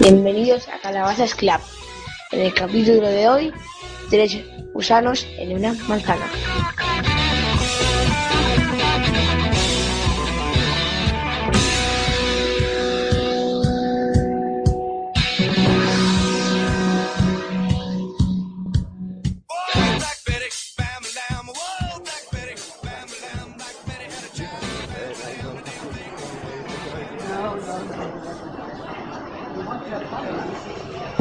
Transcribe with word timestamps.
Bienvenidos 0.00 0.66
a 0.68 0.80
Calabazas 0.80 1.34
Club. 1.34 1.60
En 2.32 2.40
el 2.40 2.54
capítulo 2.54 3.06
de 3.06 3.28
hoy, 3.28 3.52
tres 4.08 4.38
gusanos 4.72 5.26
en 5.38 5.56
una 5.56 5.74
manzana. 5.86 6.26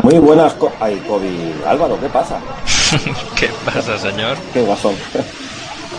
Muy 0.10 0.18
buenas. 0.18 0.56
Co 0.56 0.72
Ay, 0.80 0.96
COVID. 1.08 1.66
Álvaro, 1.68 2.00
¿qué 2.00 2.10
pasa? 2.10 2.40
¿Qué 3.40 3.48
pasa, 3.64 3.96
señor? 4.00 4.38
¿Qué 4.52 4.64
guasón? 4.64 4.96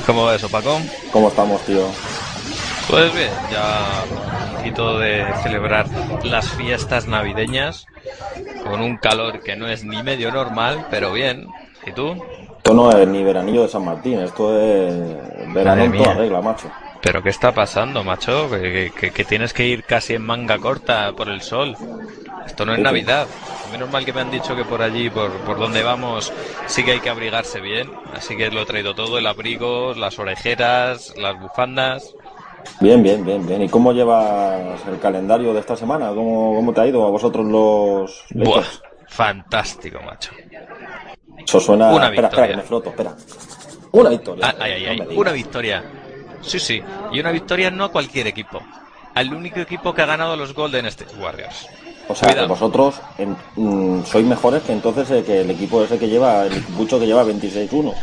¿Cómo 0.04 0.24
va 0.24 0.34
eso, 0.34 0.48
Paco? 0.48 0.80
¿Cómo 1.12 1.28
estamos, 1.28 1.60
tío? 1.60 1.84
Pues 2.88 3.14
bien, 3.14 3.30
ya 3.52 4.02
un 4.50 4.56
poquito 4.56 4.98
de 4.98 5.24
celebrar 5.44 5.86
las 6.24 6.48
fiestas 6.48 7.06
navideñas 7.06 7.86
con 8.64 8.80
un 8.80 8.96
calor 8.96 9.44
que 9.44 9.54
no 9.54 9.68
es 9.68 9.84
ni 9.84 10.02
medio 10.02 10.32
normal, 10.32 10.88
pero 10.90 11.12
bien. 11.12 11.46
¿Y 11.86 11.92
tú? 11.92 12.16
Esto 12.56 12.74
no 12.74 12.90
es 12.90 13.06
ni 13.06 13.22
veranillo 13.22 13.62
de 13.62 13.68
San 13.68 13.84
Martín, 13.84 14.18
esto 14.18 14.60
es 14.60 15.54
verano 15.54 15.84
en 15.84 15.96
toda 15.96 16.14
regla, 16.14 16.42
macho. 16.42 16.68
¿Pero 17.02 17.22
qué 17.22 17.30
está 17.30 17.52
pasando, 17.52 18.04
macho? 18.04 18.50
Que, 18.50 18.92
que, 18.94 19.10
que, 19.10 19.24
tienes 19.24 19.52
que 19.54 19.66
ir 19.66 19.84
casi 19.84 20.14
en 20.14 20.22
manga 20.22 20.58
corta 20.58 21.12
por 21.12 21.28
el 21.28 21.40
sol. 21.40 21.74
Esto 22.44 22.66
no 22.66 22.74
es 22.74 22.80
Navidad. 22.80 23.26
Menos 23.72 23.90
mal 23.90 24.04
que 24.04 24.12
me 24.12 24.20
han 24.20 24.30
dicho 24.30 24.54
que 24.54 24.64
por 24.64 24.82
allí, 24.82 25.08
por, 25.08 25.30
por 25.40 25.58
donde 25.58 25.82
vamos, 25.82 26.32
sí 26.66 26.84
que 26.84 26.92
hay 26.92 27.00
que 27.00 27.08
abrigarse 27.08 27.60
bien. 27.60 27.90
Así 28.14 28.36
que 28.36 28.50
lo 28.50 28.62
he 28.62 28.66
traído 28.66 28.94
todo, 28.94 29.18
el 29.18 29.26
abrigo, 29.26 29.94
las 29.94 30.18
orejeras, 30.18 31.14
las 31.16 31.40
bufandas. 31.40 32.14
Bien, 32.80 33.02
bien, 33.02 33.24
bien, 33.24 33.46
bien. 33.46 33.62
¿Y 33.62 33.68
cómo 33.68 33.92
llevas 33.92 34.86
el 34.86 34.98
calendario 34.98 35.54
de 35.54 35.60
esta 35.60 35.76
semana? 35.76 36.08
¿Cómo, 36.10 36.54
cómo 36.54 36.72
te 36.72 36.82
ha 36.82 36.86
ido 36.86 37.06
a 37.06 37.10
vosotros 37.10 37.46
los... 37.46 38.24
Buah, 38.34 38.64
fantástico, 39.08 40.00
macho. 40.04 40.32
Eso 41.38 41.60
suena... 41.60 41.92
Una 41.92 42.08
espera, 42.08 42.28
victoria. 42.28 42.28
espera, 42.28 42.48
que 42.48 42.56
me 42.56 42.62
floto, 42.62 42.90
espera. 42.90 43.16
Una 43.92 44.10
victoria. 44.10 44.46
Ah, 44.46 44.54
ay, 44.60 44.72
ay, 44.72 44.86
ay. 44.86 44.96
No 44.98 45.04
me 45.04 45.10
digas. 45.10 45.20
Una 45.20 45.32
victoria. 45.32 45.84
Sí, 46.42 46.58
sí. 46.58 46.82
Y 47.12 47.20
una 47.20 47.30
victoria 47.30 47.70
no 47.70 47.84
a 47.84 47.88
cualquier 47.92 48.26
equipo. 48.26 48.60
Al 49.14 49.32
único 49.34 49.60
equipo 49.60 49.92
que 49.92 50.02
ha 50.02 50.06
ganado 50.06 50.36
los 50.36 50.54
Golden 50.54 50.86
State 50.86 51.14
Warriors. 51.16 51.66
O 52.08 52.14
sea, 52.14 52.28
Cuidado. 52.28 52.46
que 52.48 52.52
vosotros 52.52 53.00
en- 53.18 53.36
mm, 53.56 54.04
sois 54.04 54.24
mejores 54.26 54.62
que 54.62 54.72
entonces 54.72 55.10
eh, 55.10 55.22
que 55.24 55.40
el 55.42 55.50
equipo 55.50 55.82
ese 55.84 55.98
que 55.98 56.08
lleva, 56.08 56.44
el 56.46 56.52
equipucho 56.56 56.98
que 56.98 57.06
lleva 57.06 57.24
26-1. 57.24 57.94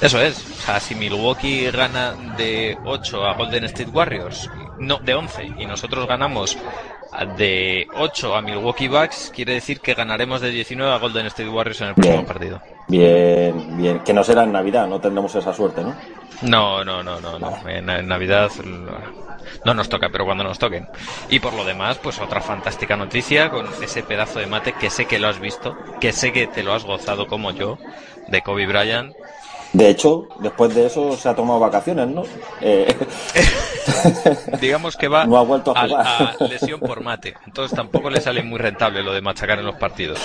Eso 0.00 0.20
es. 0.20 0.38
O 0.50 0.62
sea, 0.66 0.80
si 0.80 0.94
Milwaukee 0.94 1.70
gana 1.70 2.14
de 2.36 2.76
8 2.84 3.24
a 3.24 3.34
Golden 3.34 3.64
State 3.64 3.90
Warriors, 3.90 4.48
no, 4.78 4.98
de 4.98 5.14
11, 5.14 5.44
y 5.58 5.66
nosotros 5.66 6.06
ganamos 6.08 6.56
de 7.24 7.86
8 7.94 8.34
a 8.34 8.42
Milwaukee 8.42 8.88
Bucks, 8.88 9.32
quiere 9.34 9.54
decir 9.54 9.80
que 9.80 9.94
ganaremos 9.94 10.40
de 10.40 10.50
19 10.50 10.92
a 10.92 10.98
Golden 10.98 11.26
State 11.26 11.48
Warriors 11.48 11.80
en 11.80 11.88
el 11.88 11.94
próximo 11.94 12.16
Bien. 12.16 12.26
partido. 12.26 12.62
Bien, 12.88 13.76
bien. 13.76 14.00
Que 14.00 14.12
no 14.12 14.24
será 14.24 14.44
en 14.44 14.52
Navidad, 14.52 14.86
no 14.86 15.00
tendremos 15.00 15.34
esa 15.34 15.52
suerte, 15.52 15.82
¿no? 15.82 15.94
No, 16.42 16.84
no, 16.84 17.02
no, 17.02 17.20
no, 17.20 17.38
no. 17.38 17.68
En, 17.68 17.88
en 17.90 18.08
Navidad 18.08 18.50
no, 18.64 18.92
no 19.64 19.74
nos 19.74 19.88
toca, 19.88 20.08
pero 20.10 20.24
cuando 20.24 20.44
nos 20.44 20.58
toquen. 20.58 20.88
Y 21.28 21.38
por 21.40 21.52
lo 21.52 21.64
demás, 21.64 21.98
pues 21.98 22.18
otra 22.20 22.40
fantástica 22.40 22.96
noticia 22.96 23.50
con 23.50 23.66
ese 23.82 24.02
pedazo 24.02 24.38
de 24.38 24.46
mate 24.46 24.72
que 24.72 24.90
sé 24.90 25.04
que 25.06 25.18
lo 25.18 25.28
has 25.28 25.38
visto, 25.38 25.76
que 26.00 26.12
sé 26.12 26.32
que 26.32 26.46
te 26.46 26.62
lo 26.62 26.72
has 26.72 26.84
gozado 26.84 27.26
como 27.26 27.50
yo, 27.52 27.78
de 28.28 28.42
Kobe 28.42 28.66
Bryant. 28.66 29.14
De 29.72 29.88
hecho, 29.88 30.26
después 30.40 30.74
de 30.74 30.86
eso 30.86 31.16
se 31.16 31.28
ha 31.28 31.34
tomado 31.34 31.60
vacaciones, 31.60 32.08
¿no? 32.08 32.22
Eh, 32.60 32.94
Digamos 34.60 34.96
que 34.96 35.08
va 35.08 35.24
No 35.26 35.36
ha 35.38 35.42
vuelto 35.42 35.72
a 35.76 35.86
jugar. 35.86 36.06
a 36.06 36.44
lesión 36.44 36.80
por 36.80 37.02
mate. 37.02 37.34
Entonces 37.46 37.76
tampoco 37.76 38.10
le 38.10 38.20
sale 38.20 38.42
muy 38.42 38.58
rentable 38.58 39.02
lo 39.02 39.12
de 39.12 39.20
machacar 39.20 39.58
en 39.58 39.66
los 39.66 39.76
partidos. 39.76 40.18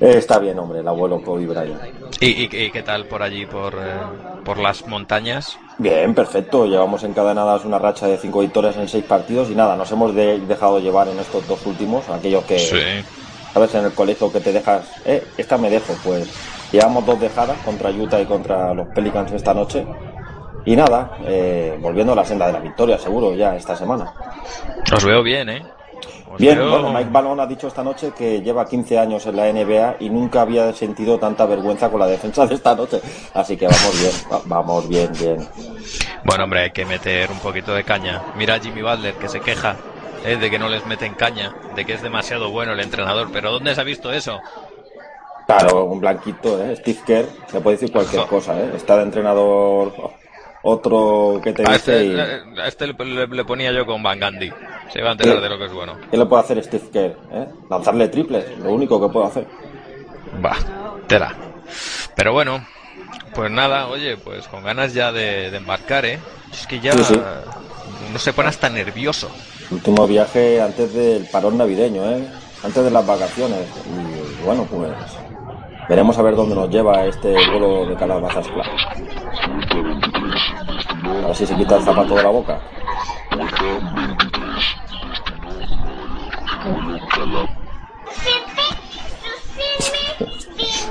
eh, 0.00 0.14
está 0.16 0.38
bien, 0.38 0.58
hombre, 0.58 0.80
el 0.80 0.88
abuelo 0.88 1.20
Kobe 1.22 1.46
Bryant. 1.46 1.80
¿Y, 2.20 2.26
y- 2.26 2.44
y 2.44 2.70
qué 2.70 2.82
tal 2.82 3.06
por 3.06 3.22
allí, 3.22 3.46
por, 3.46 3.74
eh, 3.74 4.40
por 4.44 4.58
las 4.58 4.86
montañas? 4.86 5.58
Bien, 5.78 6.14
perfecto. 6.14 6.66
Llevamos 6.66 7.02
encadenadas 7.02 7.64
una 7.64 7.78
racha 7.78 8.06
de 8.06 8.16
cinco 8.16 8.40
victorias 8.40 8.76
en 8.76 8.86
seis 8.88 9.04
partidos 9.04 9.50
y 9.50 9.54
nada, 9.54 9.74
nos 9.76 9.90
hemos 9.90 10.14
de- 10.14 10.38
dejado 10.40 10.78
llevar 10.78 11.08
en 11.08 11.18
estos 11.18 11.46
dos 11.48 11.66
últimos, 11.66 12.08
aquellos 12.08 12.44
que, 12.44 12.58
Sí. 12.58 13.04
sabes, 13.52 13.74
en 13.74 13.86
el 13.86 13.92
colegio 13.92 14.30
que 14.32 14.40
te 14.40 14.52
dejas, 14.52 14.86
eh, 15.04 15.24
esta 15.36 15.58
me 15.58 15.68
dejo, 15.70 15.94
pues 16.04 16.28
llevamos 16.72 17.04
dos 17.06 17.20
dejadas 17.20 17.58
contra 17.64 17.90
Utah 17.90 18.20
y 18.20 18.26
contra 18.26 18.74
los 18.74 18.88
Pelicans 18.88 19.30
esta 19.32 19.54
noche. 19.54 19.86
Y 20.64 20.76
nada, 20.76 21.18
eh, 21.26 21.76
volviendo 21.80 22.12
a 22.12 22.16
la 22.16 22.24
senda 22.24 22.46
de 22.46 22.52
la 22.52 22.60
victoria, 22.60 22.98
seguro, 22.98 23.34
ya 23.34 23.56
esta 23.56 23.76
semana. 23.76 24.12
Os 24.94 25.04
veo 25.04 25.22
bien, 25.22 25.48
¿eh? 25.48 25.62
Os 26.32 26.38
Bien, 26.38 26.56
veo- 26.56 26.70
bueno, 26.70 26.92
Mike 26.92 27.10
Malone 27.10 27.42
ha 27.42 27.46
dicho 27.46 27.66
esta 27.66 27.82
noche 27.82 28.12
que 28.16 28.40
lleva 28.42 28.64
15 28.66 28.98
años 28.98 29.26
en 29.26 29.36
la 29.36 29.48
NBA 29.48 29.96
y 30.00 30.08
nunca 30.08 30.40
había 30.42 30.72
sentido 30.72 31.18
tanta 31.18 31.44
vergüenza 31.46 31.90
con 31.90 32.00
la 32.00 32.06
defensa 32.06 32.46
de 32.46 32.54
esta 32.54 32.74
noche. 32.74 33.00
Así 33.34 33.56
que 33.56 33.66
vamos 33.66 34.00
bien, 34.00 34.12
va- 34.32 34.40
vamos 34.46 34.88
bien, 34.88 35.10
bien. 35.18 35.46
Bueno, 36.24 36.44
hombre, 36.44 36.60
hay 36.60 36.70
que 36.70 36.86
meter 36.86 37.30
un 37.30 37.38
poquito 37.40 37.74
de 37.74 37.82
caña. 37.84 38.22
Mira 38.36 38.54
a 38.54 38.60
Jimmy 38.60 38.82
Butler 38.82 39.14
que 39.14 39.28
se 39.28 39.40
queja 39.40 39.76
eh, 40.24 40.36
de 40.36 40.50
que 40.50 40.58
no 40.58 40.68
les 40.68 40.86
meten 40.86 41.14
caña, 41.14 41.52
de 41.74 41.84
que 41.84 41.94
es 41.94 42.02
demasiado 42.02 42.50
bueno 42.50 42.72
el 42.72 42.80
entrenador. 42.80 43.28
Pero 43.32 43.50
¿dónde 43.50 43.74
se 43.74 43.80
ha 43.80 43.84
visto 43.84 44.12
eso? 44.12 44.40
Claro, 45.46 45.84
un 45.84 46.00
blanquito, 46.00 46.62
¿eh? 46.62 46.76
Steve 46.76 46.98
Kerr, 47.06 47.26
le 47.52 47.60
puede 47.60 47.76
decir 47.76 47.92
cualquier 47.92 48.26
cosa, 48.26 48.58
¿eh? 48.60 48.72
Está 48.76 48.96
de 48.96 49.02
entrenador 49.02 49.92
otro 50.62 51.40
que 51.42 51.52
te 51.52 51.62
A 51.66 51.72
dice 51.72 52.06
este, 52.06 52.06
y... 52.06 52.58
a 52.60 52.66
este 52.68 52.86
le, 52.86 52.92
le- 53.04 53.26
le 53.26 53.44
ponía 53.44 53.72
yo 53.72 53.84
con 53.84 54.02
Van 54.02 54.20
Gandhi. 54.20 54.50
Se 54.92 55.00
iba 55.00 55.08
a 55.08 55.12
enterar 55.12 55.40
de 55.40 55.48
lo 55.48 55.58
que 55.58 55.64
es 55.66 55.72
bueno. 55.72 55.96
¿Qué 56.10 56.16
le 56.16 56.26
puede 56.26 56.42
hacer 56.42 56.62
Steve 56.62 56.84
Kerr? 56.92 57.16
¿eh? 57.32 57.46
Lanzarle 57.68 58.08
triples, 58.08 58.58
lo 58.58 58.72
único 58.72 59.00
que 59.00 59.12
puede 59.12 59.26
hacer. 59.26 59.46
Va, 60.44 60.56
tela. 61.06 61.34
Pero 62.14 62.32
bueno, 62.32 62.64
pues 63.34 63.50
nada, 63.50 63.88
oye, 63.88 64.16
pues 64.16 64.46
con 64.48 64.62
ganas 64.62 64.94
ya 64.94 65.10
de, 65.12 65.50
de 65.50 65.56
embarcar, 65.56 66.04
¿eh? 66.04 66.18
Es 66.52 66.66
que 66.66 66.78
ya 66.80 66.92
Sí, 66.92 67.04
sí. 67.04 67.20
no 68.12 68.18
se 68.18 68.32
pone 68.32 68.48
hasta 68.48 68.68
nervioso. 68.68 69.30
Último 69.70 70.06
viaje 70.06 70.60
antes 70.60 70.92
del 70.94 71.26
parón 71.26 71.58
navideño, 71.58 72.08
¿eh? 72.10 72.24
Antes 72.62 72.84
de 72.84 72.90
las 72.90 73.04
vacaciones. 73.06 73.66
Y 73.86 74.44
bueno, 74.44 74.66
pues 74.70 74.92
veremos 75.88 76.18
a 76.18 76.22
ver 76.22 76.36
dónde 76.36 76.54
nos 76.54 76.68
lleva 76.70 77.04
este 77.04 77.32
vuelo 77.50 77.86
de 77.86 77.96
calabazas. 77.96 78.46
A 81.22 81.26
ver 81.26 81.36
si 81.36 81.46
se 81.46 81.54
quita 81.56 81.76
el 81.76 81.82
zapato 81.82 82.14
de 82.14 82.22
la 82.22 82.30
boca. 82.30 82.60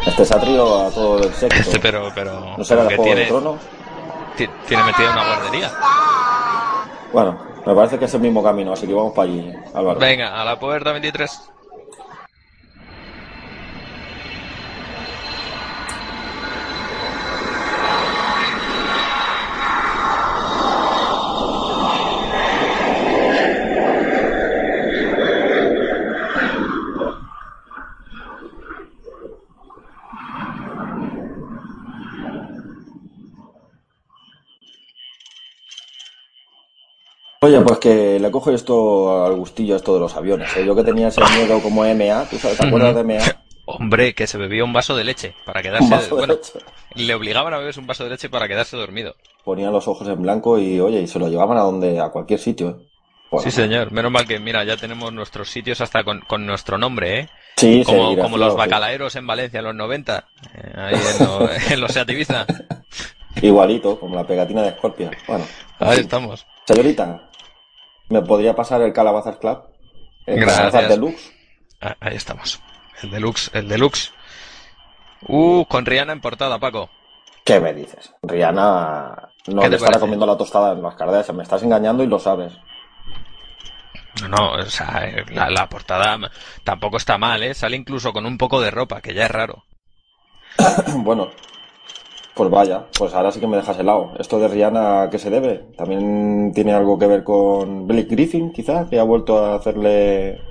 Este 0.06 0.26
traído 0.26 0.88
a 0.88 0.90
todo 0.90 1.24
el 1.24 1.34
sexo. 1.34 1.62
Este, 1.62 1.80
pero, 1.80 2.12
pero, 2.14 2.58
¿No 2.58 2.64
será 2.64 2.88
que 2.88 2.96
Juego 2.96 3.04
tiene, 3.04 3.22
de 3.22 3.28
Tronos? 3.28 3.60
tiene 4.36 4.84
metida 4.84 5.12
una 5.12 5.26
guardería. 5.26 5.72
Bueno, 7.14 7.38
me 7.66 7.76
parece 7.76 8.00
que 8.00 8.06
es 8.06 8.14
el 8.14 8.22
mismo 8.22 8.44
camino, 8.44 8.74
así 8.74 8.88
que 8.88 8.94
vamos 8.94 9.14
para 9.14 9.30
allí, 9.30 9.54
Álvaro. 9.74 10.00
Venga, 10.00 10.42
a 10.42 10.46
la 10.46 10.60
puerta 10.60 10.92
23. 10.92 11.52
Oye, 37.44 37.60
pues 37.62 37.80
que 37.80 38.20
le 38.20 38.30
cojo 38.30 38.52
esto 38.52 39.26
al 39.26 39.36
gustillo 39.36 39.76
esto 39.76 39.96
de 39.96 40.00
los 40.00 40.16
aviones. 40.16 40.56
¿eh? 40.58 40.64
Yo 40.66 40.76
que 40.76 40.84
tenía 40.84 41.08
ese 41.08 41.22
miedo 41.36 41.60
como 41.60 41.82
MA, 41.84 42.26
¿tú 42.30 42.38
sabes, 42.38 42.58
te 42.60 42.68
acuerdas 42.68 42.96
de 42.96 43.04
MA? 43.04 43.20
Hombre, 43.66 44.14
que 44.14 44.28
se 44.28 44.38
bebía 44.38 44.64
un 44.64 44.74
vaso 44.74 44.96
de 44.96 45.04
leche 45.04 45.34
para 45.46 45.62
quedarse. 45.64 45.84
Un 45.86 45.90
vaso 45.90 46.16
de 46.16 46.22
bueno, 46.22 46.34
leche. 46.36 46.60
le 46.96 47.16
obligaban 47.16 47.54
a 47.54 47.58
beberse 47.58 47.80
un 47.80 47.88
vaso 47.88 48.04
de 48.04 48.12
leche 48.12 48.30
para 48.30 48.48
quedarse 48.48 48.78
dormido. 48.78 49.16
Ponían 49.44 49.72
los 49.72 49.88
ojos 49.88 50.08
en 50.08 50.22
blanco 50.22 50.60
y, 50.60 50.80
oye, 50.80 51.02
y 51.02 51.08
se 51.08 51.18
lo 51.18 51.30
llevaban 51.30 51.58
a 51.58 51.62
donde, 51.62 52.00
a 52.00 52.10
cualquier 52.10 52.40
sitio. 52.40 52.70
¿eh? 52.70 52.76
Bueno, 53.32 53.44
Sí, 53.44 53.50
señor. 53.50 53.92
Menos 53.92 54.12
mal 54.12 54.28
que, 54.28 54.40
mira, 54.40 54.64
ya 54.64 54.78
tenemos 54.78 55.12
nuestros 55.12 55.50
sitios 55.50 55.82
hasta 55.82 56.04
con, 56.04 56.20
con 56.22 56.46
nuestro 56.46 56.78
nombre, 56.78 57.20
¿eh? 57.22 57.30
Sí, 57.58 57.82
Como, 57.86 58.04
seguirá, 58.10 58.24
como 58.24 58.38
los 58.38 58.54
sí. 58.54 58.58
bacalaeros 58.58 59.16
en 59.16 59.26
Valencia 59.26 59.60
en 59.60 59.66
los 59.66 59.76
90. 59.76 60.28
eh, 60.54 60.74
ahí 60.76 60.94
en, 61.20 61.26
lo- 61.26 61.50
en 61.72 61.82
los 61.82 61.92
Seat 61.92 62.10
Ibiza. 62.10 62.46
Igualito, 63.42 64.00
como 64.00 64.16
la 64.16 64.28
pegatina 64.28 64.62
de 64.64 64.72
Scorpia. 64.72 65.10
Bueno, 65.28 65.46
Ahí 65.80 66.00
estamos. 66.02 66.46
señorita, 66.68 67.30
¿me 68.12 68.22
podría 68.22 68.56
pasar 68.56 68.82
el 68.82 68.94
Calabazas 68.94 69.38
Club? 69.38 69.64
El 70.26 70.40
Gracias. 70.40 70.58
Calabazas 70.58 70.90
Deluxe. 70.90 71.32
Ah, 71.82 71.96
Ahí 72.00 72.16
estamos. 72.16 72.62
El 73.02 73.10
deluxe, 73.10 73.50
el 73.54 73.68
deluxe. 73.68 74.12
Uh, 75.28 75.66
con 75.66 75.86
Rihanna 75.86 76.14
en 76.14 76.22
portada, 76.22 76.60
Paco. 76.60 76.90
¿Qué 77.44 77.60
me 77.60 77.74
dices? 77.74 78.14
Rihanna 78.22 79.32
no 79.48 79.62
¿Qué 79.62 79.68
te 79.68 79.70
le 79.72 79.76
estará 79.78 80.00
comiendo 80.00 80.26
la 80.26 80.38
tostada 80.38 80.74
en 80.74 80.84
las 80.84 80.96
Kardashian. 80.96 81.36
Me 81.38 81.44
estás 81.44 81.64
engañando 81.64 82.04
y 82.04 82.08
lo 82.08 82.20
sabes. 82.20 82.54
No, 84.22 84.28
no, 84.28 84.52
o 84.54 84.66
sea, 84.66 85.10
la, 85.30 85.50
la 85.50 85.68
portada 85.70 86.20
tampoco 86.64 86.98
está 86.98 87.18
mal, 87.18 87.42
¿eh? 87.44 87.54
Sale 87.54 87.76
incluso 87.78 88.14
con 88.14 88.26
un 88.26 88.38
poco 88.38 88.62
de 88.62 88.70
ropa, 88.70 89.02
que 89.02 89.14
ya 89.14 89.26
es 89.26 89.32
raro. 89.32 89.64
Bueno, 90.98 91.32
pues 92.34 92.50
vaya, 92.50 92.86
pues 92.98 93.14
ahora 93.14 93.32
sí 93.32 93.40
que 93.40 93.48
me 93.48 93.58
dejas 93.58 93.78
helado. 93.80 94.14
¿Esto 94.18 94.40
de 94.40 94.48
Rihanna 94.48 95.04
a 95.04 95.10
qué 95.10 95.20
se 95.20 95.30
debe? 95.30 95.66
¿También 95.78 96.52
tiene 96.54 96.74
algo 96.74 96.98
que 96.98 97.08
ver 97.08 97.24
con 97.24 97.88
Blake 97.88 98.08
Griffin, 98.10 98.52
quizá? 98.52 98.90
¿Que 98.90 99.00
ha 99.00 99.04
vuelto 99.04 99.38
a 99.38 99.56
hacerle 99.56 100.42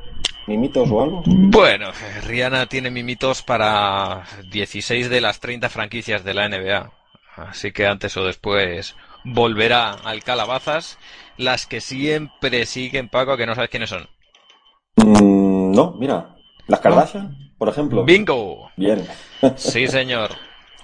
mimitos 0.46 0.90
o 0.90 1.02
algo? 1.02 1.22
Bueno, 1.26 1.90
Rihanna 2.26 2.66
tiene 2.66 2.90
mimitos 2.90 3.42
para 3.42 4.24
16 4.50 5.08
de 5.08 5.20
las 5.20 5.40
30 5.40 5.68
franquicias 5.68 6.22
de 6.24 6.34
la 6.34 6.48
NBA. 6.48 6.92
Así 7.36 7.72
que 7.72 7.86
antes 7.86 8.16
o 8.16 8.24
después 8.24 8.94
volverá 9.24 9.92
al 9.92 10.22
Calabazas. 10.22 10.98
Las 11.38 11.66
que 11.66 11.80
siempre 11.80 12.66
siguen, 12.66 13.08
Paco, 13.08 13.38
que 13.38 13.46
no 13.46 13.54
sabes 13.54 13.70
quiénes 13.70 13.88
son. 13.88 14.06
Mm, 14.96 15.72
no, 15.72 15.92
mira. 15.92 16.36
¿Las 16.66 16.80
Kardashian, 16.80 17.54
por 17.56 17.68
ejemplo? 17.68 18.04
¡Bingo! 18.04 18.70
Bien. 18.76 19.06
Sí, 19.56 19.88
señor. 19.88 20.30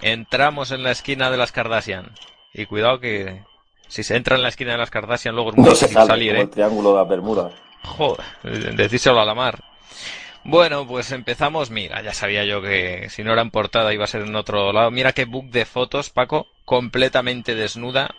Entramos 0.03 0.71
en 0.71 0.83
la 0.83 0.91
esquina 0.91 1.31
de 1.31 1.37
las 1.37 1.53
Kardashian. 1.53 2.13
Y 2.53 2.67
cuidado 2.67 3.01
que 3.01 3.43
si 3.89 4.03
se 4.03 4.17
entra 4.17 4.37
en 4.37 4.43
la 4.43 4.49
esquina 4.49 4.73
de 4.73 4.79
las 4.79 4.91
Kardashian 4.91 5.35
luego 5.35 5.51
es 5.51 5.57
muy 5.57 5.69
No 5.69 5.75
se 5.75 5.87
difícil 5.87 5.95
sale, 5.95 6.09
salir, 6.09 6.31
como 6.33 6.41
¿eh? 6.41 6.45
el 6.45 6.51
triángulo 6.51 6.91
de 6.93 6.99
las 6.99 7.09
Bermudas. 7.09 7.53
Joder, 7.85 8.25
decírselo 8.75 9.21
a 9.21 9.25
la 9.25 9.35
mar. 9.35 9.63
Bueno, 10.45 10.87
pues 10.87 11.11
empezamos. 11.13 11.71
Mira, 11.71 12.03
ya 12.03 12.13
sabía 12.13 12.45
yo 12.45 12.63
que 12.63 13.09
si 13.11 13.25
no 13.25 13.33
era 13.33 13.43
en 13.43 13.51
portada 13.51 13.93
iba 13.93 14.05
a 14.05 14.09
ser 14.09 14.23
en 14.23 14.35
otro 14.37 14.73
lado. 14.73 14.91
Mira 14.91 15.13
qué 15.13 15.25
book 15.25 15.47
de 15.51 15.65
fotos, 15.65 16.11
Paco, 16.11 16.47
completamente 16.65 17.55
desnuda 17.55 18.15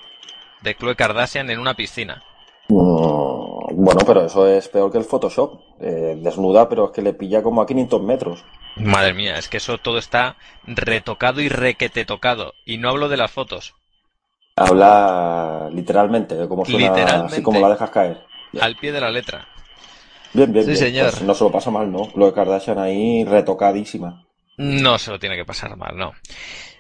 de 0.62 0.76
Chloe 0.76 0.96
Kardashian 0.96 1.50
en 1.50 1.60
una 1.60 1.76
piscina. 1.76 2.24
Mm, 2.70 3.57
bueno, 3.80 4.02
pero 4.06 4.26
eso 4.26 4.48
es 4.48 4.68
peor 4.70 4.92
que 4.92 4.98
el 4.98 5.04
Photoshop. 5.04 5.60
Eh, 5.80 6.18
desnuda, 6.22 6.68
pero 6.68 6.86
es 6.86 6.92
que 6.92 7.02
le 7.02 7.14
pilla 7.14 7.44
como 7.44 7.62
a 7.62 7.68
500 7.68 8.02
metros. 8.02 8.44
Madre 8.76 9.14
mía, 9.14 9.38
es 9.38 9.48
que 9.48 9.58
eso 9.58 9.78
todo 9.78 9.98
está 9.98 10.36
retocado 10.66 11.42
y 11.42 11.50
requete 11.50 12.06
tocado. 12.06 12.54
Y 12.66 12.78
no 12.78 12.90
hablo 12.90 13.08
de 13.10 13.18
las 13.18 13.32
fotos. 13.32 13.76
Habla 14.56 15.70
literalmente, 15.72 16.36
de 16.36 16.48
cómo 16.48 16.66
suena, 16.66 16.90
Literalmente. 16.90 17.34
así 17.36 17.44
como 17.44 17.60
la 17.60 17.70
dejas 17.70 17.92
caer. 17.92 18.26
Al 18.60 18.76
pie 18.78 18.92
de 18.92 19.02
la 19.02 19.12
letra. 19.12 19.48
Bien, 20.34 20.52
bien, 20.52 20.66
Sí, 20.66 20.72
bien. 20.72 20.84
señor. 20.84 21.12
Pues 21.12 21.22
no 21.22 21.34
se 21.36 21.44
lo 21.44 21.52
pasa 21.52 21.70
mal, 21.70 21.92
¿no? 21.92 22.10
Lo 22.16 22.26
de 22.26 22.34
Kardashian 22.34 22.80
ahí 22.80 23.24
retocadísima. 23.24 24.26
No 24.58 24.98
se 24.98 25.12
lo 25.12 25.20
tiene 25.20 25.36
que 25.36 25.46
pasar 25.46 25.78
mal, 25.78 25.96
no. 25.96 26.14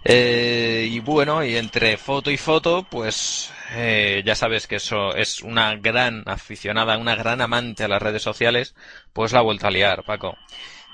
Eh, 0.10 0.88
y 0.90 1.02
bueno, 1.02 1.44
y 1.44 1.58
entre 1.58 1.98
foto 1.98 2.32
y 2.32 2.38
foto, 2.38 2.84
pues 2.90 3.52
eh, 3.76 4.24
ya 4.26 4.36
sabes 4.36 4.66
que 4.66 4.78
eso 4.78 5.14
es 5.14 5.42
una 5.42 5.76
gran 5.76 6.24
aficionada, 6.28 6.98
una 6.98 7.16
gran 7.16 7.42
amante 7.42 7.84
a 7.84 7.90
las 7.90 8.02
redes 8.02 8.24
sociales, 8.24 8.74
pues 9.12 9.34
la 9.34 9.40
ha 9.40 9.42
vuelto 9.42 9.68
a 9.68 9.72
liar, 9.72 10.06
Paco. 10.06 10.38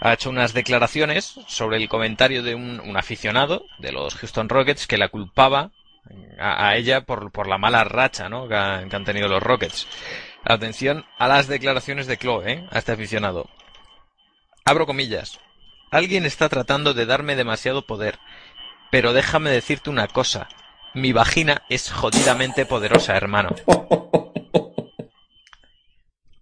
Ha 0.01 0.13
hecho 0.13 0.31
unas 0.31 0.53
declaraciones 0.53 1.39
sobre 1.47 1.77
el 1.77 1.87
comentario 1.89 2.41
de 2.41 2.55
un, 2.55 2.97
aficionado 2.97 3.67
de 3.77 3.91
los 3.91 4.15
Houston 4.15 4.49
Rockets 4.49 4.87
que 4.87 4.97
la 4.97 5.09
culpaba 5.09 5.69
a, 6.39 6.75
ella 6.75 7.01
por, 7.01 7.31
por 7.31 7.47
la 7.47 7.59
mala 7.59 7.83
racha 7.83 8.29
¿no? 8.29 8.47
que, 8.47 8.55
que 8.89 8.95
han 8.95 9.05
tenido 9.05 9.27
los 9.27 9.43
Rockets. 9.43 9.87
Atención 10.43 11.05
a 11.19 11.27
las 11.27 11.47
declaraciones 11.47 12.07
de 12.07 12.17
Chloe, 12.17 12.51
¿eh? 12.51 12.67
a 12.71 12.79
este 12.79 12.93
aficionado. 12.93 13.47
Abro 14.65 14.87
comillas. 14.87 15.39
Alguien 15.91 16.25
está 16.25 16.49
tratando 16.49 16.95
de 16.95 17.05
darme 17.05 17.35
demasiado 17.35 17.85
poder. 17.85 18.17
Pero 18.93 19.11
déjame 19.11 19.49
decirte 19.49 19.89
una 19.89 20.07
cosa. 20.07 20.47
Mi 20.93 21.13
vagina 21.13 21.63
es 21.67 21.91
jodidamente 21.91 22.67
poderosa, 22.67 23.17
hermano. 23.17 23.49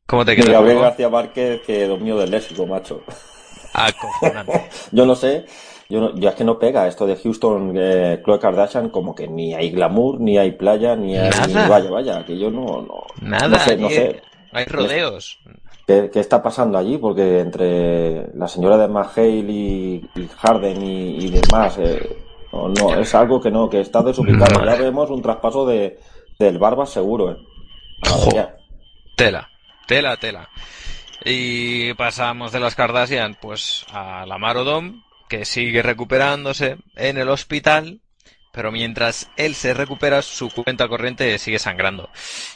¿Cómo 0.06 0.26
te 0.26 0.36
quedas? 0.36 0.50
Gabriel? 0.50 0.80
García 0.80 1.08
Márquez 1.08 1.62
que 1.62 1.88
dominio 1.88 2.18
del 2.18 2.30
léxico, 2.32 2.66
macho. 2.68 3.04
Acojonante. 3.74 4.68
Yo 4.92 5.06
no 5.06 5.16
sé, 5.16 5.46
yo, 5.90 6.02
no- 6.02 6.16
yo 6.20 6.28
es 6.28 6.36
que 6.36 6.44
no 6.44 6.60
pega 6.60 6.90
esto 6.90 7.08
de 7.08 7.16
Houston, 7.16 7.74
eh, 7.78 8.20
Khloe 8.22 8.38
Kardashian, 8.38 8.90
como 8.90 9.16
que 9.16 9.30
ni 9.30 9.54
hay 9.54 9.72
glamour, 9.72 10.20
ni 10.20 10.38
hay 10.38 10.52
playa, 10.52 10.98
ni 10.98 11.16
hay... 11.18 11.30
Nada. 11.30 11.70
Vaya, 11.70 11.90
vaya, 11.90 12.26
que 12.26 12.38
yo 12.38 12.52
no... 12.52 12.82
no 12.82 13.06
Nada, 13.22 13.48
No 13.48 13.60
sé, 13.60 13.78
no 13.78 13.90
sé. 13.90 14.22
hay 14.52 14.66
rodeos. 14.66 15.40
¿Qué, 15.88 16.10
qué 16.12 16.20
está 16.20 16.44
pasando 16.44 16.78
allí? 16.78 16.98
Porque 16.98 17.40
entre 17.40 18.28
la 18.36 18.50
señora 18.50 18.78
de 18.78 18.90
McHale 18.90 19.40
y, 19.40 20.10
y 20.16 20.28
Harden 20.28 20.82
y, 20.84 21.26
y 21.26 21.30
demás, 21.32 21.78
eh, 21.78 22.21
no, 22.52 22.70
no, 22.70 23.00
es 23.00 23.14
algo 23.16 23.40
que 23.42 23.52
no, 23.52 23.70
que 23.70 23.82
está 23.82 24.02
desubicado. 24.02 24.64
Ya 24.66 24.76
vemos 24.76 25.10
un 25.10 25.22
traspaso 25.22 25.66
de, 25.66 26.00
del 26.40 26.58
Barba 26.58 26.86
seguro, 26.86 27.32
¿eh? 27.32 27.38
Jo. 28.08 28.30
Tela, 29.16 29.50
tela, 29.88 30.18
tela. 30.18 30.50
Y 31.24 31.94
pasamos 31.94 32.52
de 32.52 32.60
las 32.60 32.76
Kardashian, 32.76 33.38
pues 33.40 33.86
a 33.92 34.26
la 34.26 34.38
Marodom, 34.38 35.04
que 35.30 35.46
sigue 35.46 35.82
recuperándose 35.84 36.78
en 36.96 37.18
el 37.18 37.30
hospital, 37.30 38.02
pero 38.52 38.72
mientras 38.72 39.30
él 39.38 39.54
se 39.56 39.74
recupera, 39.74 40.22
su 40.24 40.50
cuenta 40.50 40.88
corriente 40.88 41.38
sigue 41.38 41.60
sangrando. 41.60 42.10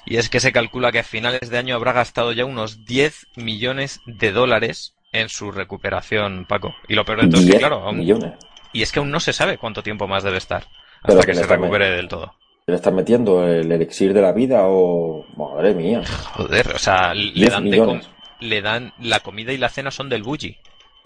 Y 0.05 0.17
es 0.17 0.29
que 0.29 0.39
se 0.39 0.51
calcula 0.51 0.91
que 0.91 0.99
a 0.99 1.03
finales 1.03 1.49
de 1.49 1.57
año 1.57 1.75
habrá 1.75 1.93
gastado 1.93 2.31
ya 2.31 2.43
unos 2.45 2.85
10 2.85 3.27
millones 3.35 4.01
de 4.07 4.31
dólares 4.31 4.95
en 5.13 5.29
su 5.29 5.51
recuperación, 5.51 6.45
Paco. 6.49 6.73
Y 6.89 6.95
lo 6.95 7.05
peor 7.05 7.21
de 7.21 7.27
todo 7.27 7.39
es 7.41 7.45
que, 7.45 7.51
10 7.51 7.59
claro, 7.59 7.83
aún- 7.87 7.99
millones. 7.99 8.33
Y 8.75 8.81
es 8.81 8.91
que 8.91 8.99
aún 8.99 9.09
no 9.09 9.21
se 9.21 9.31
sabe 9.31 9.57
cuánto 9.57 9.81
tiempo 9.81 10.05
más 10.05 10.23
debe 10.23 10.37
estar 10.37 10.67
hasta 11.01 11.25
que 11.25 11.33
se 11.33 11.47
recupere 11.47 11.91
del 11.91 12.09
todo. 12.09 12.35
¿Le 12.67 12.75
están 12.75 12.95
metiendo 12.95 13.47
el 13.47 13.71
elixir 13.71 14.13
de 14.13 14.21
la 14.21 14.33
vida 14.33 14.63
o...? 14.63 15.25
Madre 15.37 15.73
mía. 15.73 16.01
Joder, 16.33 16.73
o 16.75 16.79
sea, 16.79 17.13
le 17.13 17.31
10 17.31 17.49
dan, 17.51 17.69
de 17.69 18.01
le 18.41 18.61
dan 18.61 18.93
la 18.99 19.21
comida 19.21 19.53
y 19.53 19.57
la 19.57 19.69
cena 19.69 19.91
son 19.91 20.09
del 20.09 20.23
bully. 20.23 20.57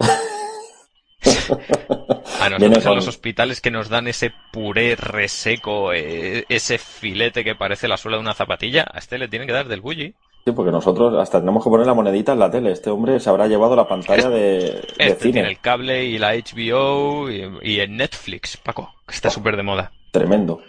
A 2.40 2.48
nosotros 2.48 2.86
en 2.86 2.94
los 2.94 3.08
hospitales 3.08 3.60
que 3.60 3.70
nos 3.70 3.88
dan 3.88 4.08
ese 4.08 4.32
puré 4.50 4.96
reseco, 4.96 5.92
eh, 5.92 6.46
ese 6.48 6.78
filete 6.78 7.44
que 7.44 7.54
parece 7.54 7.86
la 7.86 7.98
suela 7.98 8.16
de 8.16 8.22
una 8.22 8.32
zapatilla, 8.34 8.86
a 8.90 8.98
este 8.98 9.18
le 9.18 9.28
tienen 9.28 9.46
que 9.46 9.52
dar 9.52 9.68
del 9.68 9.82
bully. 9.82 10.14
Sí, 10.44 10.52
porque 10.52 10.72
nosotros 10.72 11.14
hasta 11.18 11.38
tenemos 11.40 11.62
que 11.62 11.70
poner 11.70 11.86
la 11.86 11.94
monedita 11.94 12.32
en 12.32 12.38
la 12.38 12.50
tele. 12.50 12.72
Este 12.72 12.90
hombre 12.90 13.20
se 13.20 13.28
habrá 13.28 13.46
llevado 13.46 13.76
la 13.76 13.86
pantalla 13.86 14.28
de, 14.30 14.38
de 14.38 14.84
Este 14.98 15.16
cine. 15.16 15.32
tiene 15.32 15.48
el 15.50 15.60
cable 15.60 16.04
y 16.06 16.18
la 16.18 16.32
HBO 16.34 17.30
y, 17.30 17.42
y 17.62 17.80
el 17.80 17.94
Netflix, 17.96 18.56
Paco, 18.56 18.94
que 19.06 19.14
está 19.14 19.28
súper 19.30 19.56
de 19.56 19.62
moda. 19.62 19.92
Tremendo. 20.10 20.62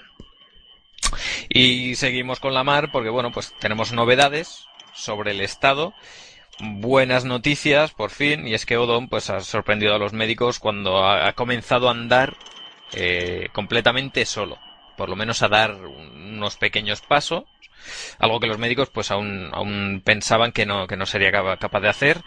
Y 1.49 1.95
seguimos 1.95 2.39
con 2.39 2.53
la 2.53 2.63
mar 2.63 2.89
porque, 2.91 3.09
bueno, 3.09 3.31
pues 3.31 3.53
tenemos 3.59 3.91
novedades 3.91 4.65
sobre 4.93 5.31
el 5.31 5.41
estado. 5.41 5.93
Buenas 6.59 7.25
noticias, 7.25 7.91
por 7.91 8.11
fin, 8.11 8.47
y 8.47 8.53
es 8.53 8.65
que 8.65 8.77
Odom 8.77 9.07
pues 9.07 9.29
ha 9.29 9.39
sorprendido 9.39 9.95
a 9.95 9.97
los 9.97 10.13
médicos 10.13 10.59
cuando 10.59 11.03
ha, 11.03 11.27
ha 11.27 11.33
comenzado 11.33 11.87
a 11.87 11.91
andar 11.91 12.35
eh, 12.93 13.47
completamente 13.53 14.25
solo. 14.25 14.57
Por 15.01 15.09
lo 15.09 15.15
menos 15.15 15.41
a 15.41 15.47
dar 15.47 15.73
un- 15.73 16.35
unos 16.37 16.57
pequeños 16.57 17.01
pasos, 17.01 17.43
algo 18.19 18.39
que 18.39 18.45
los 18.45 18.59
médicos 18.59 18.89
pues 18.93 19.09
aún, 19.09 19.49
aún 19.51 20.03
pensaban 20.05 20.51
que 20.51 20.67
no, 20.67 20.85
que 20.85 20.95
no 20.95 21.07
sería 21.07 21.31
capa- 21.31 21.57
capaz 21.57 21.79
de 21.79 21.89
hacer. 21.89 22.17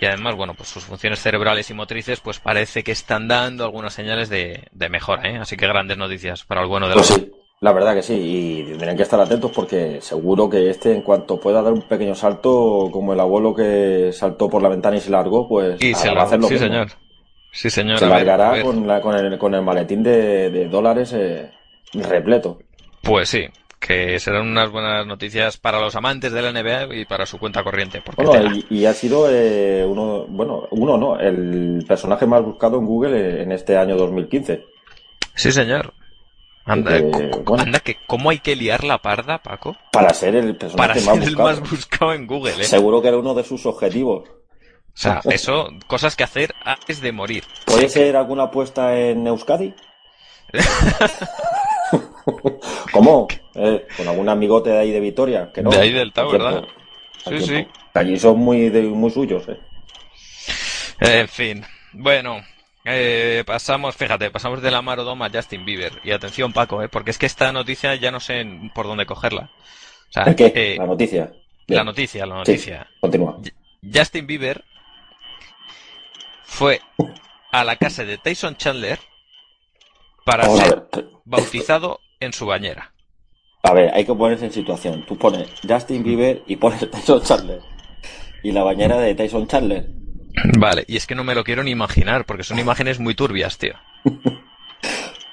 Y 0.00 0.06
además, 0.06 0.34
bueno, 0.34 0.54
pues 0.54 0.68
sus 0.68 0.82
funciones 0.82 1.20
cerebrales 1.22 1.70
y 1.70 1.74
motrices 1.74 2.18
pues 2.18 2.40
parece 2.40 2.82
que 2.82 2.90
están 2.90 3.28
dando 3.28 3.62
algunas 3.64 3.94
señales 3.94 4.28
de, 4.28 4.66
de 4.72 4.88
mejora, 4.88 5.28
¿eh? 5.30 5.36
Así 5.38 5.56
que 5.56 5.68
grandes 5.68 5.96
noticias 5.96 6.42
para 6.42 6.62
el 6.62 6.66
bueno 6.66 6.88
de 6.88 6.94
Pues 6.94 7.08
los... 7.10 7.18
sí, 7.20 7.32
la 7.60 7.72
verdad 7.72 7.94
que 7.94 8.02
sí, 8.02 8.14
y 8.14 8.64
tendrían 8.64 8.96
que 8.96 9.04
estar 9.04 9.20
atentos 9.20 9.52
porque 9.54 10.00
seguro 10.00 10.50
que 10.50 10.68
este, 10.70 10.92
en 10.92 11.02
cuanto 11.02 11.38
pueda 11.38 11.62
dar 11.62 11.72
un 11.72 11.82
pequeño 11.82 12.16
salto, 12.16 12.88
como 12.92 13.12
el 13.12 13.20
abuelo 13.20 13.54
que 13.54 14.10
saltó 14.12 14.50
por 14.50 14.60
la 14.60 14.68
ventana 14.68 14.96
y 14.96 15.00
se 15.00 15.10
largó, 15.10 15.48
pues 15.48 15.80
Y 15.80 15.94
se 15.94 16.08
va 16.08 16.12
a 16.12 16.14
la- 16.16 16.22
hacer 16.24 16.40
lo 16.40 16.48
sí, 16.48 16.54
mismo. 16.54 16.66
señor. 16.68 16.88
Sí, 17.52 17.70
señor. 17.70 17.98
Se 18.00 18.06
largará 18.06 18.50
ver. 18.50 18.64
con, 18.64 18.84
la- 18.88 19.00
con, 19.00 19.14
el, 19.14 19.38
con 19.38 19.54
el 19.54 19.62
maletín 19.62 20.02
de, 20.02 20.50
de 20.50 20.68
dólares 20.68 21.12
eh, 21.14 21.52
repleto. 22.02 22.58
Pues 23.02 23.28
sí, 23.28 23.46
que 23.78 24.18
serán 24.18 24.48
unas 24.48 24.70
buenas 24.70 25.06
noticias 25.06 25.58
para 25.58 25.78
los 25.78 25.94
amantes 25.94 26.32
de 26.32 26.40
la 26.40 26.52
NBA 26.52 26.94
y 26.94 27.04
para 27.04 27.26
su 27.26 27.38
cuenta 27.38 27.62
corriente. 27.62 28.00
Porque 28.00 28.24
Bueno, 28.24 28.56
y, 28.56 28.78
y 28.78 28.86
ha 28.86 28.94
sido 28.94 29.28
eh, 29.30 29.84
uno, 29.86 30.26
bueno, 30.26 30.66
uno 30.70 30.96
no, 30.96 31.20
el 31.20 31.84
personaje 31.86 32.26
más 32.26 32.42
buscado 32.42 32.78
en 32.78 32.86
Google 32.86 33.18
eh, 33.18 33.42
en 33.42 33.52
este 33.52 33.76
año 33.76 33.96
2015. 33.96 34.64
Sí, 35.34 35.52
señor. 35.52 35.92
Anda, 36.66 36.98
bueno. 37.44 37.78
que 37.84 37.98
cómo 38.06 38.30
hay 38.30 38.38
que 38.38 38.56
liar 38.56 38.84
la 38.84 38.96
parda, 38.98 39.36
Paco, 39.42 39.76
Para 39.92 40.14
ser 40.14 40.34
el 40.34 40.56
personaje 40.56 40.88
para 40.88 40.94
más 40.94 41.04
ser 41.04 41.14
el 41.14 41.36
buscado. 41.36 41.48
más 41.50 41.70
buscado 41.70 42.12
en 42.14 42.26
Google, 42.26 42.52
¿eh? 42.52 42.64
Seguro 42.64 43.02
que 43.02 43.08
era 43.08 43.18
uno 43.18 43.34
de 43.34 43.44
sus 43.44 43.66
objetivos. 43.66 44.26
O 44.28 44.96
sea, 44.96 45.20
eso, 45.24 45.68
cosas 45.86 46.16
que 46.16 46.24
hacer 46.24 46.54
antes 46.64 47.02
de 47.02 47.12
morir. 47.12 47.44
¿Puede 47.66 47.90
ser 47.90 48.16
alguna 48.16 48.44
apuesta 48.44 48.96
en 48.98 49.26
Euskadi? 49.26 49.74
¿Cómo? 52.92 53.28
Eh, 53.54 53.86
con 53.96 54.08
algún 54.08 54.28
amigote 54.28 54.70
de 54.70 54.78
ahí 54.78 54.90
de 54.90 55.00
Vitoria. 55.00 55.50
Que 55.52 55.62
no, 55.62 55.70
De 55.70 55.78
ahí 55.78 55.92
del 55.92 56.12
Tao. 56.12 56.30
¿verdad? 56.30 56.64
Sí, 57.24 57.38
tiempo. 57.44 57.72
Allí 57.94 58.18
son 58.18 58.38
muy, 58.38 58.68
de, 58.70 58.82
muy 58.82 59.10
suyos, 59.10 59.48
¿eh? 59.48 59.58
En 61.00 61.28
fin, 61.28 61.64
bueno, 61.92 62.40
eh, 62.84 63.42
pasamos, 63.46 63.96
fíjate, 63.96 64.30
pasamos 64.30 64.62
de 64.62 64.70
la 64.70 64.82
Marodoma 64.82 65.26
a 65.26 65.30
Justin 65.30 65.64
Bieber. 65.64 65.92
Y 66.04 66.12
atención, 66.12 66.52
Paco, 66.52 66.82
¿eh? 66.82 66.88
porque 66.88 67.10
es 67.10 67.18
que 67.18 67.26
esta 67.26 67.52
noticia 67.52 67.94
ya 67.96 68.10
no 68.10 68.20
sé 68.20 68.46
por 68.74 68.86
dónde 68.86 69.06
cogerla. 69.06 69.50
O 70.08 70.12
sea, 70.12 70.24
¿El 70.24 70.36
qué? 70.36 70.52
eh, 70.54 70.76
La 70.78 70.86
noticia. 70.86 71.32
Bien. 71.66 71.78
la 71.78 71.84
noticia, 71.84 72.26
la 72.26 72.34
Sí, 72.34 72.38
noticia. 72.52 72.86
continúa. 73.00 73.38
Justin 73.92 74.26
Bieber 74.26 74.64
fue 76.44 76.80
a 77.52 77.64
la 77.64 77.76
casa 77.76 78.04
de 78.04 78.18
Tyson 78.18 78.56
Chandler 78.56 78.98
para 80.24 80.44
Vamos 80.46 80.60
a 80.60 80.64
ser 80.64 80.86
ver. 80.92 81.04
Bautizado 81.24 82.00
en 82.20 82.32
su 82.32 82.46
bañera. 82.46 82.92
A 83.62 83.72
ver, 83.72 83.92
hay 83.94 84.04
que 84.04 84.14
ponerse 84.14 84.44
en 84.44 84.52
situación. 84.52 85.04
Tú 85.06 85.16
pones 85.16 85.48
Justin 85.66 86.02
Bieber 86.02 86.42
y 86.46 86.56
pones 86.56 86.88
Tyson 86.90 87.22
Chandler. 87.22 87.60
Y 88.42 88.52
la 88.52 88.62
bañera 88.62 88.98
de 88.98 89.14
Tyson 89.14 89.46
Chandler. 89.46 89.88
Vale, 90.58 90.84
y 90.86 90.96
es 90.96 91.06
que 91.06 91.14
no 91.14 91.24
me 91.24 91.34
lo 91.34 91.44
quiero 91.44 91.62
ni 91.62 91.70
imaginar, 91.70 92.26
porque 92.26 92.42
son 92.42 92.58
imágenes 92.58 92.98
muy 92.98 93.14
turbias, 93.14 93.56
tío. 93.58 93.74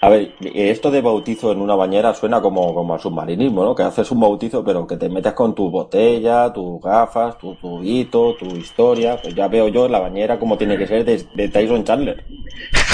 A 0.03 0.09
ver, 0.09 0.33
esto 0.41 0.89
de 0.89 0.99
bautizo 1.01 1.51
en 1.51 1.61
una 1.61 1.75
bañera 1.75 2.15
suena 2.15 2.41
como, 2.41 2.73
como 2.73 2.95
al 2.95 2.99
submarinismo, 2.99 3.63
¿no? 3.63 3.75
Que 3.75 3.83
haces 3.83 4.09
un 4.09 4.19
bautizo, 4.19 4.63
pero 4.63 4.87
que 4.87 4.97
te 4.97 5.09
metes 5.09 5.33
con 5.33 5.53
tu 5.53 5.69
botella, 5.69 6.51
tus 6.51 6.81
gafas, 6.81 7.37
tu 7.37 7.53
tubito, 7.53 8.35
tu 8.39 8.47
historia. 8.47 9.21
Pues 9.21 9.35
ya 9.35 9.47
veo 9.47 9.67
yo 9.67 9.87
la 9.87 9.99
bañera 9.99 10.39
como 10.39 10.57
tiene 10.57 10.75
que 10.75 10.87
ser 10.87 11.05
de, 11.05 11.23
de 11.35 11.49
Tyson 11.49 11.83
Chandler. 11.83 12.25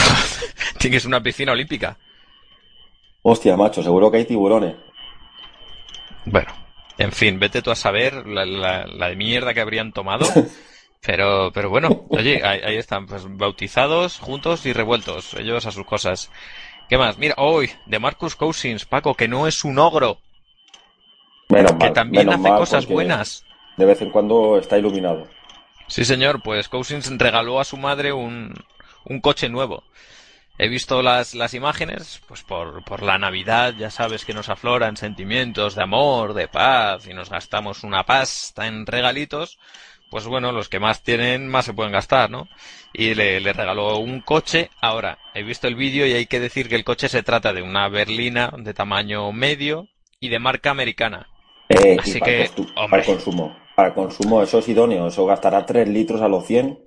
Tienes 0.80 1.06
una 1.06 1.24
piscina 1.24 1.54
olímpica. 1.54 1.98
Hostia, 3.30 3.58
macho, 3.58 3.84
seguro 3.84 4.10
que 4.10 4.18
hay 4.20 4.26
tiburones. 4.26 4.76
Bueno, 6.26 6.54
en 6.98 7.12
fin, 7.12 7.40
vete 7.40 7.62
tú 7.62 7.72
a 7.72 7.76
saber 7.76 8.26
la, 8.26 8.46
la- 8.46 9.16
mierda 9.16 9.54
que 9.54 9.60
habrían 9.60 9.92
tomado. 9.92 10.26
Pero, 11.06 11.52
pero 11.54 11.70
bueno, 11.70 11.90
oye, 12.10 12.42
ahí, 12.44 12.60
ahí 12.66 12.76
están, 12.76 13.06
pues 13.06 13.24
bautizados, 13.38 14.18
juntos 14.20 14.66
y 14.66 14.74
revueltos, 14.74 15.36
ellos 15.36 15.66
a 15.66 15.72
sus 15.72 15.86
cosas. 15.86 16.32
¿Qué 16.90 16.98
más? 16.98 17.18
Mira, 17.18 17.36
hoy, 17.38 17.70
de 17.86 18.00
Marcus 18.00 18.36
Cousins, 18.36 18.84
Paco, 18.86 19.14
que 19.14 19.28
no 19.28 19.48
es 19.48 19.64
un 19.64 19.80
ogro, 19.80 20.18
Menos 21.50 21.72
que 21.74 21.78
mal, 21.86 21.94
también 21.94 22.28
menos 22.28 22.40
hace 22.40 22.50
mal, 22.50 22.60
cosas 22.60 22.88
buenas. 22.88 23.46
De 23.78 23.86
vez 23.86 24.02
en 24.02 24.10
cuando 24.10 24.58
está 24.58 24.78
iluminado. 24.78 25.28
Sí, 25.88 26.04
señor, 26.04 26.42
pues 26.42 26.68
Cousins 26.68 27.10
regaló 27.18 27.60
a 27.60 27.64
su 27.64 27.78
madre 27.78 28.12
un, 28.12 28.54
un 29.06 29.22
coche 29.22 29.48
nuevo. 29.50 29.84
He 30.60 30.68
visto 30.70 31.04
las, 31.04 31.36
las 31.36 31.54
imágenes, 31.54 32.22
pues 32.28 32.42
por, 32.44 32.84
por 32.84 33.04
la 33.04 33.18
Navidad 33.20 33.76
ya 33.78 33.92
sabes 33.92 34.26
que 34.26 34.34
nos 34.34 34.50
afloran 34.50 34.98
sentimientos 34.98 35.76
de 35.76 35.84
amor, 35.84 36.34
de 36.34 36.48
paz, 36.48 37.08
y 37.08 37.14
nos 37.14 37.30
gastamos 37.30 37.84
una 37.84 38.04
pasta 38.06 38.66
en 38.68 38.86
regalitos. 38.88 39.60
Pues 40.10 40.26
bueno, 40.26 40.52
los 40.54 40.70
que 40.70 40.80
más 40.80 41.04
tienen, 41.04 41.48
más 41.50 41.66
se 41.66 41.74
pueden 41.74 41.92
gastar, 41.92 42.30
¿no? 42.32 42.48
Y 42.94 43.14
le, 43.14 43.40
le 43.42 43.52
regaló 43.54 43.98
un 43.98 44.22
coche. 44.22 44.70
Ahora, 44.82 45.20
he 45.34 45.44
visto 45.44 45.68
el 45.68 45.76
vídeo 45.76 46.08
y 46.08 46.14
hay 46.14 46.26
que 46.28 46.40
decir 46.40 46.70
que 46.70 46.76
el 46.76 46.86
coche 46.86 47.10
se 47.10 47.24
trata 47.24 47.52
de 47.54 47.62
una 47.62 47.88
berlina 47.90 48.52
de 48.58 48.74
tamaño 48.74 49.32
medio 49.34 49.88
y 50.22 50.30
de 50.30 50.40
marca 50.40 50.72
americana. 50.72 51.28
Eh, 51.70 51.98
Así 52.00 52.20
para, 52.20 52.32
que, 52.32 52.50
costu- 52.50 52.72
hombre. 52.78 52.90
para 52.90 53.04
consumo. 53.04 53.58
Para 53.76 53.94
consumo, 53.94 54.42
eso 54.42 54.60
es 54.60 54.70
idóneo. 54.70 55.08
Eso 55.08 55.26
gastará 55.26 55.66
3 55.66 55.88
litros 55.90 56.22
a 56.22 56.28
los 56.30 56.48
100. 56.48 56.80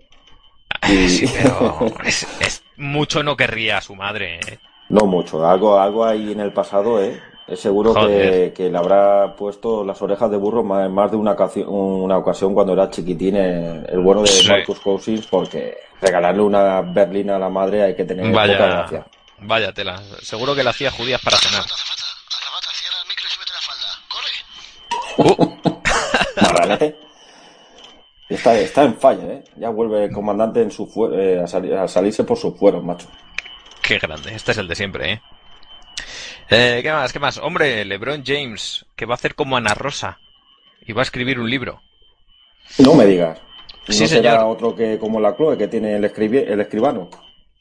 Y- 0.88 1.08
Sí, 1.10 1.26
pero 1.30 1.92
es, 2.04 2.26
es- 2.40 2.59
mucho 2.80 3.22
no 3.22 3.36
querría 3.36 3.80
su 3.80 3.94
madre. 3.94 4.40
¿eh? 4.40 4.58
No 4.88 5.06
mucho, 5.06 5.46
algo, 5.48 5.78
algo 5.78 6.04
ahí 6.04 6.32
en 6.32 6.40
el 6.40 6.52
pasado, 6.52 7.00
¿eh? 7.02 7.20
Es 7.46 7.60
seguro 7.60 7.94
que, 7.94 8.52
que 8.54 8.68
le 8.70 8.78
habrá 8.78 9.34
puesto 9.34 9.82
las 9.84 10.00
orejas 10.02 10.30
de 10.30 10.36
burro 10.36 10.62
más, 10.62 10.88
más 10.88 11.10
de 11.10 11.16
una 11.16 11.32
ocasión, 11.32 11.66
una 11.68 12.16
ocasión 12.18 12.54
cuando 12.54 12.74
era 12.74 12.88
chiquitín 12.90 13.34
eh, 13.36 13.82
el 13.88 13.98
bueno 14.00 14.22
de 14.22 14.28
Sí. 14.28 14.46
Marcus 14.48 14.78
Cousins, 14.78 15.26
porque 15.26 15.76
regalarle 16.00 16.42
una 16.42 16.80
berlina 16.80 17.34
a 17.36 17.40
la 17.40 17.48
madre 17.48 17.82
hay 17.82 17.96
que 17.96 18.04
tener 18.04 18.26
poca 18.30 18.36
Vaya, 18.46 18.56
gracia. 18.56 19.04
vaya 19.40 19.72
tela. 19.72 20.00
Seguro 20.22 20.54
que 20.54 20.62
la 20.62 20.70
hacía 20.70 20.92
judías 20.92 21.20
para 21.22 21.38
cenar. 21.38 21.64
Cierra 22.72 22.98
el 23.02 23.08
micro 23.08 23.26
y 23.26 23.30
súbete 23.34 23.52
la 23.52 23.60
falda. 23.66 23.88
¡Corre! 24.08 24.30
Uh. 26.88 26.94
Está, 28.30 28.56
está 28.58 28.84
en 28.84 28.94
falla, 28.96 29.24
¿eh? 29.24 29.44
Ya 29.56 29.68
vuelve 29.70 30.04
el 30.04 30.12
comandante 30.12 30.62
en 30.62 30.70
su 30.70 30.88
eh, 31.12 31.40
a, 31.40 31.82
a 31.84 31.88
salirse 31.88 32.24
por 32.24 32.38
sus 32.38 32.56
fueros, 32.56 32.82
macho. 32.84 33.08
qué 33.82 33.98
grande. 33.98 34.32
Este 34.34 34.52
es 34.52 34.58
el 34.58 34.68
de 34.68 34.74
siempre, 34.76 35.12
¿eh? 35.12 35.22
Eh, 36.48 36.80
¿Qué 36.82 36.92
más? 36.92 37.12
¿Qué 37.12 37.18
más? 37.18 37.38
Hombre, 37.38 37.84
LeBron 37.84 38.22
James, 38.24 38.86
que 38.96 39.04
va 39.06 39.14
a 39.14 39.16
hacer 39.16 39.34
como 39.34 39.56
Ana 39.56 39.74
Rosa. 39.74 40.18
Y 40.86 40.92
va 40.92 41.02
a 41.02 41.04
escribir 41.04 41.38
un 41.38 41.50
libro. 41.50 41.82
No 42.78 42.94
me 42.94 43.04
digas. 43.04 43.38
¿No 43.88 43.94
Sí, 43.94 44.06
será 44.06 44.32
señor. 44.32 44.46
otro 44.46 44.74
que 44.76 44.98
como 44.98 45.20
la 45.20 45.36
Chloe 45.36 45.58
que 45.58 45.68
tiene 45.68 45.96
el, 45.96 46.04
escribi- 46.04 46.44
el 46.46 46.60
escribano? 46.60 47.10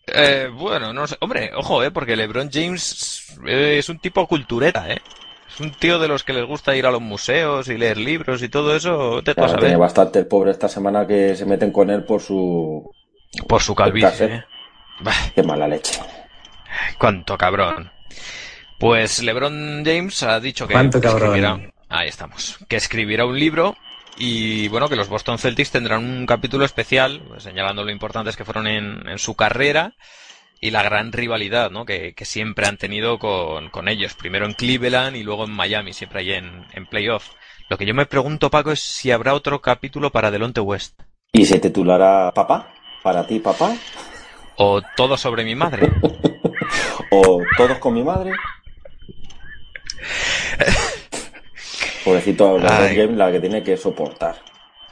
Eh, 0.07 0.49
bueno, 0.53 0.93
no 0.93 1.05
sé. 1.07 1.17
Hombre, 1.19 1.51
ojo, 1.55 1.83
¿eh? 1.83 1.91
Porque 1.91 2.15
LeBron 2.15 2.49
James 2.51 3.35
es 3.45 3.89
un 3.89 3.99
tipo 3.99 4.25
cultureta, 4.27 4.89
¿eh? 4.89 4.99
Es 5.59 5.65
un 5.65 5.71
tío 5.71 5.99
de 5.99 6.07
los 6.07 6.23
que 6.23 6.31
les 6.31 6.45
gusta 6.45 6.73
ir 6.73 6.85
a 6.85 6.91
los 6.91 7.01
museos 7.01 7.67
y 7.67 7.77
leer 7.77 7.97
libros 7.97 8.41
y 8.41 8.47
todo 8.47 8.73
eso. 8.73 9.21
Te 9.21 9.33
vas 9.33 9.37
a 9.37 9.47
Claro, 9.47 9.59
tiene 9.59 9.75
bastante 9.75 10.19
el 10.19 10.25
pobre 10.25 10.51
esta 10.51 10.69
semana 10.69 11.05
que 11.05 11.35
se 11.35 11.45
meten 11.45 11.73
con 11.73 11.89
él 11.89 12.05
por 12.05 12.21
su... 12.21 12.89
Por 13.45 13.61
su 13.61 13.75
calvicie. 13.75 14.25
¿eh? 14.25 14.43
Qué 15.35 15.43
mala 15.43 15.67
leche. 15.67 15.99
Cuánto 16.97 17.37
cabrón. 17.37 17.91
Pues 18.79 19.21
LeBron 19.21 19.83
James 19.83 20.23
ha 20.23 20.39
dicho 20.39 20.65
que 20.65 20.71
Cuánto 20.75 21.01
cabrón. 21.01 21.35
escribirá, 21.35 21.73
ahí 21.89 22.07
estamos, 22.07 22.57
que 22.69 22.77
escribirá 22.77 23.25
un 23.25 23.37
libro 23.37 23.75
y 24.17 24.69
bueno, 24.69 24.87
que 24.87 24.95
los 24.95 25.09
Boston 25.09 25.39
Celtics 25.39 25.71
tendrán 25.71 26.05
un 26.05 26.25
capítulo 26.25 26.63
especial 26.63 27.21
pues, 27.27 27.43
señalando 27.43 27.83
lo 27.83 27.91
importantes 27.91 28.37
que 28.37 28.45
fueron 28.45 28.65
en, 28.67 29.05
en 29.09 29.19
su 29.19 29.35
carrera 29.35 29.93
y 30.61 30.71
la 30.71 30.83
gran 30.83 31.11
rivalidad, 31.11 31.71
¿no? 31.71 31.85
Que, 31.85 32.13
que 32.13 32.25
siempre 32.25 32.67
han 32.67 32.77
tenido 32.77 33.17
con, 33.19 33.69
con 33.69 33.87
ellos, 33.87 34.13
primero 34.13 34.45
en 34.45 34.53
Cleveland 34.53 35.15
y 35.15 35.23
luego 35.23 35.45
en 35.45 35.51
Miami, 35.51 35.93
siempre 35.93 36.19
ahí 36.19 36.33
en, 36.33 36.65
en 36.73 36.85
playoff. 36.85 37.29
Lo 37.69 37.77
que 37.77 37.85
yo 37.85 37.93
me 37.93 38.05
pregunto, 38.05 38.49
Paco, 38.49 38.71
es 38.71 38.81
si 38.81 39.11
habrá 39.11 39.33
otro 39.33 39.61
capítulo 39.61 40.11
para 40.11 40.31
Delonte 40.31 40.59
West 40.61 40.99
¿Y 41.31 41.45
se 41.45 41.59
titulará 41.59 42.31
Papá? 42.33 42.73
¿Para 43.03 43.25
ti, 43.25 43.39
papá? 43.39 43.75
o 44.57 44.81
Todo 44.95 45.15
sobre 45.17 45.43
mi 45.43 45.55
madre. 45.55 45.89
¿O 47.11 47.41
Todos 47.57 47.77
con 47.77 47.93
mi 47.93 48.03
madre? 48.03 48.33
Pobrecito. 52.03 52.59
James, 52.59 53.17
la 53.17 53.31
que 53.31 53.39
tiene 53.39 53.63
que 53.63 53.77
soportar. 53.77 54.35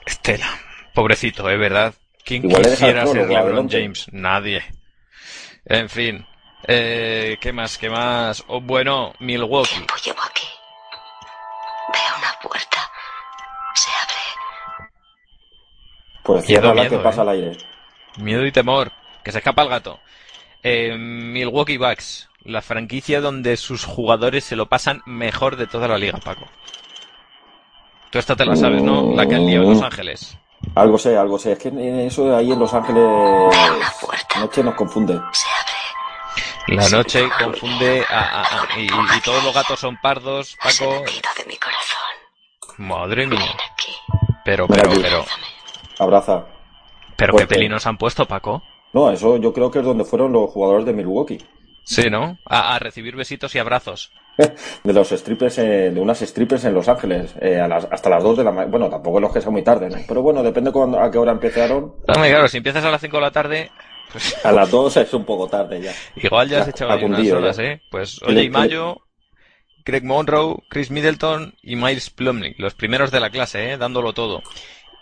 Estela, 0.05 0.47
pobrecito, 0.93 1.49
¿eh? 1.49 1.57
¿Verdad? 1.57 1.93
¿Quién 2.23 2.45
Igual 2.45 2.63
quisiera 2.63 3.07
ser 3.07 3.27
LeBron. 3.27 3.69
James? 3.69 4.07
Nadie. 4.11 4.63
En 5.69 5.89
fin. 5.89 6.25
Eh, 6.63 7.37
¿Qué 7.41 7.51
más? 7.51 7.77
¿Qué 7.77 7.89
más? 7.89 8.43
Oh, 8.47 8.61
bueno, 8.61 9.13
Milwaukee. 9.19 9.73
tiempo 9.75 9.95
llevo 10.03 10.19
aquí? 10.23 10.47
Veo 11.93 12.17
una 12.17 12.39
puerta. 12.41 12.91
Se 13.75 13.89
abre. 13.91 14.89
Pues 16.23 16.47
Miedo, 16.47 16.61
ciérrala 16.61 16.81
miedo, 16.83 16.97
que 16.97 17.03
pasa 17.03 17.19
¿eh? 17.19 17.23
al 17.23 17.29
aire. 17.29 17.57
Miedo 18.17 18.45
y 18.45 18.51
temor. 18.51 18.91
Que 19.23 19.31
se 19.31 19.39
escapa 19.39 19.63
el 19.63 19.69
gato. 19.69 19.99
Eh, 20.63 20.95
Milwaukee 20.97 21.77
Bucks. 21.77 22.29
La 22.43 22.61
franquicia 22.61 23.19
donde 23.19 23.57
sus 23.57 23.83
jugadores 23.83 24.45
se 24.45 24.55
lo 24.55 24.67
pasan 24.67 25.01
mejor 25.05 25.57
de 25.57 25.67
toda 25.67 25.89
la 25.89 25.97
liga, 25.97 26.17
Paco. 26.19 26.47
Tú 28.09 28.19
esta 28.19 28.37
te 28.37 28.45
la 28.45 28.55
sabes, 28.55 28.81
¿no? 28.81 29.13
La 29.13 29.27
que 29.27 29.35
han 29.35 29.45
liado 29.45 29.65
en 29.65 29.71
Los 29.71 29.83
Ángeles. 29.83 30.37
Algo 30.75 30.97
sé, 30.97 31.17
algo 31.17 31.37
sé. 31.39 31.53
Es 31.53 31.59
que 31.59 32.05
eso 32.07 32.35
ahí 32.35 32.51
en 32.51 32.59
Los 32.59 32.73
Ángeles... 32.73 33.03
puerta. 34.01 34.39
Noche 34.39 34.63
nos 34.63 34.75
confunde. 34.75 35.19
La 36.67 36.89
noche 36.89 37.29
confunde 37.41 38.03
a, 38.09 38.19
a- 38.19 38.41
a- 38.41 38.79
y, 38.79 38.85
y 38.85 39.21
todos 39.23 39.43
los 39.43 39.53
gatos 39.53 39.79
son 39.79 39.97
pardos, 40.01 40.57
Paco. 40.61 40.91
de. 41.05 41.05
Madre 42.77 43.25
mía. 43.27 43.55
Pero, 44.43 44.67
pero, 44.67 44.91
pero. 45.01 45.25
Abraza. 45.99 46.45
pero 47.15 47.33
qué 47.33 47.39
Fuerte. 47.39 47.55
pelinos 47.55 47.87
han 47.87 47.97
puesto, 47.97 48.25
Paco. 48.25 48.61
No, 48.93 49.09
eso 49.11 49.37
yo 49.37 49.53
creo 49.53 49.71
que 49.71 49.79
es 49.79 49.85
donde 49.85 50.05
fueron 50.05 50.31
los 50.33 50.49
jugadores 50.51 50.85
de 50.85 50.93
Milwaukee. 50.93 51.43
Sí, 51.83 52.09
¿no? 52.09 52.37
A, 52.45 52.75
a 52.75 52.79
recibir 52.79 53.15
besitos 53.15 53.55
y 53.55 53.59
abrazos. 53.59 54.11
De 54.83 54.93
los 54.93 55.09
strippers, 55.09 55.57
eh, 55.59 55.91
de 55.91 55.99
unas 55.99 56.19
strippers 56.19 56.63
en 56.65 56.73
Los 56.73 56.87
Ángeles, 56.87 57.33
eh, 57.41 57.59
a 57.59 57.67
las- 57.67 57.87
hasta 57.91 58.09
las 58.09 58.23
2 58.23 58.37
de 58.37 58.43
la 58.43 58.51
mañana. 58.51 58.69
Bueno, 58.71 58.89
tampoco 58.89 59.17
es 59.17 59.21
los 59.23 59.33
que 59.33 59.41
sea 59.41 59.51
muy 59.51 59.63
tarde, 59.63 59.89
¿no? 59.89 59.97
Pero 60.07 60.21
bueno, 60.21 60.43
depende 60.43 60.71
cuándo- 60.71 60.99
a 60.99 61.09
qué 61.11 61.17
hora 61.17 61.31
empezaron. 61.31 61.93
Claro, 62.05 62.47
si 62.47 62.57
empiezas 62.57 62.85
a 62.85 62.91
las 62.91 63.01
5 63.01 63.17
de 63.17 63.21
la 63.21 63.31
tarde, 63.31 63.71
Pues, 64.11 64.35
A 64.45 64.51
las 64.53 64.71
dos 64.71 64.95
es 64.95 65.13
un 65.13 65.25
poco 65.25 65.47
tarde 65.49 65.81
ya. 65.81 65.91
igual 66.15 66.47
ya 66.47 66.61
has 66.61 66.67
echado 66.69 66.97
unas 67.05 67.29
horas, 67.29 67.57
ya. 67.57 67.63
¿eh? 67.63 67.81
Pues 67.91 68.19
¿Qué 68.25 68.31
le- 68.31 68.39
Oye 68.39 68.47
y 68.47 68.49
Mayo, 68.49 69.01
Greg 69.83 70.05
Monroe, 70.05 70.55
Chris 70.69 70.91
Middleton 70.91 71.55
y 71.61 71.75
Miles 71.75 72.09
Plumlee, 72.09 72.55
los 72.57 72.73
primeros 72.73 73.11
de 73.11 73.19
la 73.19 73.29
clase, 73.31 73.71
¿eh? 73.73 73.77
Dándolo 73.77 74.13
todo. 74.13 74.43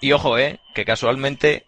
Y 0.02 0.12
ojo, 0.12 0.38
¿eh? 0.40 0.60
Que 0.74 0.86
casualmente 0.86 1.66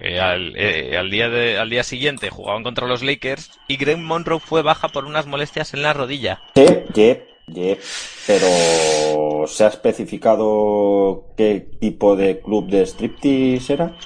eh, 0.00 0.20
al, 0.20 0.54
eh, 0.56 0.96
al 0.96 1.10
día 1.10 1.28
de- 1.28 1.58
al 1.58 1.70
día 1.70 1.82
siguiente 1.84 2.30
jugaban 2.30 2.62
contra 2.62 2.86
los 2.86 3.02
Lakers 3.02 3.60
y 3.68 3.76
Greg 3.76 3.98
Monroe 3.98 4.40
fue 4.40 4.62
baja 4.62 4.88
por 4.88 5.04
unas 5.04 5.26
molestias 5.26 5.74
en 5.74 5.82
la 5.82 5.92
rodilla. 5.92 6.40
Yep, 6.56 7.20
yep. 7.52 7.78
Pero 8.26 9.46
¿se 9.46 9.64
ha 9.64 9.68
especificado 9.68 11.34
qué 11.36 11.60
tipo 11.80 12.16
de 12.16 12.40
club 12.40 12.70
de 12.70 12.82
striptease 12.86 13.72
era? 13.72 13.96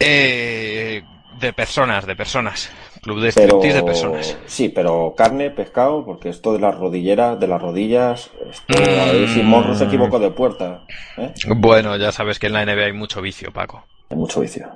Eh, 0.00 1.02
de 1.40 1.52
personas, 1.52 2.06
de 2.06 2.16
personas. 2.16 2.70
Club 3.02 3.20
de 3.20 3.28
Pero 3.34 3.60
striptease 3.60 3.76
de 3.78 3.82
personas. 3.84 4.36
sí, 4.46 4.68
pero 4.68 5.14
carne, 5.16 5.50
pescado, 5.50 6.04
porque 6.04 6.28
esto 6.30 6.52
de 6.52 6.58
las 6.60 6.76
rodilleras, 6.76 7.38
de 7.38 7.46
las 7.46 7.60
rodillas, 7.62 8.30
esto 8.50 8.74
Mm. 8.74 9.00
a 9.00 9.12
ver 9.12 9.28
si 9.28 9.42
Monroe 9.42 9.76
se 9.76 9.84
equivocó 9.84 10.18
de 10.18 10.30
puerta, 10.30 10.84
¿eh? 11.16 11.32
Bueno, 11.56 11.96
ya 11.96 12.12
sabes 12.12 12.38
que 12.38 12.46
en 12.46 12.52
la 12.54 12.62
NBA 12.62 12.86
hay 12.86 12.92
mucho 12.92 13.20
vicio, 13.20 13.52
Paco. 13.52 13.84
Hay 14.10 14.16
mucho 14.16 14.40
vicio. 14.40 14.68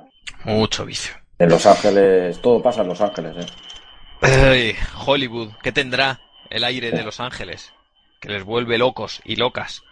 Mucho 0.43 0.85
vicio. 0.85 1.13
En 1.39 1.49
Los 1.49 1.65
Ángeles, 1.65 2.41
todo 2.41 2.61
pasa 2.61 2.81
en 2.81 2.87
Los 2.89 3.01
Ángeles, 3.01 3.35
¿eh? 3.37 3.51
Ay, 4.21 4.75
Hollywood, 5.05 5.51
¿qué 5.61 5.71
tendrá 5.71 6.21
el 6.49 6.63
aire 6.63 6.91
de 6.91 7.03
Los 7.03 7.19
Ángeles? 7.19 7.73
Que 8.19 8.29
les 8.29 8.43
vuelve 8.43 8.77
locos 8.77 9.21
y 9.25 9.35
locas. 9.35 9.83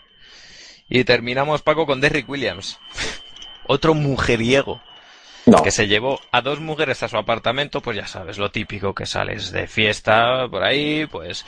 Y 0.90 1.04
terminamos, 1.04 1.62
Paco, 1.62 1.86
con 1.86 2.02
Derrick 2.02 2.30
Williams. 2.30 2.80
Otro 3.68 3.94
mujeriego 3.94 4.82
No, 5.46 5.64
que 5.64 5.72
se 5.72 5.88
llevó 5.88 6.20
a 6.32 6.42
dos 6.42 6.60
mujeres 6.60 7.04
a 7.04 7.08
su 7.10 7.18
apartamento, 7.18 7.82
pues 7.82 7.98
ya 7.98 8.08
sabes, 8.08 8.38
lo 8.38 8.52
típico 8.52 8.94
que 8.96 9.06
sales 9.06 9.52
de 9.52 9.68
fiesta 9.68 10.48
por 10.50 10.64
ahí, 10.64 11.06
pues 11.08 11.46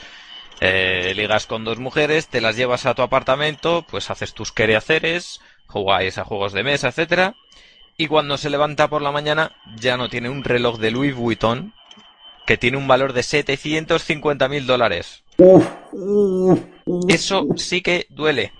eh, 0.60 1.12
ligas 1.16 1.46
con 1.46 1.64
dos 1.64 1.78
mujeres, 1.78 2.28
te 2.28 2.40
las 2.40 2.56
llevas 2.56 2.86
a 2.86 2.94
tu 2.94 3.02
apartamento, 3.02 3.84
pues 3.88 4.10
haces 4.10 4.34
tus 4.34 4.52
querehaceres, 4.52 5.40
jugáis 5.66 6.18
a 6.18 6.24
juegos 6.24 6.52
de 6.52 6.64
mesa, 6.64 6.88
etcétera, 6.88 7.34
y 7.96 8.06
cuando 8.08 8.36
se 8.36 8.50
levanta 8.50 8.88
por 8.88 9.02
la 9.02 9.12
mañana 9.12 9.52
ya 9.76 9.96
no 9.96 10.08
tiene 10.08 10.28
un 10.28 10.44
reloj 10.44 10.78
de 10.78 10.90
Louis 10.90 11.14
Vuitton 11.14 11.72
que 12.46 12.56
tiene 12.56 12.76
un 12.76 12.86
valor 12.86 13.12
de 13.12 13.22
750 13.22 14.48
mil 14.48 14.66
dólares. 14.66 15.22
Uf, 15.38 15.66
uf, 15.92 16.60
uf. 16.84 17.04
Eso 17.08 17.46
sí 17.56 17.80
que 17.80 18.06
duele. 18.10 18.52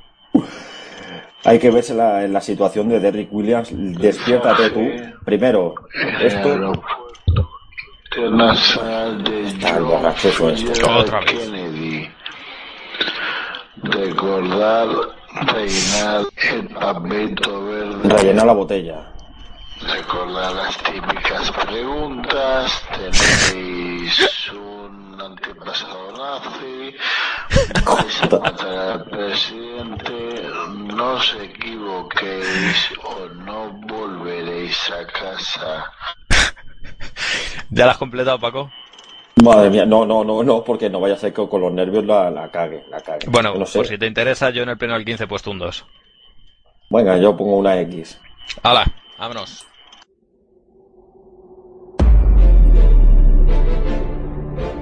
Hay 1.44 1.58
que 1.58 1.70
verse 1.70 1.94
la, 1.94 2.24
en 2.24 2.32
la 2.32 2.40
situación 2.40 2.88
de 2.88 3.00
Derrick 3.00 3.30
Williams. 3.30 3.68
Despiértate 3.70 4.70
tú. 4.70 4.80
Primero, 5.24 5.74
esto. 6.20 6.72
Está 8.16 9.76
el. 9.76 9.84
Otra 9.84 11.20
vez. 11.20 11.50
Recordar, 13.82 14.88
reinar 15.52 16.24
el 16.52 16.68
papito 16.68 17.64
verde. 17.66 18.08
Rellena 18.08 18.44
la 18.46 18.52
botella. 18.54 19.13
Recordar 19.86 20.52
las 20.54 20.76
típicas 20.78 21.50
preguntas. 21.66 22.82
Tenéis 22.90 24.52
un 24.52 25.20
antepasado 25.20 26.12
nazi. 26.12 26.94
Vais 27.84 28.22
a 28.22 28.38
matar 28.38 28.78
al 28.78 29.04
presidente. 29.04 30.48
No 30.94 31.14
os 31.14 31.36
equivoquéis 31.40 32.92
o 33.02 33.28
no 33.44 33.72
volveréis 33.86 34.90
a 34.90 35.06
casa. 35.06 35.92
¿Ya 37.70 37.86
la 37.86 37.92
has 37.92 37.98
completado, 37.98 38.38
Paco? 38.38 38.70
Madre 39.42 39.68
mía, 39.68 39.84
no, 39.84 40.06
no, 40.06 40.24
no, 40.24 40.42
no, 40.42 40.64
porque 40.64 40.88
no 40.88 41.00
vaya 41.00 41.14
a 41.14 41.18
ser 41.18 41.32
que 41.34 41.48
con 41.48 41.60
los 41.60 41.72
nervios 41.72 42.04
la, 42.04 42.30
la 42.30 42.50
cague, 42.50 42.84
la 42.88 43.00
cague. 43.00 43.26
Bueno, 43.28 43.54
no 43.54 43.66
sé. 43.66 43.78
por 43.78 43.86
si 43.86 43.98
te 43.98 44.06
interesa, 44.06 44.50
yo 44.50 44.62
en 44.62 44.70
el 44.70 44.78
pleno 44.78 44.94
del 44.94 45.04
15 45.04 45.24
he 45.24 45.26
puesto 45.26 45.50
un 45.50 45.58
2. 45.58 45.84
Venga, 46.90 47.16
yo 47.18 47.36
pongo 47.36 47.56
una 47.58 47.78
X. 47.80 48.18
¡Hala! 48.62 48.86
¡Vámonos! 49.18 49.66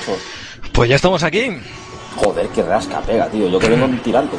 Macho. 0.00 0.16
Pues 0.72 0.88
ya 0.88 0.96
estamos 0.96 1.22
aquí. 1.22 1.56
Joder, 2.16 2.48
qué 2.48 2.62
rasca 2.62 3.00
pega, 3.00 3.26
tío. 3.28 3.48
Yo 3.48 3.58
que 3.58 3.68
vengo 3.68 3.86
en 3.86 3.98
tirante. 4.00 4.36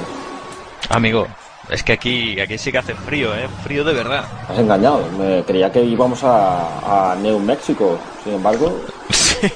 Amigo, 0.89 1.27
Es 1.69 1.83
que 1.83 1.93
aquí, 1.93 2.39
aquí 2.39 2.57
sí 2.57 2.71
que 2.71 2.79
hace 2.79 2.93
frío, 2.95 3.33
¿eh? 3.35 3.47
Frío 3.63 3.83
de 3.83 3.93
verdad. 3.93 4.25
Has 4.49 4.59
engañado. 4.59 5.05
Me 5.17 5.43
creía 5.43 5.71
que 5.71 5.81
íbamos 5.83 6.21
a, 6.23 7.11
a 7.11 7.15
New 7.15 7.39
México. 7.39 7.97
Sin 8.23 8.33
embargo, 8.33 8.77
Sí, 9.09 9.47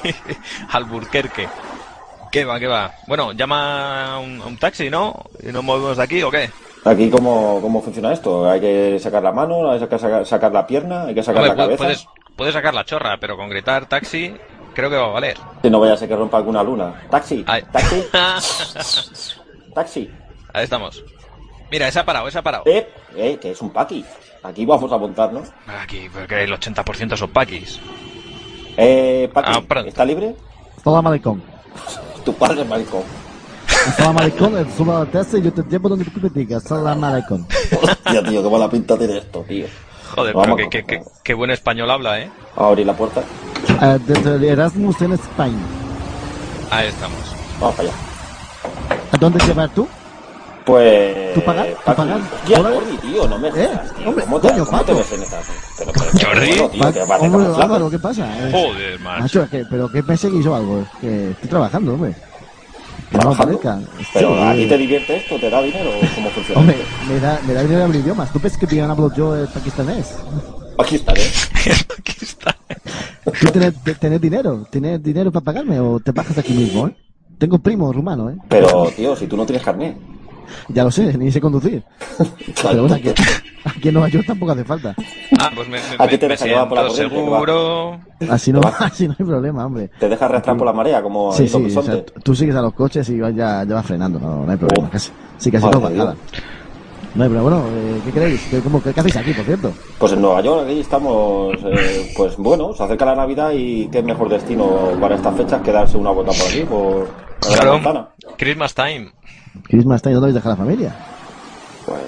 Alburquerque. 0.72 1.48
¿Qué 2.32 2.46
va, 2.46 2.60
qué 2.60 2.68
va? 2.68 2.92
Bueno, 3.08 3.34
llama 3.34 4.14
a 4.14 4.20
un, 4.20 4.58
taxi, 4.58 4.90
¿no? 4.90 5.14
¿Y 5.44 5.52
nos 5.52 5.64
movemos 5.64 5.98
de 5.98 6.04
aquí 6.04 6.24
o 6.24 6.32
qué? 6.32 6.50
aquí 6.86 7.10
cómo, 7.10 7.60
cómo 7.62 7.82
funciona 7.82 8.14
esto. 8.14 8.50
Hay 8.50 8.60
que 8.62 8.98
sacar 9.00 9.24
la 9.24 9.32
mano, 9.32 9.72
hay 9.72 9.80
que 9.80 10.00
sacar, 10.00 10.26
sacar 10.26 10.52
la 10.52 10.66
pierna, 10.68 11.04
hay 11.06 11.16
que 11.16 11.24
sacar 11.24 11.42
Hombre, 11.42 11.58
la 11.58 11.64
cabeza. 11.64 11.84
puedes, 11.84 12.08
puedes 12.36 12.54
sacar 12.54 12.74
la 12.74 12.86
chorra, 12.86 13.18
pero 13.20 13.36
con 13.38 13.50
gritar 13.50 13.88
taxi 13.88 14.34
creo 14.76 14.90
que 14.92 14.96
va 14.96 15.06
a 15.06 15.10
valer. 15.10 15.38
Que 15.64 15.70
no 15.72 15.80
vaya 15.80 15.94
a 15.94 15.98
ser 15.98 16.08
que 16.08 16.16
rompa 16.16 16.38
alguna 16.38 16.62
luna. 16.62 17.02
Taxi, 17.10 17.44
Ahí. 17.48 17.64
taxi, 17.72 18.04
taxi. 19.74 20.10
Ahí 20.54 20.64
estamos. 20.64 21.04
Mira, 21.72 21.88
ese 21.88 22.00
ha 22.00 22.06
parado, 22.06 22.28
ese 22.28 22.38
ha 22.38 22.44
parado. 22.44 22.64
Eh, 22.68 22.88
eh, 23.16 23.38
que 23.42 23.52
es 23.52 23.62
un 23.62 23.72
paqui. 23.72 24.06
Aquí 24.44 24.66
vamos 24.66 24.92
a 24.92 24.98
montarnos. 24.98 25.50
Aquí, 25.82 26.08
porque 26.14 26.44
el 26.44 26.52
80% 26.54 27.18
son 27.18 27.30
paquis. 27.32 27.80
Eh, 28.78 29.30
paqui, 29.34 29.52
Ah. 29.52 29.84
¿está 29.88 30.06
libre? 30.06 30.36
Salam 30.84 31.08
alaikum. 31.08 31.42
Tu 32.24 32.34
padre 32.34 32.62
es 32.62 32.68
maricón. 32.68 33.02
Salam 33.98 34.18
alaikum, 34.18 34.58
eh, 34.58 34.66
suba 34.78 35.06
taxi 35.08 35.38
y 35.38 35.42
yo 35.42 35.54
te 35.54 35.64
llevo 35.64 35.90
donde 35.90 36.06
tú 36.06 36.20
me 36.22 36.30
digas. 36.30 36.64
Salam 36.64 37.04
alaikum. 37.04 37.46
Hostia, 37.82 38.24
tío, 38.24 38.44
qué 38.44 38.50
mala 38.50 38.70
pinta 38.70 38.98
tiene 38.98 39.18
esto, 39.18 39.44
tío. 39.48 39.66
Joder, 40.16 40.34
Vamos, 40.36 40.56
pero 40.56 40.70
qué, 40.70 40.84
qué, 40.84 41.00
qué- 41.00 41.04
qué 41.24 41.34
buen 41.34 41.50
español 41.52 41.90
habla, 41.90 42.20
¿eh? 42.20 42.30
A 42.56 42.68
abrir 42.68 42.86
la 42.86 42.94
puerta. 42.94 43.24
Eh, 43.82 44.00
desde 44.06 44.36
el 44.36 44.44
Erasmus 44.44 45.02
en 45.02 45.14
España. 45.14 45.58
Ahí 46.72 46.88
estamos. 46.88 47.20
Vamos 47.60 47.76
para 47.76 47.90
allá. 47.90 47.98
¿A 49.12 49.18
dónde 49.18 49.46
llevar 49.46 49.70
tú? 49.70 49.88
Pues. 50.66 51.34
¿Tú 51.36 51.42
pagas? 51.42 51.68
¿Tú 51.86 51.94
pagas? 51.94 52.22
Jordi, 52.48 52.98
tío, 52.98 53.28
no 53.28 53.38
me 53.38 53.52
jodas, 53.52 53.94
tío. 53.94 54.10
hombre, 54.10 54.24
¿Cómo 54.26 54.40
te, 54.40 54.48
coño, 54.50 54.66
cómo 54.66 54.84
te 54.84 54.94
ves 54.94 55.12
en 55.14 55.22
esta? 55.22 55.40
Pero, 55.78 55.92
pero, 55.94 56.28
Jordi. 56.28 56.48
bueno, 56.48 56.70
tío, 56.70 56.94
que 56.94 57.00
de 57.00 57.14
Hombre. 57.14 57.64
Álvaro, 57.64 57.90
¿qué 57.92 58.00
pasa? 58.00 58.48
Eh, 58.48 58.52
Joder, 58.52 59.00
macho. 59.00 59.22
Macho, 59.22 59.50
que- 59.50 59.66
pero 59.70 59.90
que 59.92 60.02
me 60.02 60.18
seguís 60.18 60.46
o 60.48 60.56
algo. 60.56 60.80
Es 60.82 60.88
que 61.02 61.32
estoy 61.32 61.50
trabajando, 61.50 61.94
hombre. 61.94 62.14
Que 62.14 63.18
no 63.18 63.30
me 63.30 63.36
¿Trabajando? 63.36 63.60
parezca. 63.60 63.92
Pero 64.14 64.44
¿a 64.44 64.54
ti 64.54 64.64
eh. 64.64 64.68
te 64.68 64.78
divierte 64.78 65.16
esto? 65.18 65.38
¿Te 65.40 65.50
da 65.52 65.62
dinero? 65.62 65.92
¿Cómo 66.16 66.30
funciona? 66.32 66.60
Hombre, 66.62 66.78
me 67.08 67.20
da, 67.20 67.40
me 67.46 67.54
da 67.54 67.62
dinero 67.62 67.80
de 67.80 67.86
abrir 67.86 68.02
idiomas. 68.02 68.32
¿Tú 68.34 68.40
piensas 68.40 68.60
que 68.60 68.66
te 68.68 68.82
hablo 68.82 69.14
yo 69.14 69.36
el 69.36 69.48
pakistanés? 69.48 70.16
Aquí 70.78 70.96
estaré. 70.96 71.22
Aquí 71.98 72.14
está. 72.22 72.56
¿Tú 73.40 73.48
tenés, 73.52 73.74
te- 73.84 73.96
tenés 73.96 74.22
dinero? 74.22 74.68
¿Tienes 74.70 75.02
dinero 75.02 75.32
para 75.32 75.44
pagarme 75.44 75.80
o 75.80 76.00
te 76.00 76.12
bajas 76.12 76.38
aquí 76.38 76.54
mismo, 76.54 76.88
eh? 76.88 76.96
Tengo 77.38 77.60
primo 77.60 77.92
rumano, 77.92 78.30
eh. 78.30 78.36
Pero, 78.48 78.90
tío, 78.96 79.16
si 79.16 79.28
tú 79.28 79.36
no 79.36 79.46
tienes 79.46 79.64
carnet. 79.64 79.96
Ya 80.70 80.84
lo 80.84 80.92
sé, 80.92 81.18
ni 81.18 81.32
sé 81.32 81.42
conducir. 81.42 81.84
Pero 82.62 82.82
bueno, 82.82 82.96
aquí, 82.96 83.10
aquí 83.66 83.88
en 83.88 83.94
Nueva 83.96 84.10
York 84.10 84.26
tampoco 84.28 84.52
hace 84.52 84.64
falta. 84.64 84.96
Ah, 85.40 85.52
pues 85.56 85.68
me, 85.68 85.78
me, 85.78 85.84
¿A 85.98 86.08
qué 86.08 86.18
te 86.20 86.28
me 86.28 86.36
llevar 86.38 86.70
por 86.70 86.78
la 86.78 86.90
siento 86.92 87.16
seguro. 87.16 88.00
Así 88.30 88.54
no, 88.54 88.62
así 88.80 89.08
no 89.08 89.16
hay 89.20 89.26
problema, 89.26 89.66
hombre. 89.66 89.90
Te 90.00 90.08
dejas 90.08 90.30
arrastrar 90.30 90.56
por 90.56 90.68
la 90.68 90.74
marea, 90.74 91.02
como 91.02 91.34
Sí, 91.34 91.48
sí, 91.48 91.76
o 91.76 91.82
sea, 91.82 92.06
tú- 92.06 92.36
sigues 92.36 92.56
a 92.56 92.62
los 92.62 92.74
coches 92.74 93.10
y 93.10 93.20
vas 93.20 93.36
ya, 93.36 93.64
ya 93.68 93.74
vas 93.76 93.86
frenando, 93.86 94.20
no, 94.20 94.46
no 94.46 94.52
hay 94.52 94.58
problema. 94.58 94.88
Oh. 94.88 94.92
Casi, 94.92 95.12
sí, 95.38 95.52
casi 95.52 95.68
todo 95.70 95.82
bajada. 95.82 96.16
No 97.16 97.24
hay 97.24 97.30
problema. 97.30 97.42
Bueno, 97.42 97.66
eh, 97.78 98.02
¿qué 98.06 98.12
queréis? 98.12 98.42
¿Qué, 98.50 98.60
cómo- 98.60 98.84
qué- 98.84 98.94
qué 98.94 99.00
hacéis 99.00 99.16
aquí, 99.16 99.34
por 99.34 99.46
cierto? 99.46 99.74
Pues 99.98 100.12
en 100.12 100.22
Nueva 100.22 100.42
York, 100.42 100.64
aquí 100.66 100.80
estamos, 100.82 101.56
eh, 101.64 102.12
pues 102.16 102.36
bueno, 102.38 102.74
se 102.74 102.84
acerca 102.84 103.06
la 103.06 103.16
Navidad 103.16 103.52
y 103.54 103.88
qué 103.88 104.04
mejor 104.04 104.28
destino 104.30 104.90
para 105.00 105.16
estas 105.16 105.36
fechas 105.36 105.62
que 105.62 105.72
darse 105.72 105.96
una 105.98 106.12
vuelta 106.12 106.34
por 106.34 106.48
aquí, 106.48 106.62
por 106.64 107.08
la 107.50 107.56
Claro. 107.56 107.74
Manzana. 107.74 108.10
Christmas 108.38 108.74
time. 108.76 109.12
Christmas 109.64 110.02
Time, 110.02 110.16
¿dónde 110.16 110.26
habéis 110.26 110.36
dejado 110.36 110.56
la 110.56 110.64
familia? 110.66 110.96
Pues, 111.86 112.00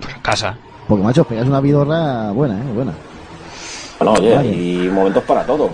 Por 0.00 0.22
casa. 0.22 0.58
Porque, 0.88 1.04
macho, 1.04 1.22
pegáis 1.24 1.46
una 1.46 1.60
vidorra 1.60 2.32
buena, 2.32 2.58
¿eh? 2.58 2.72
Buena. 2.74 2.92
bueno, 4.00 4.12
oye, 4.14 4.34
Vale. 4.34 4.48
hay 4.48 4.88
momentos 4.92 5.22
para 5.22 5.44
todo. 5.46 5.70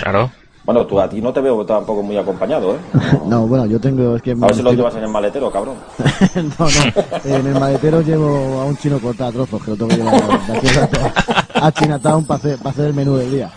Claro. 0.00 0.30
Bueno, 0.64 0.86
tú 0.86 0.98
a 0.98 1.08
ti 1.08 1.20
no 1.20 1.30
te 1.32 1.40
veo 1.42 1.64
tampoco 1.66 2.02
muy 2.02 2.16
acompañado, 2.16 2.74
¿eh? 2.74 2.78
No, 3.26 3.46
bueno, 3.46 3.66
yo 3.66 3.78
tengo... 3.78 4.16
Es 4.16 4.22
que 4.22 4.32
A 4.32 4.34
ver 4.34 4.54
si 4.54 4.62
lo 4.62 4.72
llevas 4.72 4.94
en 4.96 5.02
el 5.02 5.08
maletero, 5.10 5.50
cabrón. 5.50 5.74
no, 6.34 6.66
no. 6.66 7.30
En 7.36 7.46
el 7.46 7.60
maletero 7.60 8.00
llevo 8.00 8.60
a 8.60 8.64
un 8.64 8.76
chino 8.78 8.98
cortado 8.98 9.28
a 9.30 9.32
trozos, 9.32 9.62
que 9.62 9.70
lo 9.72 9.76
tengo 9.76 9.88
que 9.90 9.96
llevar 9.96 10.14
a 11.60 11.66
a 11.66 11.72
Chinatown 11.72 12.26
para 12.26 12.38
hacer, 12.38 12.58
para 12.58 12.70
hacer 12.70 12.86
el 12.86 12.94
menú 12.94 13.16
del 13.16 13.30
día. 13.30 13.50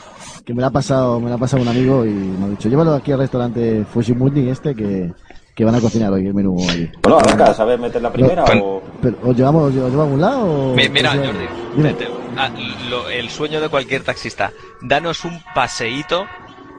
Que 0.46 0.54
me 0.54 0.62
lo 0.62 0.68
ha 0.68 0.72
pasado, 0.72 1.20
me 1.20 1.30
lo 1.30 1.36
ha 1.36 1.38
pasado 1.38 1.62
un 1.62 1.68
amigo 1.68 2.06
y 2.06 2.10
me 2.10 2.46
ha 2.46 2.50
dicho, 2.50 2.70
llévalo 2.70 2.94
aquí 2.94 3.12
al 3.12 3.20
restaurante 3.20 3.84
Fushimuni 3.92 4.48
este 4.50 4.74
que, 4.76 5.12
que 5.54 5.66
van 5.66 5.76
a 5.76 5.82
cocinar 5.82 6.12
hoy 6.14 6.26
el 6.28 6.34
menú 6.34 6.58
allí. 6.70 6.90
Bueno, 7.04 7.20
arranca, 7.20 7.54
¿sabes 7.54 7.78
meter 7.80 8.02
la 8.02 8.12
primera 8.12 8.46
Pero- 8.46 8.66
o...? 8.66 8.82
Pero, 9.02 9.18
¿os 9.24 9.36
llevamos, 9.36 9.64
os 9.64 9.74
llevamos 9.74 9.98
a 10.00 10.04
algún 10.04 10.22
lado 10.22 10.46
o...? 10.72 10.76
Mi- 10.76 10.88
Mira, 10.90 11.12
o 11.12 11.14
sea, 11.16 11.26
Jordi, 11.26 11.46
dime, 11.76 11.90
vete. 11.94 12.08
Ah, 12.38 12.50
lo- 12.90 13.10
el 13.10 13.30
sueño 13.30 13.60
de 13.60 13.68
cualquier 13.70 14.04
taxista. 14.04 14.52
Danos 14.82 15.26
un 15.26 15.38
paseíto 15.54 16.26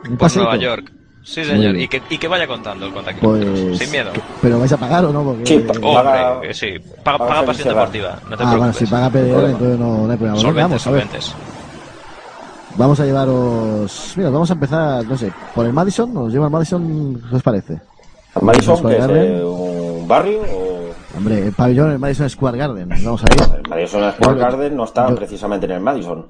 ¿un 0.09 0.17
por? 0.17 0.37
Nueva 0.37 0.57
York. 0.57 0.93
Sí, 1.23 1.45
señor. 1.45 1.77
Y 1.77 1.89
que, 1.89 2.01
y 2.09 2.17
que 2.17 2.27
vaya 2.29 2.47
contando 2.47 2.87
el 2.87 2.93
contacto. 2.93 3.21
Pues... 3.21 3.77
Sin 3.79 3.91
miedo. 3.91 4.13
que- 4.13 4.21
¿Pero 4.41 4.59
vais 4.59 4.73
a 4.73 4.77
pagar 4.79 5.05
o 5.05 5.13
no? 5.13 5.23
Porque... 5.25 5.45
Sí, 5.47 5.59
pa- 5.59 5.75
Hombre, 5.87 6.55
sí. 6.55 6.75
Paga, 7.05 7.19
paga 7.19 7.19
paga 7.19 7.41
Feliz 7.43 7.47
pasión 7.59 7.69
deportiva. 7.75 8.19
No 8.31 8.37
te 8.37 8.45
ah, 8.45 8.57
bueno, 8.57 8.73
si 8.73 8.87
paga 8.87 9.11
PDR, 9.11 9.45
entonces 9.51 9.79
no, 9.79 10.07
no 10.07 10.11
hay 10.11 10.17
problema. 10.17 10.37
Solventes, 10.39 10.85
vamos 10.85 10.87
a 10.87 10.91
ver. 10.91 11.03
solventes. 11.03 11.35
Vamos 12.77 13.01
a 13.01 13.05
llevaros... 13.05 14.13
Mira, 14.17 14.31
vamos 14.31 14.51
a 14.51 14.53
empezar, 14.55 15.05
no 15.05 15.19
sé, 15.19 15.33
por 15.55 15.67
el 15.67 15.73
Madison, 15.73 16.15
¿nos 16.15 16.33
lleva 16.33 16.47
el 16.47 16.53
Madison? 16.53 17.21
¿Qué 17.29 17.37
os 17.37 17.43
parece? 17.43 17.81
¿Madison, 18.41 18.77
Square 18.77 18.97
que 18.97 19.03
es 19.03 19.09
Garden. 19.09 19.35
eh, 19.39 19.45
un 19.45 20.09
barrio 20.09 20.41
o...? 20.43 20.79
Hombre, 21.17 21.47
el 21.47 21.53
pabellón 21.53 21.91
el 21.91 21.99
Madison 21.99 22.31
Square 22.31 22.57
Garden. 22.59 22.89
Vamos 22.89 23.23
a 23.25 23.35
ir. 23.35 23.55
El 23.65 23.69
Madison 23.69 24.13
Square 24.13 24.39
Garden 24.39 24.77
no 24.77 24.85
está 24.85 25.09
yo- 25.09 25.17
precisamente 25.17 25.67
en 25.67 25.73
el 25.73 25.81
Madison. 25.81 26.27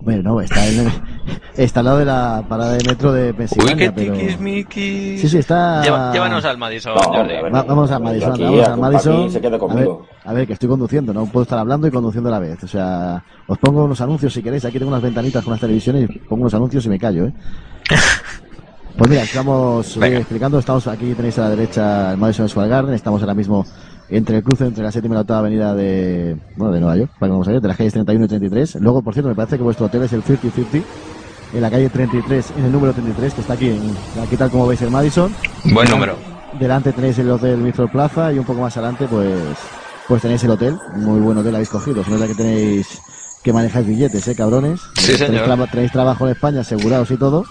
Bueno, 0.00 0.22
no, 0.22 0.40
está, 0.40 0.66
en 0.68 0.80
el- 0.80 0.92
está 1.56 1.80
al 1.80 1.86
lado 1.86 1.98
de 1.98 2.04
la 2.04 2.44
parada 2.48 2.72
de 2.72 2.84
metro 2.84 3.12
de 3.12 3.28
Uy, 3.30 3.32
Pensilvania, 3.34 3.76
qué 3.76 3.92
pero... 3.92 4.12
tiquismiquis. 4.14 5.20
Sí, 5.22 5.28
sí, 5.28 5.38
está... 5.38 5.82
Lleva- 5.82 6.12
llévanos 6.12 6.44
al 6.44 6.58
Madison, 6.58 6.94
No, 6.94 7.00
Jordi. 7.02 7.18
hombre, 7.18 7.38
a 7.38 7.42
ver. 7.42 7.54
Va- 7.54 7.62
vamos 7.62 7.90
a 7.90 7.94
Yo 7.94 8.00
Madison, 8.04 8.32
aquí, 8.34 8.42
vamos 8.44 8.60
a 8.60 8.62
a 8.62 8.66
que 8.66 8.72
un 8.74 8.80
Madison. 8.80 9.70
A, 9.70 9.74
ver, 9.74 9.88
a 10.26 10.32
ver, 10.32 10.46
que 10.46 10.52
estoy 10.52 10.68
conduciendo, 10.68 11.12
no 11.14 11.26
puedo 11.26 11.42
estar 11.44 11.58
hablando 11.58 11.86
y 11.86 11.90
conduciendo 11.90 12.28
a 12.28 12.32
la 12.32 12.38
vez. 12.38 12.62
O 12.62 12.68
sea, 12.68 13.24
os 13.46 13.58
pongo 13.58 13.84
unos 13.84 14.00
anuncios 14.00 14.32
si 14.32 14.42
queréis. 14.42 14.64
Aquí 14.64 14.78
tengo 14.78 14.90
unas 14.90 15.02
ventanitas 15.02 15.42
con 15.42 15.52
unas 15.52 15.60
televisiones 15.60 16.08
y 16.10 16.18
pongo 16.20 16.42
unos 16.42 16.54
anuncios 16.54 16.84
y 16.86 16.88
me 16.88 16.98
callo, 16.98 17.26
¿eh? 17.26 17.32
Pues 18.96 19.10
mira, 19.10 19.22
estamos 19.24 19.96
eh, 19.96 20.00
Venga. 20.00 20.18
explicando, 20.18 20.58
estamos 20.58 20.86
aquí 20.86 21.12
tenéis 21.14 21.38
a 21.38 21.42
la 21.42 21.50
derecha 21.50 22.12
el 22.12 22.16
Madison 22.18 22.48
Square 22.48 22.68
Garden, 22.68 22.94
estamos 22.94 23.20
ahora 23.20 23.34
mismo 23.34 23.66
entre 24.08 24.38
el 24.38 24.42
cruce 24.42 24.64
entre 24.64 24.84
la 24.84 24.90
séptima 24.92 25.14
y 25.14 25.16
la 25.16 25.20
octava 25.22 25.40
avenida 25.40 25.74
de, 25.74 26.36
bueno, 26.56 26.72
de 26.72 26.80
Nueva 26.80 26.96
York, 26.96 27.10
para 27.18 27.28
que 27.28 27.32
vamos 27.32 27.48
a 27.48 27.50
ver, 27.52 27.60
de 27.60 27.68
las 27.68 27.76
calles 27.76 27.92
31 27.92 28.24
y 28.24 28.28
33. 28.28 28.76
Luego, 28.76 29.02
por 29.02 29.12
cierto, 29.12 29.28
me 29.28 29.34
parece 29.34 29.56
que 29.58 29.62
vuestro 29.64 29.86
hotel 29.86 30.04
es 30.04 30.12
el 30.14 30.22
5050, 30.22 30.88
en 31.52 31.60
la 31.60 31.70
calle 31.70 31.90
33, 31.90 32.52
en 32.56 32.64
el 32.64 32.72
número 32.72 32.92
33, 32.94 33.34
que 33.34 33.40
está 33.42 33.52
aquí, 33.54 33.68
en- 33.68 34.22
aquí 34.22 34.36
tal 34.36 34.50
como 34.50 34.66
veis 34.66 34.80
el 34.82 34.90
Madison. 34.90 35.34
Buen 35.64 35.90
número. 35.90 36.16
Delante 36.58 36.92
tenéis 36.92 37.18
el 37.18 37.30
hotel 37.30 37.58
Mistral 37.58 37.90
Plaza 37.90 38.32
y 38.32 38.38
un 38.38 38.44
poco 38.46 38.60
más 38.62 38.74
adelante, 38.78 39.06
pues, 39.10 39.34
pues 40.08 40.22
tenéis 40.22 40.42
el 40.44 40.52
hotel. 40.52 40.78
Muy 40.94 41.20
buen 41.20 41.36
hotel 41.36 41.54
habéis 41.54 41.68
cogido. 41.68 42.00
Es 42.00 42.08
verdad 42.08 42.28
que 42.28 42.34
tenéis 42.34 42.86
que 43.42 43.52
manejáis 43.52 43.86
billetes, 43.86 44.26
eh, 44.28 44.34
cabrones. 44.34 44.80
Sí, 44.94 45.18
tenéis, 45.18 45.42
señor. 45.42 45.68
tenéis 45.70 45.92
trabajo 45.92 46.24
en 46.26 46.32
España, 46.32 46.60
asegurados 46.60 47.10
y 47.10 47.16
todo. 47.18 47.44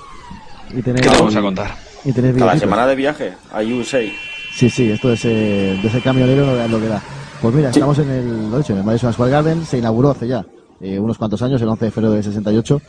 Y 0.75 0.81
tenéis, 0.81 1.01
¿Qué 1.05 1.09
te 1.09 1.17
vamos 1.17 1.35
a 1.35 1.41
contar? 1.41 1.71
y 2.03 2.11
Cada 2.11 2.27
billetitos. 2.31 2.59
semana 2.59 2.87
de 2.87 2.95
viaje 2.95 3.33
a 3.51 3.61
USA. 3.61 4.01
Sí, 4.53 4.69
sí, 4.69 4.89
esto 4.91 5.11
es, 5.11 5.25
eh, 5.25 5.77
de 5.81 5.87
ese 5.87 6.01
camionero 6.01 6.59
es 6.61 6.69
lo 6.69 6.79
que 6.79 6.87
da. 6.87 7.01
Pues 7.41 7.53
mira, 7.55 7.71
Sí. 7.73 7.79
estamos 7.79 7.97
en 7.99 8.09
el, 8.09 8.51
lo 8.51 8.57
dicho, 8.57 8.73
en 8.73 8.79
el 8.79 8.85
Madison 8.85 9.11
Square 9.13 9.31
Garden, 9.31 9.65
se 9.65 9.77
inauguró 9.77 10.11
hace 10.11 10.27
ya 10.27 10.45
eh, 10.81 10.99
unos 10.99 11.17
cuantos 11.17 11.41
años, 11.41 11.61
el 11.61 11.67
11 11.69 11.85
de 11.85 11.91
febrero 11.91 12.13
de 12.13 12.23
68. 12.23 12.81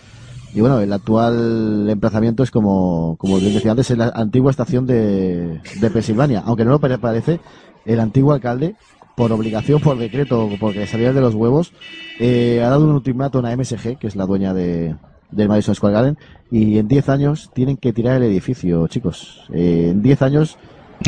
Y 0.55 0.61
bueno, 0.61 0.81
el 0.81 0.93
actual 0.93 1.87
emplazamiento 1.91 2.43
es 2.43 2.51
como, 2.51 3.17
como 3.19 3.39
les 3.39 3.53
decía 3.55 3.73
antes, 3.73 3.91
es 3.91 3.99
la 3.99 4.09
antigua 4.15 4.51
estación 4.51 4.87
de, 4.87 5.61
de 5.81 5.91
Pensilvania. 5.91 6.43
Aunque 6.47 6.65
no 6.65 6.71
lo 6.71 6.79
pare- 6.81 6.99
parece, 6.99 7.41
el 7.85 8.01
antiguo 8.01 8.33
alcalde, 8.33 8.75
por 9.17 9.31
obligación, 9.33 9.81
por 9.81 9.99
decreto, 9.99 10.49
porque 10.61 10.87
salía 10.87 11.13
de 11.13 11.21
los 11.21 11.35
huevos, 11.35 11.73
eh, 12.21 12.63
ha 12.65 12.71
dado 12.71 12.85
un 12.85 12.91
ultimátum 12.93 13.45
a 13.45 13.53
MSG, 13.57 13.99
que 13.99 14.07
es 14.07 14.17
la 14.17 14.25
dueña 14.27 14.55
de, 14.55 14.95
del 15.31 15.49
Madison 15.49 15.75
Square 15.75 15.95
Garden, 15.95 16.19
y 16.51 16.79
en 16.79 16.89
10 16.89 17.09
años 17.09 17.51
tienen 17.55 17.77
que 17.77 17.93
tirar 17.93 18.17
el 18.17 18.23
edificio, 18.25 18.87
chicos. 18.89 19.45
Eh, 19.53 19.89
en 19.91 20.03
10 20.03 20.23
años 20.23 20.57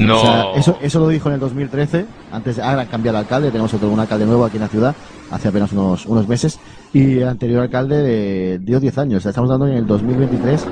No. 0.01 0.17
o 0.19 0.21
sea, 0.21 0.45
eso, 0.55 0.77
eso 0.83 1.01
lo 1.01 1.09
dijo 1.09 1.29
en 1.29 1.35
el 1.35 1.41
2013. 1.41 2.05
Antes, 2.33 2.59
ahora 2.59 2.83
han 2.83 2.89
cambiado 2.89 3.17
el 3.19 3.25
alcalde. 3.25 3.51
Tenemos 3.51 3.73
otro, 3.73 3.89
un 3.89 3.99
alcalde 4.01 4.27
nuevo 4.27 4.45
aquí 4.45 4.57
en 4.57 4.63
la 4.63 4.69
ciudad, 4.69 4.95
hace 5.31 5.49
apenas 5.49 5.73
unos, 5.73 6.05
unos 6.07 6.29
meses. 6.29 6.59
Y 6.93 7.19
el 7.19 7.29
anterior 7.29 7.63
alcalde 7.63 8.55
eh, 8.55 8.59
dio 8.61 8.81
10 8.81 8.99
años. 8.99 9.19
O 9.19 9.21
sea, 9.23 9.31
estamos 9.31 9.49
dando 9.51 9.67
en 9.67 9.75
el 9.75 9.87
2023. 9.87 10.67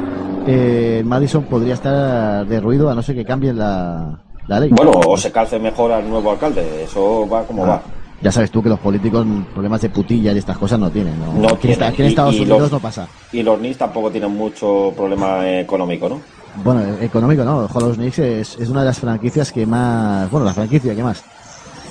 Eh, 0.49 1.03
Madison 1.05 1.45
podría 1.45 1.75
estar 1.75 2.47
derruido 2.47 2.91
a 2.91 2.95
no 2.95 3.03
ser 3.03 3.15
que 3.17 3.25
cambien 3.25 3.59
la, 3.59 4.19
la 4.49 4.61
ley. 4.61 4.71
Bueno, 4.71 4.93
o 5.07 5.17
se 5.17 5.33
calce 5.33 5.59
mejor 5.59 5.93
al 5.93 6.09
nuevo 6.09 6.31
alcalde. 6.33 6.85
Eso 6.85 7.27
va 7.29 7.43
como 7.45 7.65
Ah, 7.65 7.69
va. 7.69 7.83
Ya 8.27 8.33
sabes 8.33 8.51
tú 8.51 8.61
que 8.61 8.69
los 8.69 8.81
políticos 8.81 9.25
problemas 9.55 9.81
de 9.83 9.89
putilla 9.89 10.33
y 10.33 10.39
estas 10.39 10.59
cosas 10.59 10.81
no 10.81 10.91
tienen. 10.91 11.17
¿no? 11.21 11.33
No 11.33 11.49
aquí, 11.51 11.69
está- 11.71 11.85
tienen. 11.85 11.85
aquí 11.85 12.03
en 12.03 12.09
Estados 12.09 12.35
y 12.35 12.41
Unidos 12.41 12.61
los- 12.63 12.73
no 12.73 12.81
pasa. 12.81 13.07
Y 13.31 13.41
los 13.45 13.61
NIS 13.61 13.79
tampoco 13.79 14.11
tienen 14.11 14.33
mucho 14.33 14.93
problema 14.97 15.49
económico, 15.49 16.09
¿no? 16.09 16.21
Bueno, 16.65 16.83
económico 17.01 17.45
no. 17.45 17.69
Hollow 17.73 17.95
Knicks 17.95 18.19
es, 18.19 18.57
es 18.59 18.69
una 18.69 18.81
de 18.81 18.87
las 18.87 18.99
franquicias 18.99 19.53
que 19.53 19.65
más. 19.65 20.29
Bueno, 20.29 20.45
la 20.45 20.55
franquicia 20.55 20.93
que 20.97 21.05
más. 21.05 21.23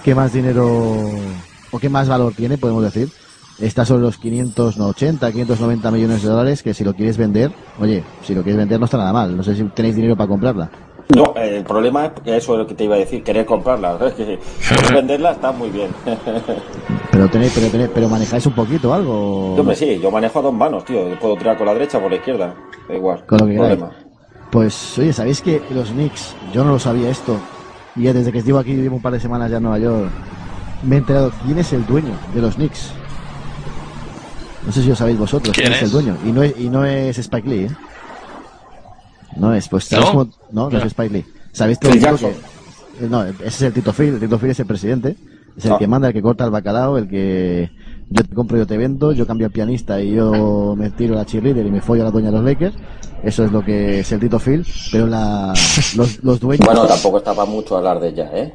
qué 0.03 0.13
más 0.13 0.33
dinero 0.33 0.67
o 1.71 1.79
qué 1.79 1.87
más 1.87 2.09
valor 2.09 2.33
tiene, 2.35 2.57
podemos 2.57 2.83
decir. 2.83 3.07
Está 3.57 3.85
sobre 3.85 4.01
los 4.01 4.17
580, 4.17 5.31
590 5.31 5.89
millones 5.89 6.21
de 6.21 6.27
dólares, 6.27 6.61
que 6.63 6.73
si 6.73 6.83
lo 6.83 6.93
quieres 6.93 7.15
vender, 7.15 7.49
oye, 7.79 8.03
si 8.25 8.35
lo 8.35 8.43
quieres 8.43 8.57
vender 8.57 8.77
no 8.77 8.83
está 8.87 8.97
nada 8.97 9.13
mal. 9.13 9.37
No 9.37 9.41
sé 9.41 9.55
si 9.55 9.63
tenéis 9.73 9.95
dinero 9.95 10.17
para 10.17 10.27
comprarla. 10.27 10.69
No, 11.15 11.33
el 11.35 11.63
problema 11.63 12.05
es 12.05 12.11
que 12.23 12.37
eso 12.37 12.53
es 12.53 12.59
lo 12.59 12.67
que 12.67 12.73
te 12.73 12.85
iba 12.85 12.95
a 12.95 12.99
decir, 12.99 13.23
querer 13.23 13.45
comprarla. 13.45 13.97
Es 14.07 14.13
que 14.13 14.93
venderla 14.93 15.31
está 15.33 15.51
muy 15.51 15.69
bien. 15.69 15.91
Pero 17.11 17.29
tenéis, 17.29 17.53
pero 17.55 17.67
tenéis, 17.69 17.89
pero 17.93 18.09
manejáis 18.09 18.45
un 18.45 18.53
poquito 18.53 18.93
algo. 18.93 19.55
Yo 19.55 19.63
me 19.63 19.73
sí, 19.73 19.99
yo 20.01 20.11
manejo 20.11 20.39
a 20.39 20.41
dos 20.41 20.53
manos, 20.53 20.83
tío. 20.83 21.17
Puedo 21.17 21.37
tirar 21.37 21.55
con 21.57 21.65
la 21.65 21.73
derecha 21.73 21.97
o 21.97 22.01
por 22.01 22.11
la 22.11 22.17
izquierda. 22.17 22.53
Da 22.89 22.93
igual. 22.93 23.25
Con 23.25 23.37
lo 23.37 23.45
que 23.47 23.53
problema. 23.55 23.91
Pues, 24.51 24.97
oye, 24.99 25.13
¿sabéis 25.13 25.41
que 25.41 25.61
los 25.69 25.91
Knicks, 25.91 26.35
yo 26.53 26.65
no 26.65 26.71
lo 26.71 26.79
sabía 26.79 27.09
esto, 27.09 27.37
y 27.95 28.03
ya 28.03 28.13
desde 28.13 28.33
que 28.33 28.39
estuve 28.39 28.59
aquí, 28.59 28.73
llevo 28.73 28.97
un 28.97 29.01
par 29.01 29.13
de 29.13 29.21
semanas 29.21 29.49
ya 29.49 29.57
en 29.57 29.63
Nueva 29.63 29.79
York, 29.79 30.09
me 30.83 30.95
he 30.95 30.99
enterado 30.99 31.31
quién 31.45 31.57
es 31.57 31.71
el 31.71 31.85
dueño 31.85 32.13
de 32.33 32.41
los 32.41 32.55
Knicks. 32.55 32.91
No 34.65 34.71
sé 34.73 34.81
si 34.81 34.89
lo 34.89 34.95
sabéis 34.95 35.17
vosotros 35.17 35.55
¿Quién 35.55 35.67
quién 35.67 35.73
es? 35.73 35.83
es? 35.83 35.83
el 35.83 35.91
dueño. 35.91 36.17
Y 36.25 36.31
no 36.33 36.43
es, 36.43 36.59
y 36.59 36.69
no 36.69 36.83
es 36.85 37.17
Spike 37.17 37.47
Lee, 37.47 37.65
¿eh? 37.65 37.69
No 39.35 39.53
es, 39.53 39.67
pues 39.69 39.85
¿sabéis 39.85 40.07
¿No? 40.07 40.11
cómo- 40.19 40.31
No, 40.51 40.69
no 40.69 40.77
es 40.77 40.85
Spike 40.85 41.13
Lee. 41.13 41.25
¿Sabéis 41.51 41.79
todo 41.79 41.91
el 41.93 41.99
que... 41.99 42.05
eh, 42.27 42.35
No, 43.09 43.23
ese 43.25 43.45
es 43.45 43.61
el 43.63 43.73
Tito 43.73 43.93
Phil, 43.93 44.13
el 44.15 44.19
Tito 44.19 44.37
Phil 44.39 44.49
es 44.51 44.59
el 44.59 44.65
presidente, 44.65 45.15
es 45.57 45.65
el 45.65 45.73
Ah. 45.73 45.77
que 45.77 45.87
manda, 45.87 46.07
el 46.09 46.13
que 46.13 46.21
corta 46.21 46.45
el 46.45 46.51
bacalao, 46.51 46.97
el 46.97 47.07
que 47.07 47.69
yo 48.09 48.23
te 48.23 48.35
compro, 48.35 48.57
yo 48.57 48.67
te 48.67 48.77
vendo, 48.77 49.11
yo 49.11 49.25
cambio 49.27 49.47
al 49.47 49.51
pianista 49.53 49.99
y 50.01 50.13
yo 50.13 50.75
me 50.77 50.89
tiro 50.91 51.15
a 51.15 51.17
la 51.19 51.25
cheerleader 51.25 51.65
y 51.65 51.71
me 51.71 51.81
follo 51.81 52.03
a 52.03 52.05
la 52.05 52.11
dueña 52.11 52.29
de 52.31 52.37
los 52.37 52.45
Lakers. 52.45 52.75
Eso 53.23 53.43
es 53.45 53.51
lo 53.51 53.63
que 53.63 53.99
es 54.01 54.11
el 54.11 54.19
Tito 54.19 54.37
Phil, 54.39 54.65
pero 54.91 55.07
la, 55.07 55.53
los, 55.95 56.23
los 56.23 56.39
dueños... 56.39 56.65
Bueno, 56.65 56.85
tampoco 56.85 57.17
está 57.17 57.33
para 57.33 57.49
mucho 57.49 57.75
hablar 57.77 57.99
de 57.99 58.09
ella, 58.09 58.29
¿eh? 58.33 58.53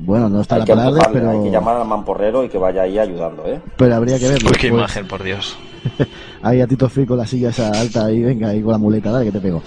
Bueno, 0.00 0.28
no 0.28 0.40
está 0.40 0.56
Hay 0.56 0.60
la 0.60 0.66
palabra, 0.66 1.10
pero, 1.12 1.30
hay 1.30 1.42
que 1.42 1.50
llamar 1.50 1.76
al 1.76 1.86
mamporrero 1.86 2.44
y 2.44 2.48
que 2.48 2.56
vaya 2.58 2.82
ahí 2.82 2.98
ayudando, 2.98 3.44
¿eh? 3.46 3.60
pero 3.76 3.94
habría 3.96 4.18
que 4.18 4.28
verlo. 4.28 4.50
Uy, 4.50 4.56
qué 4.58 4.68
Pues, 4.70 4.78
imagen, 4.80 5.06
por 5.08 5.22
Dios. 5.22 5.56
Ahí 6.42 6.60
a 6.60 6.66
Tito 6.66 6.88
Phil 6.88 7.06
con 7.06 7.16
la 7.18 7.26
silla 7.26 7.50
esa 7.50 7.70
alta 7.70 8.04
ahí, 8.06 8.22
venga, 8.22 8.48
ahí 8.48 8.60
con 8.62 8.72
la 8.72 8.78
muleta, 8.78 9.10
dale 9.12 9.26
que 9.26 9.32
te 9.32 9.40
pego. 9.40 9.62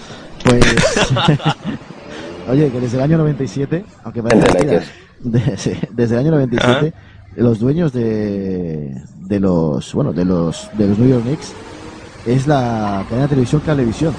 Pues... 0.58 1.38
Oye, 2.48 2.70
que 2.70 2.80
desde 2.80 2.96
el 2.96 3.02
año 3.04 3.18
97, 3.18 3.84
aunque 4.04 4.22
parece 4.22 4.42
mentira, 4.52 4.72
Lakers. 4.72 4.90
de- 5.20 5.56
sí, 5.56 5.72
desde 5.90 6.14
el 6.16 6.20
año 6.20 6.30
97, 6.32 6.92
los 7.36 7.58
dueños 7.60 7.92
de, 7.92 9.00
de 9.20 9.40
los, 9.40 9.94
bueno, 9.94 10.12
de 10.12 10.24
los, 10.24 10.68
de 10.76 10.88
los 10.88 10.98
New 10.98 11.08
York 11.08 11.22
Knicks 11.22 11.52
es 12.26 12.46
la 12.46 13.04
cadena 13.08 13.22
de 13.22 13.28
televisión 13.28 13.62
Cablevisión. 13.64 14.14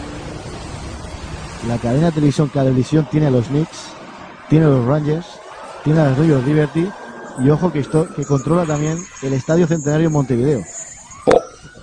La 1.68 1.78
cadena 1.78 2.08
de 2.08 2.12
televisión 2.14 2.50
Cablevisión 2.54 3.08
tiene 3.12 3.28
a 3.28 3.32
los 3.32 3.48
Knicks, 3.48 3.92
tiene 4.50 4.66
a 4.66 4.70
los 4.70 4.86
Rangers, 4.86 5.26
tiene 5.84 6.00
a 6.02 6.10
los 6.10 6.18
New 6.18 6.28
York 6.28 6.46
Liberty 6.46 6.88
y 7.44 7.50
ojo 7.50 7.72
que 7.72 7.80
esto, 7.80 8.08
que 8.16 8.26
controla 8.26 8.66
también 8.66 8.98
el 9.22 9.34
Estadio 9.34 9.68
Centenario 9.68 10.08
en 10.08 10.14
Montevideo. 10.14 10.62
Oh, 11.26 11.36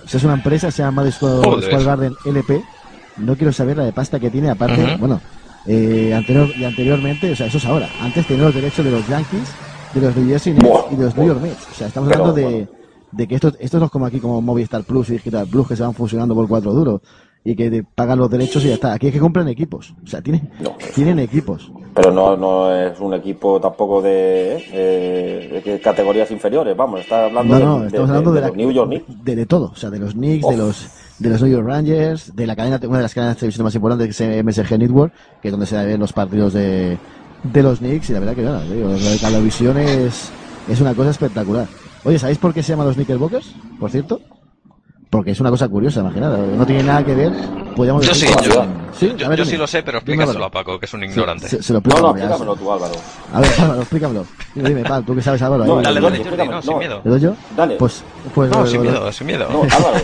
O 0.05 0.07
sea, 0.07 0.17
es 0.17 0.23
una 0.23 0.33
empresa, 0.35 0.69
se 0.71 0.81
llama. 0.83 1.09
Square 1.11 1.83
Garden 1.83 2.13
LP. 2.25 2.63
No 3.17 3.35
quiero 3.35 3.51
saber 3.51 3.77
la 3.77 3.85
de 3.85 3.93
pasta 3.93 4.19
que 4.19 4.29
tiene, 4.29 4.49
aparte, 4.49 4.95
bueno, 4.99 5.19
eh, 5.67 6.13
anterior, 6.15 6.49
y 6.57 6.63
anteriormente, 6.63 7.31
o 7.31 7.35
sea, 7.35 7.47
eso 7.47 7.57
es 7.57 7.65
ahora. 7.65 7.89
Antes 8.01 8.25
tenía 8.25 8.43
los 8.45 8.55
derechos 8.55 8.83
de 8.85 8.91
los 8.91 9.07
Yankees, 9.07 9.51
de 9.93 10.01
los 10.01 10.15
New 10.15 10.27
Jersey 10.29 10.53
Nets 10.53 10.79
y 10.91 10.95
de 10.95 11.03
los 11.05 11.15
New 11.17 11.27
York 11.27 11.41
Mets. 11.41 11.67
O 11.71 11.73
sea, 11.75 11.87
estamos 11.87 12.11
hablando 12.11 12.33
de, 12.33 12.67
de 13.11 13.27
que 13.27 13.35
esto, 13.35 13.51
esto 13.59 13.79
no 13.79 13.85
es 13.85 13.91
como 13.91 14.05
aquí, 14.05 14.19
como 14.19 14.41
Movistar 14.41 14.83
Plus 14.83 15.09
y 15.09 15.13
Digital 15.13 15.47
Plus, 15.47 15.67
que 15.67 15.75
se 15.75 15.83
van 15.83 15.93
fusionando 15.93 16.33
por 16.33 16.47
cuatro 16.47 16.71
duros 16.73 17.01
y 17.43 17.55
que 17.55 17.69
te 17.69 17.83
pagan 17.83 18.19
los 18.19 18.29
derechos 18.29 18.63
y 18.63 18.69
ya 18.69 18.75
está. 18.75 18.93
Aquí 18.93 19.07
es 19.07 19.13
que 19.13 19.19
compran 19.19 19.47
equipos. 19.49 19.93
O 20.03 20.07
sea, 20.07 20.21
tienen, 20.21 20.49
No. 20.59 20.75
tienen 20.95 21.19
equipos. 21.19 21.71
pero 21.93 22.11
no, 22.11 22.37
no 22.37 22.73
es 22.73 22.97
un 23.01 23.13
equipo 23.13 23.59
tampoco 23.59 24.01
de, 24.01 24.63
eh, 24.71 25.61
de 25.65 25.79
categorías 25.81 26.31
inferiores, 26.31 26.75
vamos, 26.77 27.01
está 27.01 27.25
hablando 27.25 27.59
No, 27.59 27.65
no, 27.65 27.79
de- 27.81 27.87
estamos 27.87 28.09
de- 28.09 28.15
hablando 28.15 28.31
de 28.31 28.35
de, 28.35 28.41
la- 28.41 28.47
los 28.47 28.57
New 28.57 28.71
York 28.71 28.87
Knicks. 28.89 29.25
de, 29.25 29.45
todo, 29.45 29.71
o 29.73 29.75
sea, 29.75 29.89
de 29.89 29.99
los 29.99 30.13
Knicks, 30.13 30.47
de 30.47 30.55
los 30.57 30.87
de 31.21 31.29
los 31.29 31.41
New 31.41 31.51
York 31.51 31.67
Rangers, 31.67 32.35
de 32.35 32.47
la 32.47 32.55
cadena, 32.55 32.79
una 32.83 32.97
de 32.97 33.03
las 33.03 33.13
cadenas 33.13 33.35
de 33.35 33.39
televisión 33.41 33.63
más 33.63 33.75
importantes 33.75 34.17
que 34.17 34.39
es 34.39 34.43
MSG 34.43 34.79
Network, 34.79 35.13
que 35.41 35.49
es 35.49 35.51
donde 35.51 35.67
se 35.67 35.85
ven 35.85 35.99
los 35.99 36.13
partidos 36.13 36.53
de, 36.53 36.97
de 37.43 37.63
los 37.63 37.79
Knicks 37.79 38.09
y 38.09 38.13
la 38.13 38.19
verdad 38.19 38.35
que 38.35 38.41
nada, 38.41 38.65
lo 38.65 38.97
de 38.97 39.17
televisión 39.17 39.77
es, 39.77 40.31
es 40.67 40.81
una 40.81 40.95
cosa 40.95 41.11
espectacular. 41.11 41.67
Oye, 42.03 42.17
¿sabéis 42.17 42.39
por 42.39 42.53
qué 42.53 42.63
se 42.63 42.69
llaman 42.69 42.87
los 42.87 42.95
Knickerbockers? 42.95 43.53
Por 43.79 43.91
cierto, 43.91 44.19
porque 45.11 45.31
es 45.31 45.39
una 45.41 45.49
cosa 45.49 45.67
curiosa, 45.67 45.99
imaginad, 45.99 46.37
no 46.37 46.65
tiene 46.65 46.83
nada 46.83 47.03
que 47.03 47.13
ver, 47.13 47.33
podríamos 47.75 48.05
Yo 48.07 48.15
sí, 48.15 48.25
yo, 48.45 48.65
¿Sí? 48.97 49.13
yo- 49.17 49.25
A 49.25 49.29
ver, 49.29 49.39
yo 49.39 49.43
dime. 49.43 49.45
sí 49.45 49.57
lo 49.57 49.67
sé, 49.67 49.83
pero 49.83 49.97
explícaselo 49.97 50.45
a 50.45 50.49
Paco, 50.49 50.79
que 50.79 50.85
es 50.85 50.93
un 50.93 51.01
Sí, 51.01 51.07
ignorante. 51.07 51.49
se, 51.49 51.61
se 51.61 51.73
lo 51.73 51.81
No, 51.83 51.99
no, 51.99 52.09
explícamelo 52.11 52.55
tú, 52.55 52.71
Álvaro. 52.71 52.93
A 53.33 53.41
ver, 53.41 53.49
Álvaro, 53.59 53.81
explícamelo. 53.81 54.25
Dime, 54.55 54.69
dime, 54.69 54.83
Pal, 54.83 55.03
tú 55.05 55.13
que 55.13 55.21
sabes, 55.21 55.41
Álvaro. 55.41 55.65
No, 55.65 55.77
ahí. 55.79 55.83
Dale, 55.83 55.99
no, 55.99 56.09
dale, 56.09 56.23
Jordi, 56.23 56.37
no, 56.37 56.51
no. 56.51 56.61
sin 56.61 56.77
miedo. 56.77 57.01
¿Le 57.03 57.11
doy 57.11 57.19
yo? 57.19 57.33
Dale. 57.57 57.75
Pues, 57.75 58.03
pues 58.33 58.49
No, 58.51 58.61
lo- 58.61 58.67
sin 58.67 58.77
lo- 58.77 58.83
miedo, 58.89 59.11
sin 59.11 59.27
miedo. 59.27 59.49
No, 59.51 59.63
Álvaro. 59.63 59.97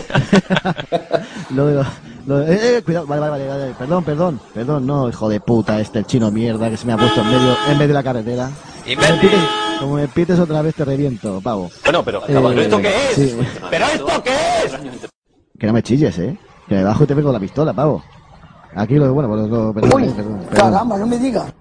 Lo 1.54 1.84
lo 2.26 2.38
de- 2.40 2.54
eh, 2.54 2.76
eh, 2.76 2.82
cuidado, 2.84 3.06
vale, 3.06 3.20
vale, 3.22 3.46
vale, 3.46 3.48
vale, 3.60 3.74
perdón, 3.78 4.04
perdón, 4.04 4.40
perdón, 4.52 4.86
no, 4.86 5.08
hijo 5.08 5.30
de 5.30 5.40
puta, 5.40 5.80
este 5.80 6.00
el 6.00 6.06
chino 6.06 6.30
mierda 6.30 6.68
que 6.68 6.76
se 6.76 6.86
me 6.86 6.92
ha 6.92 6.98
puesto 6.98 7.22
en 7.22 7.26
medio, 7.30 7.56
en 7.68 7.72
medio 7.78 7.88
de 7.88 7.94
la 7.94 8.02
carretera. 8.02 8.50
Pites, 8.84 9.40
como 9.78 9.94
me 9.94 10.08
pites 10.08 10.38
otra 10.38 10.62
vez 10.62 10.74
te 10.74 10.84
reviento, 10.84 11.40
pavo. 11.40 11.70
Bueno, 11.84 12.02
pero, 12.04 12.20
Eh, 12.20 12.24
¿pero 12.28 12.50
esto 12.52 12.78
qué 12.78 12.88
es? 13.10 13.14
sí. 13.14 13.38
¿Pero 13.70 13.84
esto 13.86 14.22
qué 14.22 14.30
es? 14.64 15.08
Que 15.58 15.66
no 15.66 15.72
me 15.72 15.82
chilles, 15.82 16.18
eh, 16.18 16.36
que 16.68 16.74
me 16.76 16.84
bajo 16.84 17.04
y 17.04 17.06
te 17.06 17.14
pego 17.14 17.32
la 17.32 17.40
pistola, 17.40 17.72
pavo. 17.72 18.02
Aquí 18.74 18.94
lo, 18.94 19.12
bueno, 19.12 19.28
pues 19.28 19.48
lo, 19.48 19.72
perdón, 19.72 20.04
eh, 20.04 20.12
perdón, 20.14 20.40
perdón. 20.50 20.88
no 21.00 21.06
me 21.06 21.18
digas. 21.18 21.52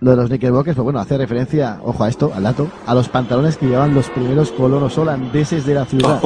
Lo 0.00 0.10
de 0.10 0.16
los 0.16 0.28
Knickerbockers, 0.28 0.74
pues 0.76 0.84
bueno, 0.84 0.98
hace 0.98 1.16
referencia, 1.16 1.78
ojo 1.82 2.04
a 2.04 2.08
esto, 2.08 2.30
al 2.34 2.42
dato, 2.42 2.68
a 2.86 2.94
los 2.94 3.08
pantalones 3.08 3.56
que 3.56 3.66
llevaban 3.66 3.94
los 3.94 4.10
primeros 4.10 4.50
colonos 4.52 4.98
holandeses 4.98 5.64
de 5.64 5.74
la 5.74 5.84
ciudad. 5.86 6.20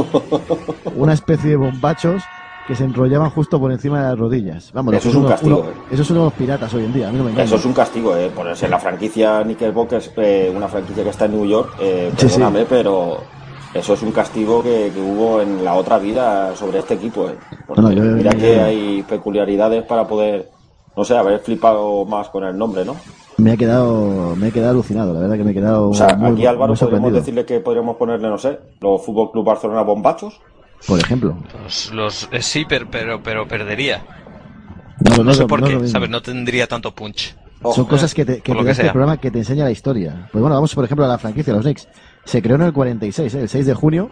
Una 0.97 1.13
especie 1.13 1.51
de 1.51 1.57
bombachos 1.57 2.23
que 2.69 2.75
se 2.77 2.85
enrollaban 2.85 3.31
justo 3.31 3.59
por 3.59 3.73
encima 3.73 4.03
de 4.03 4.09
las 4.11 4.19
rodillas. 4.19 4.71
Vamos, 4.75 4.93
Eso 4.95 5.09
es 5.09 5.15
un 5.15 5.21
uno- 5.23 5.29
castigo, 5.31 5.59
uno- 5.61 5.71
eh. 5.71 5.75
Esos 5.91 6.07
son 6.07 6.19
los 6.19 6.33
piratas 6.35 6.73
hoy 6.75 6.85
en 6.85 6.93
día, 6.93 7.09
a 7.09 7.13
mí 7.13 7.19
no 7.19 7.25
me. 7.25 7.43
Eso 7.43 7.57
es 7.57 7.65
un 7.65 7.73
castigo, 7.73 8.15
eh, 8.15 8.31
ponerse 8.35 8.67
en 8.67 8.71
la 8.71 8.79
franquicia 8.79 9.43
Knickerbockers, 9.43 10.13
eh, 10.19 10.53
una 10.55 10.69
franquicia 10.69 11.03
que 11.03 11.11
está 11.11 11.25
en 11.25 11.33
New 11.33 11.47
York, 11.47 11.71
eh, 11.81 12.13
Sí, 12.19 12.29
sí. 12.29 12.43
pero 12.69 13.19
eso 13.73 13.95
es 13.95 14.03
un 14.03 14.13
castigo 14.13 14.63
que, 14.63 14.91
que 14.95 15.01
hubo 15.01 15.41
en 15.41 15.65
la 15.65 15.75
otra 15.75 15.99
vida 15.99 16.55
sobre 16.57 16.81
este 16.81 16.95
equipo, 16.95 17.29
eh. 17.29 17.37
Porque 17.67 17.81
No, 17.83 17.91
yo- 17.91 18.03
mira 18.03 18.33
yo- 18.33 18.39
que 18.39 18.61
hay 18.61 19.03
peculiaridades 19.03 19.85
para 19.85 20.07
poder, 20.07 20.51
no 20.95 21.05
sé, 21.05 21.17
haber 21.17 21.41
flipado 21.41 22.05
más 22.05 22.29
con 22.29 22.45
el 22.45 22.57
nombre, 22.57 22.85
¿no? 22.85 22.95
Me 23.39 23.53
he 23.55 23.57
quedado, 23.57 24.35
me 24.37 24.49
he 24.49 24.53
quedado 24.53 24.73
alucinado, 24.73 25.15
la 25.15 25.21
verdad 25.21 25.37
que 25.37 25.45
me 25.45 25.53
he 25.53 25.55
quedado 25.55 25.91
O 25.91 25.95
sea, 25.95 26.17
muy, 26.17 26.33
aquí 26.33 26.45
Álvaro 26.45 26.75
podríamos 26.75 27.13
decirle 27.15 27.45
que 27.47 27.61
podríamos 27.61 27.97
ponerle, 27.97 28.29
no 28.29 28.37
sé, 28.37 28.59
los 28.81 29.01
Fútbol 29.03 29.31
Club 29.31 29.45
Barcelona 29.47 29.83
Bombachos. 29.83 30.39
Por 30.87 31.01
ejemplo. 31.01 31.37
Los, 31.65 31.93
los- 31.93 32.29
eh, 32.33 32.43
sí, 32.43 32.65
pero, 32.69 32.89
pero, 32.91 33.23
pero 33.23 33.47
perdería. 33.49 34.05
No, 35.01 35.17
no, 35.19 35.25
No 35.25 35.35
sé 35.35 35.47
por 35.47 35.63
qué. 35.63 35.89
¿sabes? 35.89 36.11
No 36.11 36.23
tendría 36.23 36.67
tanto 36.67 36.95
punch. 36.95 37.37
Ojo, 37.63 37.75
Son 37.75 37.85
cosas 37.87 38.15
que 38.15 38.25
te, 38.25 38.41
que 38.41 38.53
te 38.55 38.65
que 38.65 38.71
este 38.71 38.91
programa 38.91 39.17
que 39.17 39.31
te 39.31 39.39
enseña 39.39 39.65
la 39.65 39.71
historia. 39.73 40.29
Pues 40.31 40.41
bueno, 40.41 40.55
vamos 40.55 40.75
por 40.75 40.85
ejemplo 40.85 41.05
a 41.05 41.09
la 41.09 41.19
franquicia, 41.19 41.53
los 41.53 41.63
Knicks. 41.63 41.89
Se 42.25 42.41
creó 42.41 42.57
en 42.57 42.63
el 42.63 42.73
46, 42.73 43.35
¿eh? 43.35 43.41
el 43.41 43.49
6 43.49 43.67
de 43.67 43.75
junio. 43.75 44.11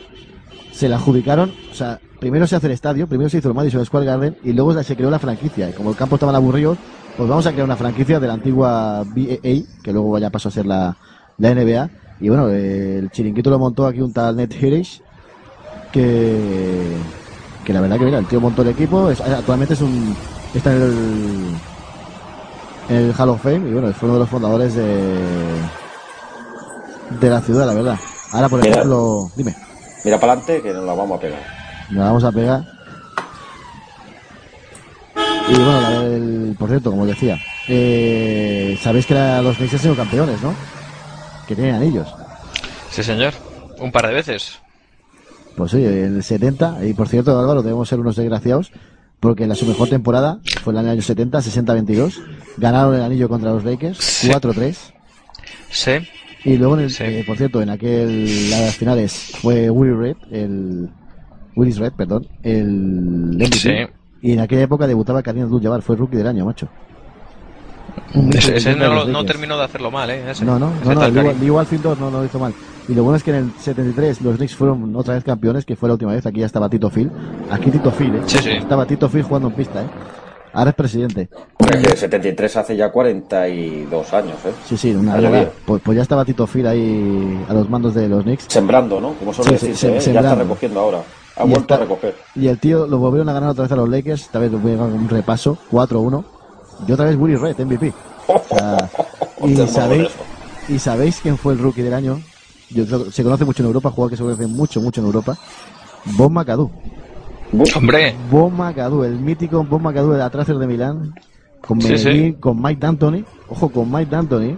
Se 0.72 0.88
la 0.88 0.96
adjudicaron, 0.96 1.54
o 1.70 1.74
sea, 1.74 1.98
primero 2.20 2.46
se 2.46 2.56
hace 2.56 2.66
el 2.66 2.72
estadio, 2.72 3.06
primero 3.06 3.30
se 3.30 3.38
hizo 3.38 3.48
el 3.48 3.54
Madison 3.54 3.84
Square 3.86 4.04
Garden 4.04 4.36
y 4.44 4.52
luego 4.52 4.80
se 4.82 4.94
creó 4.96 5.10
la 5.10 5.18
franquicia. 5.18 5.70
Y 5.70 5.72
como 5.72 5.90
el 5.90 5.96
campo 5.96 6.16
estaban 6.16 6.34
aburridos, 6.34 6.76
pues 7.16 7.28
vamos 7.28 7.46
a 7.46 7.52
crear 7.52 7.64
una 7.64 7.76
franquicia 7.76 8.20
de 8.20 8.26
la 8.26 8.34
antigua 8.34 9.02
BAA, 9.04 9.62
que 9.82 9.92
luego 9.92 10.18
ya 10.18 10.28
pasó 10.28 10.48
a 10.48 10.52
ser 10.52 10.66
la, 10.66 10.94
la 11.38 11.54
NBA. 11.54 11.90
Y 12.20 12.28
bueno, 12.28 12.48
el 12.50 13.10
chiringuito 13.10 13.48
lo 13.48 13.58
montó 13.58 13.86
aquí 13.86 14.00
un 14.02 14.12
tal 14.12 14.36
Ned 14.36 14.50
Hirsch, 14.52 15.00
que, 15.96 16.94
que 17.64 17.72
la 17.72 17.80
verdad 17.80 17.98
que 17.98 18.04
mira, 18.04 18.18
el 18.18 18.26
tío 18.26 18.38
montó 18.40 18.60
el 18.62 18.68
equipo, 18.68 19.10
es- 19.10 19.20
actualmente 19.20 19.72
es 19.74 19.80
un, 19.80 20.14
está 20.54 20.72
en 20.74 20.82
el, 20.82 21.60
en 22.90 22.96
el 22.96 23.14
Hall 23.18 23.30
of 23.30 23.42
Fame 23.42 23.68
y 23.68 23.72
bueno, 23.72 23.90
fue 23.94 24.06
uno 24.08 24.14
de 24.18 24.20
los 24.20 24.28
fundadores 24.28 24.74
de, 24.74 24.84
de 27.20 27.30
la 27.30 27.40
ciudad, 27.40 27.66
la 27.66 27.72
verdad. 27.74 27.98
Ahora, 28.32 28.48
por 28.50 28.60
Mira. 28.60 28.72
ejemplo, 28.74 29.30
dime, 29.36 29.54
Mira 30.04 30.20
para 30.20 30.34
adelante 30.34 30.62
que 30.62 30.74
nos 30.74 30.84
la 30.84 30.92
vamos 30.92 31.16
a 31.18 31.20
pegar. 31.20 31.40
nos 31.90 31.98
la 31.98 32.04
vamos 32.04 32.24
a 32.24 32.32
pegar. 32.32 32.62
Y 35.48 35.54
bueno, 35.54 35.80
la- 35.80 36.02
el- 36.04 36.56
por 36.58 36.68
cierto, 36.68 36.90
como 36.90 37.02
os 37.02 37.08
decía, 37.08 37.38
eh, 37.68 38.78
sabéis 38.82 39.06
que 39.06 39.14
la- 39.14 39.40
los 39.40 39.56
Knicks 39.56 39.74
han 39.74 39.80
sido 39.80 39.96
campeones, 39.96 40.42
¿no? 40.42 40.54
Que 41.48 41.54
tienen 41.56 41.74
anillos. 41.76 42.14
Sí, 42.90 43.02
señor. 43.02 43.32
Un 43.78 43.90
par 43.92 44.06
de 44.08 44.14
veces. 44.14 44.58
Pues 45.56 45.72
oye, 45.74 46.04
en 46.04 46.16
el 46.16 46.22
70, 46.22 46.84
y 46.86 46.92
por 46.94 47.08
cierto, 47.08 47.38
Álvaro, 47.38 47.62
debemos 47.62 47.88
ser 47.88 47.98
unos 48.00 48.16
desgraciados, 48.16 48.72
porque 49.20 49.46
la 49.46 49.54
su 49.54 49.64
mejor 49.66 49.88
temporada 49.88 50.38
fue 50.62 50.74
en 50.74 50.80
el 50.80 50.88
año 50.90 51.02
70, 51.02 51.38
60-22. 51.40 52.20
Ganaron 52.58 52.94
el 52.94 53.02
anillo 53.02 53.28
contra 53.28 53.52
los 53.52 53.64
Lakers, 53.64 53.98
Sí. 53.98 54.28
4-3. 54.28 54.92
Sí. 55.70 55.92
Y 56.44 56.56
luego, 56.58 56.76
en 56.76 56.84
el, 56.84 56.90
Sí. 56.90 57.02
eh, 57.04 57.24
por 57.26 57.36
cierto, 57.36 57.60
en 57.62 57.70
aquel, 57.70 58.50
las 58.50 58.76
finales 58.76 59.32
fue 59.40 59.68
Willie 59.70 59.94
Red, 59.96 60.16
el, 60.30 60.90
Willis 61.56 61.78
Red, 61.78 61.92
perdón, 61.96 62.26
el 62.42 62.66
MVP. 63.36 63.56
Sí. 63.56 63.70
Y 64.22 64.32
en 64.32 64.40
aquella 64.40 64.62
época 64.62 64.86
debutaba 64.86 65.22
Karim 65.22 65.44
Abdul-Jabbar, 65.44 65.82
fue 65.82 65.96
rookie 65.96 66.16
del 66.18 66.26
año, 66.26 66.44
macho. 66.44 66.68
Ese, 68.30 68.56
ese 68.56 68.60
75 68.60 68.78
de 68.78 68.88
no, 68.88 69.04
no 69.06 69.24
terminó 69.24 69.56
de 69.58 69.64
hacerlo 69.64 69.90
mal, 69.90 70.10
¿eh? 70.10 70.30
Ese. 70.30 70.44
No, 70.44 70.58
no, 70.58 70.70
Ese 70.82 70.94
no, 70.94 71.08
no, 71.08 71.14
Karim. 71.14 71.40
Lee 71.40 71.50
Walfield 71.50 71.84
no, 71.84 71.94
no 71.96 72.10
lo 72.10 72.24
hizo 72.24 72.38
mal. 72.38 72.54
Y 72.88 72.94
lo 72.94 73.02
bueno 73.02 73.16
es 73.16 73.22
que 73.24 73.30
en 73.30 73.36
el 73.36 73.50
73 73.58 74.20
los 74.22 74.36
Knicks 74.36 74.54
fueron 74.54 74.94
otra 74.94 75.14
vez 75.14 75.24
campeones, 75.24 75.64
que 75.64 75.74
fue 75.76 75.88
la 75.88 75.94
última 75.94 76.12
vez. 76.12 76.24
Aquí 76.24 76.40
ya 76.40 76.46
estaba 76.46 76.68
Tito 76.68 76.88
Phil. 76.90 77.10
Aquí 77.50 77.70
Tito 77.70 77.90
Phil, 77.90 78.14
¿eh? 78.14 78.20
Sí, 78.26 78.38
sí. 78.38 78.50
Estaba 78.50 78.86
Tito 78.86 79.08
Phil 79.08 79.22
jugando 79.22 79.48
en 79.48 79.54
pista, 79.54 79.82
¿eh? 79.82 79.86
Ahora 80.52 80.70
es 80.70 80.76
presidente. 80.76 81.28
El 81.70 81.84
73 81.84 82.56
hace 82.56 82.76
ya 82.76 82.90
42 82.90 84.12
años, 84.14 84.36
¿eh? 84.46 84.52
Sí, 84.66 84.76
sí, 84.76 84.94
una 84.94 85.16
verdad. 85.16 85.50
Pues, 85.66 85.82
pues 85.84 85.96
ya 85.96 86.02
estaba 86.02 86.24
Tito 86.24 86.46
Phil 86.46 86.66
ahí 86.66 87.44
a 87.48 87.52
los 87.52 87.68
mandos 87.68 87.94
de 87.94 88.08
los 88.08 88.22
Knicks. 88.22 88.46
Sembrando, 88.48 89.00
¿no? 89.00 89.14
Como 89.14 89.34
suele 89.34 89.58
Sí, 89.58 89.66
decirse, 89.68 89.88
sem- 89.98 90.10
¿eh? 90.10 90.14
Ya 90.14 90.20
está 90.20 90.34
recogiendo 90.36 90.80
ahora. 90.80 90.98
Ha 91.36 91.44
Y 91.44 91.48
vuelto 91.50 91.60
está- 91.60 91.74
a 91.74 91.78
recoger. 91.80 92.14
Y 92.36 92.46
el 92.46 92.58
tío 92.58 92.86
lo 92.86 92.98
volvieron 92.98 93.28
a 93.28 93.32
ganar 93.34 93.50
otra 93.50 93.64
vez 93.64 93.72
a 93.72 93.76
los 93.76 93.88
Lakers. 93.88 94.22
Esta 94.22 94.38
vez 94.38 94.50
voy 94.52 94.72
a 94.72 94.76
dar 94.76 94.86
un 94.86 95.08
repaso. 95.08 95.58
4-1. 95.70 96.24
Y 96.86 96.92
otra 96.92 97.06
vez 97.06 97.16
Willie 97.16 97.36
Red, 97.36 97.58
MVP. 97.64 97.92
O 98.28 98.42
sea, 98.48 98.90
y, 99.44 99.56
sabéis, 99.66 100.08
¿Y 100.68 100.78
sabéis 100.78 101.20
quién 101.22 101.38
fue 101.38 101.52
el 101.52 101.58
rookie 101.58 101.82
del 101.82 101.94
año? 101.94 102.20
Yo 102.70 102.84
se 103.10 103.22
conoce 103.22 103.44
mucho 103.44 103.62
en 103.62 103.68
Europa, 103.68 103.90
jugador 103.90 104.10
que 104.10 104.16
se 104.16 104.22
conoce 104.22 104.46
mucho, 104.46 104.80
mucho 104.80 105.00
en 105.00 105.06
Europa. 105.06 105.36
Bob 106.16 106.30
McAdoo. 106.30 106.70
Hombre, 107.76 108.14
Bob 108.30 108.52
McAdoo, 108.52 109.04
el 109.04 109.18
mítico 109.20 109.62
Bob 109.62 109.80
McAdoo 109.80 110.14
de 110.14 110.22
atrás 110.22 110.48
de 110.48 110.66
Milán. 110.66 111.14
Con 111.60 111.80
Sí, 111.80 111.88
Medellín, 111.88 112.34
sí. 112.34 112.40
con 112.40 112.60
Mike 112.60 112.80
D'Antoni. 112.80 113.24
Ojo, 113.48 113.68
con 113.68 113.90
Mike 113.90 114.10
D'Antoni. 114.10 114.56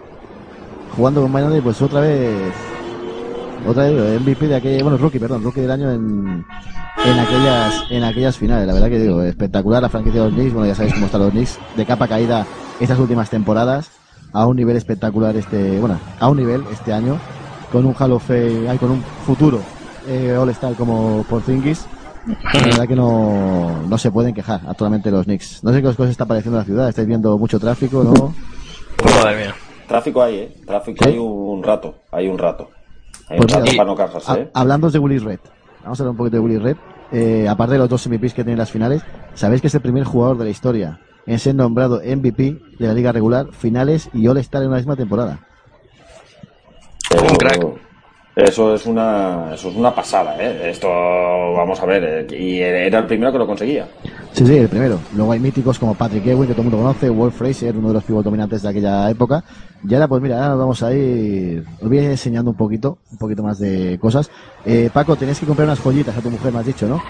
Jugando 0.97 1.23
con 1.23 1.31
Mike 1.31 1.43
D'Antoni, 1.43 1.63
pues 1.63 1.83
otra 1.83 2.01
vez. 2.01 2.53
Otra 3.67 3.85
vez 3.85 4.21
MVP 4.21 4.49
de 4.49 4.57
aquella. 4.57 4.83
Bueno, 4.83 4.99
rookie, 4.99 5.19
perdón, 5.19 5.43
rookie 5.43 5.61
del 5.61 5.71
año 5.71 5.91
en, 5.91 6.45
en 7.05 7.19
aquellas 7.19 7.85
en 7.91 8.05
aquellas 8.05 8.37
finales. 8.37 8.67
La 8.67 8.73
verdad 8.73 8.89
que 8.89 8.99
digo, 8.99 9.23
espectacular 9.23 9.83
la 9.83 9.89
franquicia 9.89 10.23
de 10.23 10.29
los 10.29 10.35
Knicks. 10.35 10.53
Bueno, 10.55 10.69
ya 10.69 10.75
sabéis 10.75 10.95
cómo 10.95 11.07
están 11.07 11.21
los 11.23 11.31
Knicks. 11.31 11.59
De 11.77 11.85
capa 11.87 12.09
caída 12.09 12.47
estas 12.81 12.99
últimas 12.99 13.31
temporadas. 13.31 13.91
A 14.33 14.47
un 14.47 14.57
nivel 14.57 14.77
espectacular 14.77 15.37
este. 15.37 15.79
Bueno, 15.81 15.99
a 16.21 16.29
un 16.29 16.37
nivel 16.37 16.65
este 16.71 16.93
año. 16.93 17.19
Con 17.73 17.85
un 17.85 17.95
Hall 17.99 18.13
of 18.13 18.27
Fame, 18.27 18.69
ay, 18.69 18.79
con 18.79 18.91
un 18.91 19.03
futuro 19.27 19.61
eh, 20.09 20.37
All-Star 20.37 20.75
como 20.75 21.25
Porzingis. 21.29 21.87
La 22.55 22.63
verdad 22.63 22.89
que 22.89 22.97
no, 22.97 23.83
no 23.89 23.99
se 23.99 24.11
pueden 24.11 24.35
quejar 24.35 24.61
actualmente 24.67 25.11
los 25.11 25.25
Knicks. 25.25 25.63
No 25.65 25.73
sé 25.73 25.81
qué 25.81 25.89
os 25.89 26.01
está 26.01 26.27
pareciendo 26.27 26.59
la 26.59 26.65
ciudad. 26.65 26.89
Estáis 26.89 27.09
viendo 27.09 27.37
mucho 27.39 27.59
tráfico, 27.59 28.05
¿no? 28.05 28.35
madre 29.05 29.37
mía. 29.37 29.55
Tráfico 29.87 30.23
hay, 30.23 30.35
¿eh? 30.37 30.57
Tráfico 30.67 31.05
¿Sí? 31.05 31.11
hay 31.11 31.19
un 31.19 31.63
rato. 31.63 31.95
Hay 32.11 32.29
un 32.29 32.39
rato. 32.39 32.69
Hay 33.31 33.39
Pues 33.39 33.53
un 33.53 33.59
rato 33.59 33.71
mira, 33.71 33.77
para 33.85 33.91
no 33.91 33.97
quejarse, 33.97 34.33
Ha- 34.33 34.37
¿eh? 34.37 34.51
hablando 34.55 34.91
de 34.91 34.99
Willis 34.99 35.23
Red, 35.23 35.39
vamos 35.83 36.01
a 36.01 36.03
hablar 36.03 36.11
un 36.13 36.17
poquito 36.17 36.37
de 36.37 36.41
Willis 36.41 36.63
Red. 36.63 36.77
Eh, 37.11 37.49
aparte 37.49 37.73
de 37.75 37.79
los 37.79 37.89
dos 37.89 38.07
MVPs 38.07 38.35
que 38.35 38.45
tienen 38.45 38.59
las 38.59 38.71
finales, 38.71 39.03
sabéis 39.35 39.61
que 39.63 39.67
es 39.69 39.75
el 39.75 39.81
primer 39.81 40.05
jugador 40.05 40.37
de 40.39 40.45
la 40.45 40.51
historia 40.51 41.01
en 41.27 41.39
ser 41.39 41.55
nombrado 41.55 42.01
MVP 42.05 42.59
de 42.79 42.87
la 42.87 42.95
liga 42.95 43.13
regular, 43.13 43.49
finales 43.53 44.09
y 44.15 44.27
All-Star 44.29 44.63
en 44.63 44.69
una 44.69 44.77
misma 44.79 44.97
temporada. 44.97 45.41
Un 47.13 47.37
crack. 47.37 47.65
Eso 48.39 48.73
es 48.73 48.87
una, 48.87 49.53
eso 49.53 49.69
es 49.69 49.75
una 49.75 49.93
pasada, 49.93 50.37
¿eh? 50.39 50.71
Esto, 50.71 50.89
vamos 50.89 51.81
a 51.81 51.87
ver, 51.87 52.29
eh, 52.31 52.39
y 52.39 52.61
era 52.61 53.01
el 53.01 53.07
primero 53.07 53.33
que 53.33 53.39
lo 53.39 53.49
conseguía. 53.49 53.89
Sí, 54.31 54.47
sí, 54.47 54.57
el 54.57 54.69
primero. 54.69 55.01
Luego 55.17 55.33
hay 55.33 55.41
míticos 55.41 55.77
como 55.77 55.97
Patrick 55.97 56.25
Ewing, 56.25 56.47
que 56.47 56.53
todo 56.53 56.63
el 56.63 56.71
mundo 56.71 56.79
conoce, 56.79 57.09
Wolf 57.11 57.37
Fraser, 57.37 57.77
uno 57.77 57.89
de 57.89 57.95
los 57.95 58.05
pibos 58.05 58.25
dominantes 58.25 58.63
de 58.63 58.69
aquella 58.69 59.11
época. 59.11 59.43
Y 59.85 59.93
ahora, 59.93 60.07
pues 60.07 60.23
mira, 60.23 60.37
ahora 60.37 60.49
nos 60.51 60.59
vamos 60.61 60.83
a 60.85 60.95
ir, 60.95 61.65
os 61.83 61.89
voy 61.89 61.99
a 61.99 62.03
ir 62.03 62.11
enseñando 62.11 62.53
un 62.53 62.57
poquito, 62.57 62.99
un 63.11 63.19
poquito 63.19 63.43
más 63.43 63.59
de 63.59 63.99
cosas. 64.01 64.31
Eh, 64.65 64.89
Paco, 64.93 65.17
tenéis 65.17 65.41
que 65.41 65.47
comprar 65.47 65.67
unas 65.67 65.81
joyitas 65.81 66.17
a 66.17 66.21
tu 66.21 66.31
mujer, 66.31 66.53
me 66.53 66.61
has 66.61 66.67
dicho, 66.67 66.87
¿no? 66.87 67.03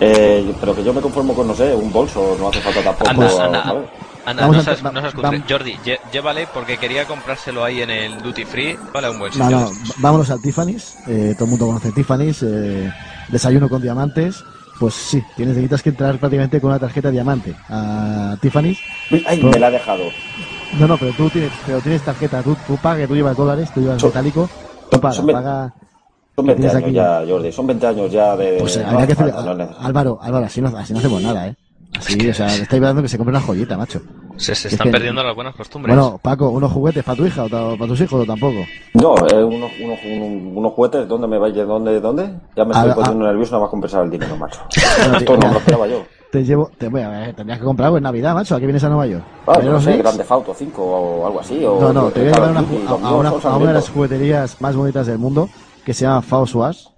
Eh, 0.00 0.50
pero 0.60 0.74
que 0.74 0.82
yo 0.82 0.94
me 0.94 1.02
conformo 1.02 1.34
con, 1.34 1.46
no 1.46 1.54
sé, 1.54 1.74
un 1.74 1.92
bolso, 1.92 2.38
no 2.40 2.48
hace 2.48 2.60
falta 2.60 2.82
tampoco. 2.82 3.10
Anda, 3.10 3.44
anda, 3.44 3.84
anda, 4.26 4.42
Vamos 4.42 4.56
no 4.58 4.62
seas, 4.62 4.82
no 4.82 5.00
seas 5.00 5.14
cutre. 5.14 5.42
Jordi, 5.48 5.76
lle- 5.84 5.98
llévale 6.12 6.46
porque 6.52 6.76
quería 6.78 7.04
comprárselo 7.06 7.64
ahí 7.64 7.82
en 7.82 7.90
el 7.90 8.22
Duty 8.22 8.44
Free. 8.44 8.78
Vale, 8.92 9.06
a 9.06 9.10
un 9.10 9.18
buen 9.18 9.32
sitio. 9.32 9.48
no, 9.50 9.70
vámonos 9.98 10.30
al 10.30 10.40
Tiffany's. 10.42 10.96
Eh, 11.06 11.34
todo 11.34 11.44
el 11.46 11.50
mundo 11.50 11.66
conoce 11.66 11.92
Tiffany's. 11.92 12.42
eh, 12.42 12.92
desayuno 13.28 13.68
con 13.68 13.80
diamantes. 13.82 14.42
Pues 14.78 14.94
sí, 14.94 15.22
tienes, 15.36 15.54
necesitas 15.56 15.82
que 15.82 15.90
entrar 15.90 16.18
prácticamente 16.18 16.58
con 16.60 16.70
una 16.70 16.78
tarjeta 16.78 17.10
diamante 17.10 17.54
a 17.68 18.36
Tiffany's. 18.40 18.78
Uy, 19.10 19.22
Ay, 19.26 19.36
Pero- 19.38 19.50
me 19.50 19.58
la 19.58 19.66
ha 19.66 19.70
dejado. 19.70 20.04
No, 20.78 20.86
no, 20.86 20.96
pero 20.96 21.12
tú 21.12 21.28
tienes, 21.28 21.50
pero 21.66 21.80
tienes 21.80 22.02
tarjeta. 22.02 22.42
Tú, 22.42 22.56
tú 22.66 22.76
pagas, 22.78 23.06
tú 23.08 23.14
llevas 23.14 23.36
dólares, 23.36 23.70
tú 23.74 23.80
llevas 23.80 24.02
metálico. 24.02 24.48
Tú 24.90 25.00
pagas, 25.00 25.16
son 25.16 25.26
ve- 25.26 25.32
paga. 25.34 25.74
Son 26.36 26.46
¿Qué 26.46 26.54
20 26.54 26.56
tienes 26.62 26.74
años 26.76 26.86
aquí? 26.86 26.94
ya, 27.26 27.32
Jordi. 27.32 27.52
Son 27.52 27.66
20 27.66 27.86
años 27.86 28.10
ya 28.12 28.36
de. 28.36 28.56
Pues 28.60 28.76
eh, 28.76 28.84
no 28.90 28.96
que 29.06 29.12
hace 29.12 29.22
hacer. 29.24 29.34
no. 29.56 29.68
Álvaro, 29.80 30.18
Álvaro, 30.22 30.46
así 30.46 30.60
no, 30.62 30.68
así 30.78 30.92
no 30.94 30.98
hacemos 31.00 31.20
nada, 31.22 31.48
¿eh? 31.48 31.56
Así, 31.98 32.28
o 32.28 32.34
sea, 32.34 32.46
le 32.48 32.62
estáis 32.62 32.80
dando 32.82 33.02
que 33.02 33.08
se 33.08 33.16
compre 33.18 33.36
una 33.36 33.44
joyita, 33.44 33.76
macho. 33.76 34.00
Se, 34.36 34.54
se 34.54 34.68
Es 34.68 34.72
están 34.74 34.86
que- 34.86 34.92
perdiendo 34.92 35.22
las 35.22 35.34
buenas 35.34 35.54
costumbres. 35.54 35.94
Bueno, 35.94 36.18
Paco, 36.22 36.48
unos 36.48 36.72
juguetes 36.72 37.04
para 37.04 37.16
tu 37.16 37.26
hija 37.26 37.44
o 37.44 37.48
para 37.50 37.76
tus 37.76 38.00
hijos 38.00 38.22
o 38.22 38.24
tampoco. 38.24 38.60
No, 38.94 39.14
eh, 39.28 39.44
unos, 39.44 39.70
unos, 39.82 39.98
unos, 40.04 40.56
unos 40.56 40.72
juguetes, 40.72 41.06
¿dónde 41.08 41.26
me 41.26 41.38
vais? 41.38 41.54
¿Dónde? 41.54 42.00
¿Dónde? 42.00 42.30
Ya 42.56 42.64
me 42.64 42.72
estoy 42.72 42.90
A- 42.90 42.94
poniendo 42.94 43.26
nervioso 43.26 43.52
nada 43.52 43.62
más 43.64 43.70
compensar 43.70 44.04
el 44.04 44.10
dinero, 44.10 44.36
macho. 44.36 44.60
Bueno, 44.98 45.18
Esto 45.18 45.36
no 45.36 45.46
me 45.46 45.52
lo 45.52 45.58
esperaba 45.58 45.86
yo. 45.88 46.02
Te 46.30 46.44
llevo, 46.44 46.70
te 46.78 46.88
voy 46.88 47.00
a 47.02 47.08
ver, 47.08 47.34
tendrías 47.34 47.58
que 47.58 47.64
comprar 47.64 47.86
algo 47.86 47.96
en 47.98 48.04
Navidad, 48.04 48.34
macho. 48.34 48.54
Aquí 48.54 48.64
vienes 48.64 48.84
a 48.84 48.88
Nueva 48.88 49.06
York. 49.06 49.24
Ah, 49.46 49.52
¿Pero 49.56 49.66
no 49.66 49.72
los 49.72 49.84
sé? 49.84 49.96
Grande 49.98 50.24
Auto 50.28 50.54
5 50.56 50.82
o 50.82 51.26
algo 51.26 51.40
así. 51.40 51.62
O 51.64 51.80
No, 51.80 51.92
no, 51.92 52.10
te 52.10 52.20
voy 52.20 52.28
a 52.30 52.32
llevar 52.34 52.50
una 52.52 52.60
a, 52.60 53.08
a 53.08 53.14
una, 53.14 53.30
a 53.30 53.58
de 53.66 53.72
las 53.74 53.88
jugueterías 53.90 54.60
más 54.60 54.76
bonitas 54.76 55.06
del 55.08 55.18
mundo, 55.18 55.48
que 55.84 55.92
se 55.92 56.04
llama 56.06 56.22
Faust 56.22 56.54
Wars. 56.54 56.89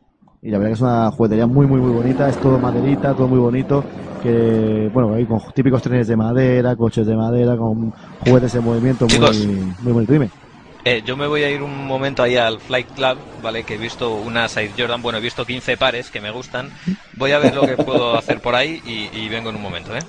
Y 0.43 0.51
la 0.51 0.59
verdad 0.59 0.71
que 0.71 0.75
es 0.75 0.81
una 0.81 1.11
juguetería 1.13 1.47
muy, 1.47 1.67
muy, 1.67 1.81
muy 1.81 1.91
bonita. 1.93 2.29
Es 2.29 2.39
todo 2.39 2.59
maderita, 2.59 3.15
todo 3.15 3.29
muy 3.29 3.39
bonito. 3.39 3.85
Que, 4.21 4.89
bueno, 4.93 5.15
ahí 5.15 5.25
con 5.27 5.41
típicos 5.55 5.83
trenes 5.83 6.09
de 6.09 6.17
madera, 6.17 6.75
coches 6.77 7.07
de 7.07 7.17
madera, 7.17 7.57
con 7.57 7.93
juguetes 8.19 8.55
en 8.55 8.65
movimiento 8.65 9.09
Chicos. 9.09 9.37
muy, 9.37 9.75
muy 9.79 9.93
bonito. 9.93 10.13
Dime. 10.13 10.31
Eh, 10.85 11.03
yo 11.07 11.17
me 11.17 11.29
voy 11.29 11.45
a 11.45 11.51
ir 11.51 11.63
un 11.63 11.87
momento 11.87 12.25
ahí 12.25 12.37
al 12.37 12.59
Flight 12.61 12.91
Club, 12.91 13.17
¿vale? 13.41 13.63
Que 13.63 13.75
he 13.75 13.79
visto 13.79 14.15
unas 14.17 14.57
Air 14.57 14.73
Jordan, 14.77 15.01
bueno, 15.01 15.19
he 15.19 15.21
visto 15.21 15.45
15 15.47 15.77
pares 15.77 16.11
que 16.11 16.21
me 16.21 16.33
gustan. 16.33 16.73
Voy 17.17 17.31
a 17.33 17.39
ver 17.39 17.55
lo 17.55 17.65
que 17.65 17.77
puedo 17.79 18.17
hacer 18.17 18.41
por 18.41 18.57
ahí 18.57 18.81
y, 18.85 19.17
y 19.17 19.29
vengo 19.29 19.51
en 19.51 19.57
un 19.57 19.63
momento, 19.63 19.95
¿eh? 19.97 20.01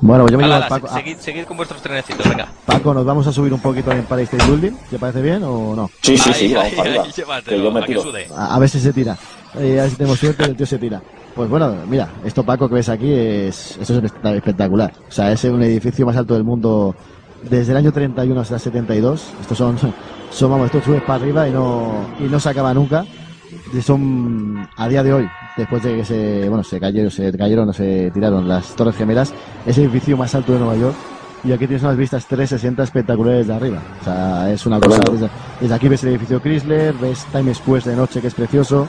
Bueno, 0.00 0.24
pues 0.24 0.32
yo 0.32 0.38
me 0.38 0.44
llevo 0.44 0.56
al 0.56 0.64
Paco. 0.66 0.88
se- 0.88 0.94
seguid, 0.94 1.16
seguid 1.18 1.44
con 1.44 1.56
vuestros 1.56 1.80
trenecitos, 1.80 2.28
venga. 2.28 2.48
Paco, 2.66 2.92
¿nos 2.92 3.04
vamos 3.06 3.26
a 3.26 3.32
subir 3.32 3.52
un 3.54 3.60
poquito 3.60 3.90
al 3.90 3.98
Empire 3.98 4.22
State 4.22 4.44
Building? 4.44 4.72
¿Te 4.90 4.98
parece 4.98 5.22
bien 5.22 5.42
o 5.44 5.74
no? 5.76 5.90
Sí, 6.02 6.18
sí, 6.18 6.30
Ahí, 6.32 6.48
sí, 6.48 6.54
vamos 6.54 6.72
ahí, 6.72 6.76
para 6.76 6.88
arriba. 6.88 7.04
ahí, 7.04 7.12
Que 7.12 7.14
llévatelo, 7.16 7.64
yo 7.64 7.70
me 7.72 7.80
a 7.80 7.82
que 7.82 7.86
tiro. 7.86 8.02
sude. 8.02 8.26
A, 8.36 8.54
a 8.56 8.58
ver 8.58 8.68
si 8.68 8.80
se 8.80 8.92
tira. 8.92 9.16
Eh, 9.58 9.78
a 9.78 9.82
ver 9.82 9.90
si 9.90 9.96
tenemos 9.96 10.18
suerte, 10.18 10.44
el 10.44 10.56
tío 10.56 10.66
se 10.66 10.78
tira. 10.78 11.02
Pues 11.34 11.48
bueno, 11.48 11.74
mira, 11.88 12.08
esto 12.24 12.42
Paco 12.44 12.68
que 12.68 12.74
ves 12.76 12.88
aquí 12.88 13.10
es, 13.12 13.78
esto 13.80 13.94
es 13.98 14.02
espe- 14.04 14.36
espectacular. 14.36 14.92
O 15.08 15.12
sea, 15.12 15.32
es 15.32 15.42
un 15.44 15.62
edificio 15.62 16.04
más 16.06 16.16
alto 16.16 16.34
del 16.34 16.44
mundo 16.44 16.94
desde 17.48 17.72
el 17.72 17.78
año 17.78 17.92
31 17.92 18.40
hasta 18.40 18.54
el 18.56 18.60
72. 18.60 19.24
Estos 19.40 19.58
son, 19.58 19.76
son 20.30 20.50
vamos, 20.50 20.66
esto 20.66 20.80
sube 20.82 21.00
para 21.00 21.14
arriba 21.22 21.48
y 21.48 21.52
no, 21.52 22.06
y 22.20 22.24
no 22.24 22.38
se 22.40 22.48
acaba 22.50 22.72
nunca. 22.74 23.04
Son, 23.84 24.68
a 24.76 24.88
día 24.88 25.02
de 25.02 25.12
hoy, 25.12 25.28
después 25.56 25.82
de 25.82 25.96
que 25.96 26.04
se, 26.04 26.48
bueno, 26.48 26.64
se 26.64 26.80
cayeron, 26.80 27.10
se 27.10 27.32
cayeron 27.36 27.68
o 27.68 27.72
se 27.72 28.10
tiraron 28.12 28.46
las 28.48 28.74
Torres 28.74 28.96
Gemelas, 28.96 29.32
es 29.66 29.76
el 29.78 29.84
edificio 29.84 30.16
más 30.16 30.34
alto 30.34 30.52
de 30.52 30.58
Nueva 30.58 30.76
York. 30.76 30.94
Y 31.44 31.50
aquí 31.52 31.66
tienes 31.66 31.82
unas 31.82 31.96
vistas 31.96 32.24
360 32.26 32.82
espectaculares 32.84 33.48
de 33.48 33.54
arriba. 33.54 33.78
O 34.00 34.04
sea, 34.04 34.50
es 34.52 34.64
una 34.64 34.78
cosa. 34.78 35.00
Desde, 35.10 35.28
desde 35.60 35.74
aquí 35.74 35.88
ves 35.88 36.02
el 36.04 36.10
edificio 36.10 36.40
Chrysler, 36.40 36.94
ves 36.94 37.24
Times 37.32 37.56
Square 37.58 37.90
de 37.90 37.96
noche, 37.96 38.20
que 38.20 38.28
es 38.28 38.34
precioso. 38.34 38.88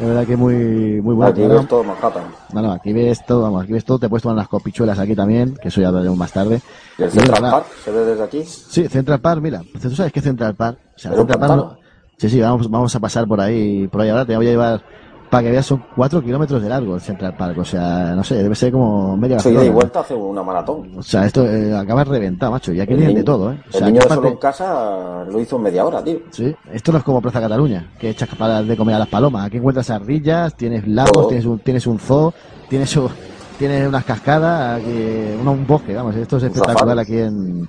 De 0.00 0.06
verdad 0.06 0.26
que 0.26 0.36
muy, 0.36 0.54
muy 1.02 1.14
bueno. 1.14 1.30
Aquí 1.32 1.42
ves 1.46 1.68
todo 1.68 1.84
Manhattan. 1.84 2.24
no, 2.54 2.62
no, 2.62 2.72
aquí 2.72 2.92
ves 2.92 3.24
todo, 3.26 3.42
vamos, 3.42 3.62
aquí 3.64 3.72
ves 3.72 3.84
todo, 3.84 3.98
te 3.98 4.06
he 4.06 4.08
puesto 4.08 4.30
unas 4.30 4.48
copichuelas 4.48 4.98
aquí 4.98 5.14
también, 5.14 5.54
que 5.60 5.68
eso 5.68 5.80
ya 5.82 5.88
hablaremos 5.88 6.16
más 6.18 6.32
tarde. 6.32 6.60
¿Y 6.98 7.02
el 7.02 7.10
Central 7.10 7.42
Park 7.42 7.66
se 7.84 7.90
ve 7.90 8.04
desde 8.06 8.22
aquí? 8.24 8.42
Sí, 8.44 8.88
Central 8.88 9.20
Park, 9.20 9.42
mira, 9.42 9.62
tú 9.80 9.90
sabes 9.90 10.10
que 10.12 10.20
Central 10.22 10.54
Park, 10.54 10.78
o 10.96 10.98
sea, 10.98 11.12
Central 11.12 11.38
Park, 11.38 11.54
no- 11.56 11.78
sí, 12.16 12.30
sí, 12.30 12.40
vamos, 12.40 12.70
vamos 12.70 12.94
a 12.96 13.00
pasar 13.00 13.26
por 13.26 13.40
ahí, 13.42 13.88
por 13.88 14.00
ahí 14.00 14.08
ahora, 14.08 14.24
te 14.24 14.34
voy 14.36 14.46
a 14.46 14.50
llevar, 14.50 14.82
para 15.30 15.44
que 15.44 15.50
veas, 15.52 15.64
son 15.64 15.84
cuatro 15.94 16.20
kilómetros 16.20 16.60
de 16.60 16.68
largo 16.68 16.96
el 16.96 17.00
Central 17.00 17.36
Park, 17.36 17.58
o 17.58 17.64
sea, 17.64 18.14
no 18.16 18.24
sé, 18.24 18.42
debe 18.42 18.54
ser 18.56 18.72
como 18.72 19.16
media 19.16 19.38
Sí, 19.38 19.52
de 19.52 19.66
y 19.66 19.68
vuelta 19.68 20.00
hace 20.00 20.12
una 20.14 20.42
maratón. 20.42 20.90
O 20.98 21.02
sea, 21.02 21.24
esto 21.24 21.46
eh, 21.46 21.72
acaba 21.74 22.02
reventado, 22.02 22.50
macho, 22.50 22.72
y 22.72 22.80
aquí 22.80 22.96
tienen 22.96 23.14
de 23.14 23.22
todo, 23.22 23.52
¿eh. 23.52 23.62
O 23.68 23.72
sea, 23.78 23.86
el 23.86 23.92
niño 23.92 24.02
de 24.02 24.14
solo 24.14 24.28
en 24.28 24.36
casa 24.36 25.24
lo 25.30 25.40
hizo 25.40 25.56
en 25.56 25.62
media 25.62 25.84
hora, 25.86 26.02
tío. 26.02 26.18
Sí, 26.30 26.54
esto 26.72 26.90
no 26.90 26.98
es 26.98 27.04
como 27.04 27.22
Plaza 27.22 27.40
Cataluña, 27.40 27.92
que 27.98 28.10
echas 28.10 28.28
para 28.34 28.60
de 28.62 28.76
comer 28.76 28.96
a 28.96 28.98
las 28.98 29.08
palomas. 29.08 29.46
Aquí 29.46 29.58
encuentras 29.58 29.88
ardillas, 29.90 30.56
tienes 30.56 30.86
lagos, 30.88 31.12
Todo. 31.12 31.28
tienes 31.28 31.46
un, 31.46 31.58
tienes 31.60 31.86
un 31.86 31.98
zoo, 32.00 32.34
tienes, 32.68 32.98
tienes 33.56 33.86
unas 33.88 34.04
cascadas, 34.04 34.80
aquí, 34.80 34.90
un, 35.40 35.46
un 35.46 35.64
bosque, 35.66 35.94
vamos. 35.94 36.16
Esto 36.16 36.38
es 36.38 36.42
espectacular 36.42 36.98
aquí 36.98 37.18
en, 37.18 37.68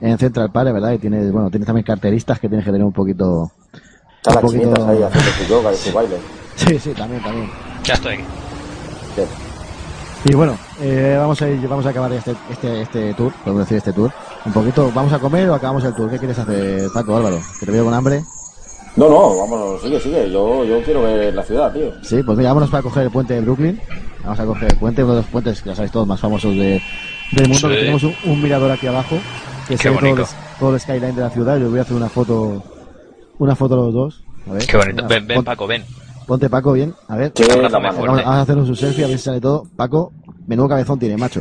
en 0.00 0.18
Central 0.18 0.50
Park, 0.50 0.72
¿verdad? 0.72 0.90
Y 0.92 0.98
tienes, 0.98 1.30
bueno, 1.30 1.50
tienes 1.50 1.66
también 1.66 1.84
carteristas 1.84 2.40
que 2.40 2.48
tienes 2.48 2.64
que 2.64 2.72
tener 2.72 2.84
un 2.84 2.92
poquito... 2.92 3.52
Están 4.28 4.34
las 4.34 4.42
poquito- 4.42 4.62
chinitas 4.62 4.88
ahí 4.88 5.02
haciendo 5.02 5.30
su 5.30 5.44
yoga 5.48 5.72
y 5.72 5.76
su 5.76 5.92
baile. 5.94 6.16
Sí, 6.56 6.78
sí, 6.78 6.90
también, 6.92 7.22
también. 7.22 7.50
Ya 7.84 7.94
estoy 7.94 8.14
aquí. 8.14 8.24
Bien. 9.16 9.28
Y 10.24 10.34
bueno, 10.34 10.58
eh, 10.80 11.16
vamos 11.18 11.40
a 11.42 11.48
ir, 11.48 11.68
vamos 11.68 11.86
a 11.86 11.90
acabar 11.90 12.12
este, 12.12 12.34
este, 12.50 12.82
este 12.82 13.14
tour, 13.14 13.32
podemos 13.44 13.64
decir 13.64 13.76
este 13.78 13.92
tour. 13.92 14.10
Un 14.44 14.52
poquito, 14.52 14.90
¿vamos 14.92 15.12
a 15.12 15.18
comer 15.18 15.48
o 15.50 15.54
acabamos 15.54 15.84
el 15.84 15.94
tour? 15.94 16.10
¿Qué 16.10 16.18
quieres 16.18 16.38
hacer, 16.38 16.88
Paco, 16.92 17.16
Álvaro? 17.16 17.38
Que 17.60 17.66
te 17.66 17.72
veo 17.72 17.84
con 17.84 17.94
hambre. 17.94 18.24
No, 18.96 19.08
no, 19.08 19.36
vámonos, 19.38 19.82
sigue, 19.82 20.00
sigue. 20.00 20.30
Yo, 20.32 20.64
yo 20.64 20.82
quiero 20.82 21.02
ver 21.02 21.32
la 21.34 21.42
ciudad, 21.44 21.72
tío. 21.72 21.92
Sí, 22.02 22.22
pues 22.24 22.36
mira, 22.38 22.50
vámonos 22.50 22.70
para 22.70 22.82
coger 22.82 23.04
el 23.04 23.10
puente 23.10 23.34
de 23.34 23.40
Brooklyn. 23.42 23.80
Vamos 24.24 24.40
a 24.40 24.46
coger 24.46 24.72
el 24.72 24.78
puente, 24.78 25.04
uno 25.04 25.14
de 25.14 25.20
los 25.20 25.30
puentes 25.30 25.60
que 25.62 25.68
ya 25.68 25.76
sabéis 25.76 25.92
todos 25.92 26.06
más 26.08 26.18
famosos 26.18 26.52
de, 26.56 26.82
del 27.32 27.48
mundo. 27.48 27.68
Sí. 27.68 27.74
que 27.74 27.80
tenemos 27.80 28.02
un, 28.02 28.14
un 28.24 28.42
mirador 28.42 28.70
aquí 28.70 28.86
abajo. 28.88 29.16
que 29.68 29.76
se 29.76 29.90
ve 29.90 29.96
todo 29.98 30.26
todo 30.58 30.74
el 30.74 30.80
skyline 30.80 31.14
de 31.14 31.22
la 31.22 31.30
ciudad. 31.30 31.58
Yo 31.58 31.68
voy 31.70 31.78
a 31.78 31.82
hacer 31.82 31.94
una 31.96 32.08
foto, 32.08 32.64
una 33.38 33.54
foto 33.54 33.76
los 33.76 33.92
dos. 33.94 34.22
A 34.48 34.52
ver. 34.52 34.66
Qué 34.66 34.76
bonito. 34.76 35.06
Ven, 35.08 35.26
ven, 35.26 35.44
Paco, 35.44 35.66
ven. 35.66 35.84
Ponte 36.26 36.50
Paco 36.50 36.72
bien, 36.72 36.92
a 37.08 37.16
ver. 37.16 37.32
Sí, 37.34 37.44
Abrázame 37.44 37.70
la 37.70 37.78
mano. 37.78 37.92
fuerte. 37.92 38.06
Vamos, 38.08 38.24
vamos 38.24 38.38
a 38.38 38.42
hacer 38.42 38.56
un 38.56 38.76
selfie 38.76 39.04
a 39.04 39.08
ver 39.08 39.18
si 39.18 39.24
sale 39.24 39.40
todo. 39.40 39.64
Paco, 39.76 40.12
menudo 40.46 40.68
cabezón 40.68 40.98
tiene, 40.98 41.16
macho. 41.16 41.40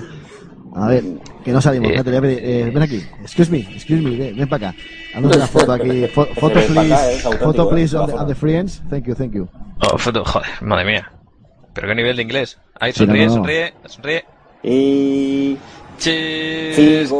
A 0.75 0.87
ver, 0.87 1.03
que 1.43 1.51
no 1.51 1.61
salimos. 1.61 1.89
Eh. 1.89 2.03
eh, 2.05 2.71
ven 2.71 2.83
aquí. 2.83 3.01
Excuse 3.21 3.49
me, 3.49 3.59
excuse 3.59 4.01
me, 4.01 4.15
ven, 4.15 4.35
ven 4.35 4.47
para 4.49 4.69
acá. 4.69 4.77
Haznos 5.15 5.35
una 5.37 5.47
foto 5.47 5.71
aquí. 5.71 6.05
Foto, 6.13 6.59
please. 6.67 6.95
Foto, 7.39 7.63
eh, 7.63 7.69
please, 7.69 7.97
on 7.97 8.05
the, 8.05 8.11
foto. 8.11 8.21
on 8.23 8.27
the 8.27 8.35
friends. 8.35 8.83
Thank 8.89 9.05
you, 9.05 9.15
thank 9.15 9.33
you. 9.33 9.47
Oh, 9.81 9.97
foto, 9.97 10.23
joder, 10.25 10.49
madre 10.61 10.85
mía. 10.85 11.11
Pero 11.73 11.87
qué 11.87 11.95
nivel 11.95 12.15
de 12.17 12.23
inglés. 12.23 12.57
Ahí, 12.79 12.91
Sí, 12.91 13.01
no, 13.01 13.07
sonríe, 13.07 13.25
no, 13.27 13.33
sonríe, 13.33 13.73
sonríe. 13.85 14.25
Y. 14.63 15.57
Cheers. 15.97 17.11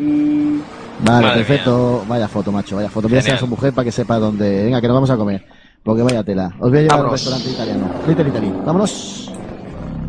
Y. 0.00 0.60
Vale, 1.00 1.26
Madre 1.26 1.44
perfecto. 1.44 2.04
Vaya 2.08 2.28
foto, 2.28 2.52
macho, 2.52 2.76
vaya 2.76 2.90
foto. 2.90 3.08
Voy 3.08 3.18
a 3.18 3.38
su 3.38 3.46
mujer 3.46 3.72
para 3.72 3.84
que 3.84 3.92
sepa 3.92 4.18
dónde. 4.18 4.64
Venga, 4.64 4.80
que 4.80 4.88
nos 4.88 4.94
vamos 4.94 5.10
a 5.10 5.16
comer. 5.16 5.44
Porque 5.82 6.02
vaya 6.02 6.24
tela. 6.24 6.52
Os 6.58 6.70
voy 6.70 6.80
a 6.80 6.82
llevar 6.82 7.00
a 7.00 7.04
un 7.04 7.10
restaurante 7.10 7.50
italiano. 7.50 7.90
Little 8.06 8.28
Italy. 8.28 8.52
Vámonos. 8.64 9.32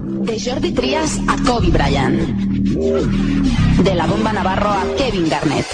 De 0.03 0.39
Jordi 0.39 0.71
Trias 0.71 1.19
a 1.27 1.35
Kobe 1.43 1.69
Bryant. 1.69 2.19
De 3.83 3.95
la 3.95 4.07
bomba 4.07 4.33
Navarro 4.33 4.69
a 4.69 4.83
Kevin 4.97 5.29
Garnett. 5.29 5.65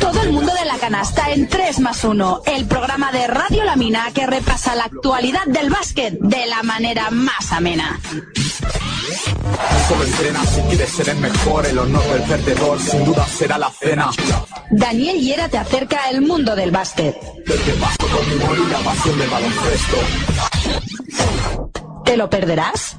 Todo 0.00 0.22
el 0.22 0.32
mundo 0.32 0.52
de 0.54 0.64
la 0.64 0.76
canasta 0.78 1.30
en 1.30 1.48
3 1.48 1.80
más 1.80 2.04
1. 2.04 2.42
El 2.46 2.66
programa 2.66 3.10
de 3.12 3.26
Radio 3.26 3.64
La 3.64 3.76
Mina 3.76 4.10
que 4.14 4.26
repasa 4.26 4.74
la 4.74 4.84
actualidad 4.84 5.46
del 5.46 5.70
básquet 5.70 6.18
de 6.20 6.46
la 6.46 6.62
manera 6.62 7.10
más 7.10 7.52
amena. 7.52 7.98
El 11.64 11.78
honor 11.78 12.04
del 12.04 12.22
perdedor 12.22 12.80
sin 12.80 13.04
duda 13.04 13.26
será 13.26 13.58
la 13.58 13.70
cena. 13.70 14.10
Daniel 14.70 15.18
Hiera 15.20 15.48
te 15.48 15.58
acerca 15.58 16.08
el 16.10 16.20
mundo 16.22 16.54
del 16.54 16.70
básquet. 16.70 17.16
¿Te 22.04 22.16
lo 22.16 22.30
perderás? 22.30 22.96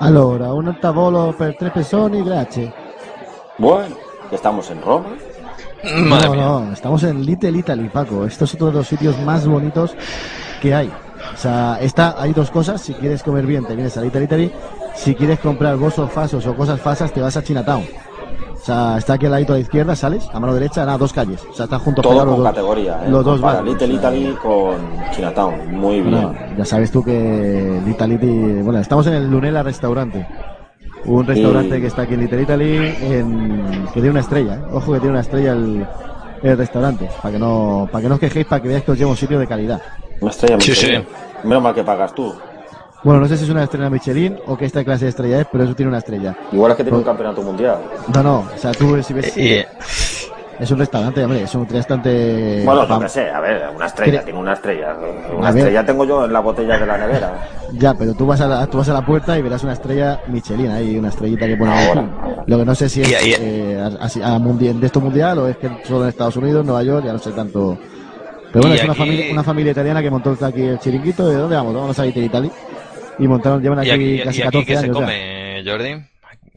Allora, 0.00 0.52
un 0.54 0.78
tavolo 0.80 1.34
per 1.36 1.56
tre 1.56 1.70
persone, 1.70 2.22
grazie. 2.22 2.72
Bueno, 3.58 3.96
estamos 4.30 4.70
en 4.70 4.80
Roma. 4.80 5.08
Madre 5.82 6.28
no, 6.28 6.34
mía. 6.34 6.44
no, 6.44 6.72
estamos 6.72 7.02
en 7.02 7.24
Little 7.26 7.58
Italy, 7.58 7.88
Paco. 7.88 8.24
Esto 8.24 8.44
es 8.44 8.54
otro 8.54 8.68
de 8.68 8.72
los 8.74 8.86
sitios 8.86 9.18
más 9.20 9.46
bonitos 9.46 9.96
que 10.62 10.74
hay. 10.74 10.90
O 11.34 11.36
sea, 11.36 11.78
está, 11.80 12.20
hay 12.20 12.32
dos 12.32 12.50
cosas. 12.50 12.80
Si 12.80 12.94
quieres 12.94 13.22
comer 13.22 13.44
bien, 13.44 13.64
te 13.64 13.74
vienes 13.74 13.96
a 13.96 14.00
Little 14.00 14.24
Italy. 14.24 14.52
Si 14.94 15.14
quieres 15.14 15.40
comprar 15.40 15.76
bolsos 15.76 16.10
falsos 16.10 16.46
o 16.46 16.56
cosas 16.56 16.80
falsas, 16.80 17.12
te 17.12 17.20
vas 17.20 17.36
a 17.36 17.42
Chinatown. 17.42 17.84
O 18.68 18.70
sea, 18.70 18.98
está 18.98 19.14
aquí 19.14 19.24
al 19.24 19.32
ladito 19.32 19.54
a 19.54 19.56
la 19.56 19.60
izquierda, 19.62 19.96
sales, 19.96 20.28
a 20.30 20.38
mano 20.38 20.52
derecha, 20.52 20.84
nada, 20.84 20.98
dos 20.98 21.10
calles. 21.14 21.40
O 21.50 21.54
sea, 21.54 21.64
están 21.64 21.78
juntos 21.80 22.02
Todo 22.02 22.12
pegados 22.12 22.34
con 22.34 22.44
los 22.44 22.44
dos- 22.44 22.54
categoría, 22.54 23.00
¿eh? 23.02 23.08
Los 23.10 23.24
dos 23.24 23.40
Para 23.40 23.62
Little 23.62 23.84
o 23.86 23.88
sea, 23.88 23.96
Italy 23.98 24.36
con 24.42 24.76
Chinatown. 25.16 25.74
Muy 25.74 26.00
bien. 26.02 26.10
bueno, 26.10 26.34
ya 26.58 26.64
sabes 26.66 26.92
tú 26.92 27.02
que 27.02 27.80
Little 27.86 28.14
Italy... 28.14 28.60
Bueno, 28.62 28.78
estamos 28.80 29.06
en 29.06 29.14
el 29.14 29.30
Lunela 29.30 29.62
Restaurante. 29.62 30.26
Un 31.06 31.26
restaurante 31.26 31.78
Y- 31.78 31.80
que 31.80 31.86
está 31.86 32.02
aquí 32.02 32.12
en 32.12 32.20
Little 32.20 32.42
Italy, 32.42 32.76
en- 33.00 33.86
que 33.86 33.92
tiene 33.94 34.10
una 34.10 34.20
estrella. 34.20 34.56
¿eh? 34.56 34.60
Ojo 34.70 34.92
que 34.92 34.98
tiene 34.98 35.12
una 35.12 35.20
estrella 35.22 35.52
el, 35.52 35.86
el 36.42 36.58
restaurante. 36.58 37.08
Para 37.22 37.32
que 37.32 37.38
no 37.38 37.88
para 37.90 38.02
que 38.02 38.08
no 38.10 38.14
os 38.16 38.20
quejéis, 38.20 38.44
para 38.44 38.60
que 38.60 38.68
veáis 38.68 38.84
que 38.84 38.90
os 38.92 38.98
lleva 38.98 39.08
a 39.08 39.12
un 39.12 39.16
sitio 39.16 39.38
de 39.38 39.46
calidad. 39.46 39.80
Una 40.20 40.30
estrella 40.30 40.60
Sí, 40.60 40.72
Michelin. 40.72 41.06
Menos 41.44 41.62
mal 41.62 41.74
que 41.74 41.84
pagas 41.84 42.14
tú. 42.14 42.34
Bueno, 43.04 43.20
no 43.20 43.28
sé 43.28 43.36
si 43.36 43.44
es 43.44 43.50
una 43.50 43.64
estrella 43.64 43.88
Michelin 43.90 44.38
o 44.46 44.56
qué 44.56 44.64
esta 44.64 44.84
clase 44.84 45.04
de 45.04 45.10
estrella 45.10 45.40
es, 45.40 45.46
pero 45.50 45.64
eso 45.64 45.74
tiene 45.74 45.88
una 45.90 45.98
estrella. 45.98 46.36
Igual 46.52 46.72
es 46.72 46.76
que 46.76 46.82
tiene 46.84 46.98
un 46.98 47.04
campeonato 47.04 47.42
mundial. 47.42 47.76
No, 48.12 48.22
no, 48.22 48.38
o 48.54 48.58
sea, 48.58 48.72
tú 48.72 49.00
si 49.02 49.14
ves... 49.14 49.36
Y- 49.36 49.64
Es 50.60 50.68
un 50.72 50.78
restaurante, 50.80 51.22
hombre, 51.22 51.44
es 51.44 51.54
un 51.54 51.68
restaurante... 51.68 52.62
Bueno, 52.64 52.84
no 52.84 52.98
que 52.98 53.08
sé, 53.08 53.30
a 53.30 53.38
ver, 53.38 53.62
una 53.76 53.86
estrella, 53.86 54.24
tiene 54.24 54.40
una 54.40 54.54
estrella. 54.54 54.90
A 54.90 55.36
Una 55.36 55.50
ver. 55.52 55.58
estrella 55.58 55.86
tengo 55.86 56.04
yo 56.04 56.24
en 56.24 56.32
la 56.32 56.40
botella 56.40 56.76
de 56.76 56.84
la 56.84 56.98
nevera. 56.98 57.48
Ya, 57.74 57.94
pero 57.94 58.12
tú 58.14 58.26
vas, 58.26 58.40
a 58.40 58.48
la, 58.48 58.66
tú 58.66 58.78
vas 58.78 58.88
a 58.88 58.94
la 58.94 59.06
puerta 59.06 59.38
y 59.38 59.42
verás 59.42 59.62
una 59.62 59.74
estrella 59.74 60.20
Michelin 60.26 60.72
ahí, 60.72 60.98
una 60.98 61.10
estrellita 61.10 61.46
que 61.46 61.56
pone 61.56 61.70
ahí. 61.70 61.86
Ahora. 61.86 62.42
Lo 62.44 62.58
que 62.58 62.64
no 62.64 62.74
sé 62.74 62.88
si 62.88 63.02
es 63.02 63.38
eh, 63.38 63.88
así, 64.00 64.20
a 64.20 64.36
mundial, 64.40 64.80
de 64.80 64.86
esto 64.86 65.00
mundial 65.00 65.38
o 65.38 65.46
es 65.46 65.56
que 65.58 65.70
solo 65.84 66.02
en 66.02 66.08
Estados 66.08 66.36
Unidos, 66.36 66.66
Nueva 66.66 66.82
York, 66.82 67.04
ya 67.06 67.12
no 67.12 67.20
sé 67.20 67.30
tanto. 67.30 67.78
Pero 68.52 68.62
bueno, 68.62 68.74
Y 68.74 68.78
es 68.78 68.82
una 68.84 68.92
aquí- 68.94 68.98
familia, 69.00 69.32
una 69.32 69.44
familia 69.44 69.70
italiana 69.72 70.02
que 70.02 70.10
montó 70.10 70.36
aquí 70.44 70.62
el 70.62 70.80
chiringuito. 70.80 71.28
¿De 71.28 71.36
dónde 71.36 71.54
vamos? 71.54 71.72
Vamos 71.72 71.96
a 72.00 72.04
Little 72.04 72.24
Italy. 72.24 72.50
Y 73.18 73.26
montaron, 73.28 73.62
llevan 73.62 73.78
aquí, 73.80 73.88
y 73.88 73.92
aquí, 73.92 74.24
casi 74.24 74.38
y 74.40 74.42
14 74.44 74.58
aquí 74.58 74.66
¿qué 74.66 74.72
se 74.74 74.78
años 74.84 74.96
ya. 74.96 75.04
come, 75.04 75.62
Jordi? 75.66 76.04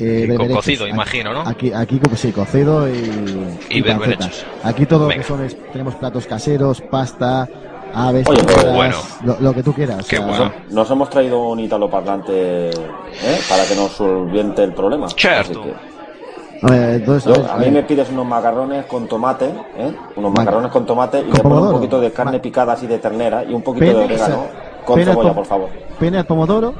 Eh, 0.03 0.33
Con 0.35 0.47
cocido, 0.49 0.85
Aquí- 0.85 0.93
imagino, 0.93 1.33
¿no? 1.33 1.41
Aquí, 1.41 1.71
aquí 1.73 1.99
como 1.99 2.15
sí, 2.15 2.31
cocido 2.31 2.89
y, 2.89 3.57
Y 3.69 3.81
berberechos. 3.81 4.45
Aquí 4.63 4.85
todo 4.87 5.01
lo 5.01 5.07
Venga. 5.07 5.21
que 5.21 5.27
son 5.27 5.43
es, 5.43 5.55
tenemos 5.71 5.93
platos 5.95 6.25
caseros, 6.25 6.81
pasta, 6.81 7.47
aves, 7.93 8.27
Oye, 8.27 8.41
pero 8.43 8.55
pizzas, 8.57 8.75
bueno. 8.75 8.95
lo, 9.25 9.37
lo 9.39 9.53
que 9.53 9.61
tú 9.61 9.73
quieras. 9.73 10.07
Qué 10.07 10.17
o 10.17 10.27
sea, 10.33 10.37
bueno. 10.37 10.53
Nos 10.71 10.89
hemos 10.89 11.09
traído 11.09 11.49
un 11.49 11.59
italoparlante 11.59 12.69
¿eh? 12.69 13.39
para 13.47 13.63
que 13.65 13.75
nos 13.75 13.91
solviente 13.91 14.63
el 14.63 14.73
problema. 14.73 15.07
Que- 15.15 15.27
A 15.29 16.69
ver, 16.69 16.89
entonces, 16.95 17.25
Yo- 17.25 17.33
a 17.35 17.37
ver, 17.43 17.49
a 17.49 17.53
a 17.53 17.57
mí 17.57 17.71
me 17.71 17.83
pides 17.83 18.09
unos 18.09 18.25
macarrones 18.25 18.85
con 18.85 19.07
tomate, 19.07 19.45
¿eh? 19.77 19.93
unos 20.15 20.31
macarrones 20.31 20.71
con 20.71 20.85
tomate 20.85 21.19
y 21.19 21.23
¿Con 21.23 21.33
le 21.33 21.41
pones 21.43 21.59
un 21.65 21.71
poquito 21.73 21.99
de 22.01 22.11
carne 22.11 22.39
picada 22.39 22.73
así 22.73 22.87
de 22.87 22.97
ternera 22.99 23.43
y 23.43 23.53
un 23.53 23.61
poquito 23.61 23.85
Pene, 23.85 23.99
de 23.99 24.05
orégano 24.05 24.45
con 24.85 24.95
pene 24.95 25.11
cebolla, 25.11 25.29
al 25.29 25.35
pom- 25.35 25.35
por 25.35 25.45
favor. 25.45 25.69
Pene 25.99 26.17
al 26.17 26.25
pomodoro. 26.25 26.73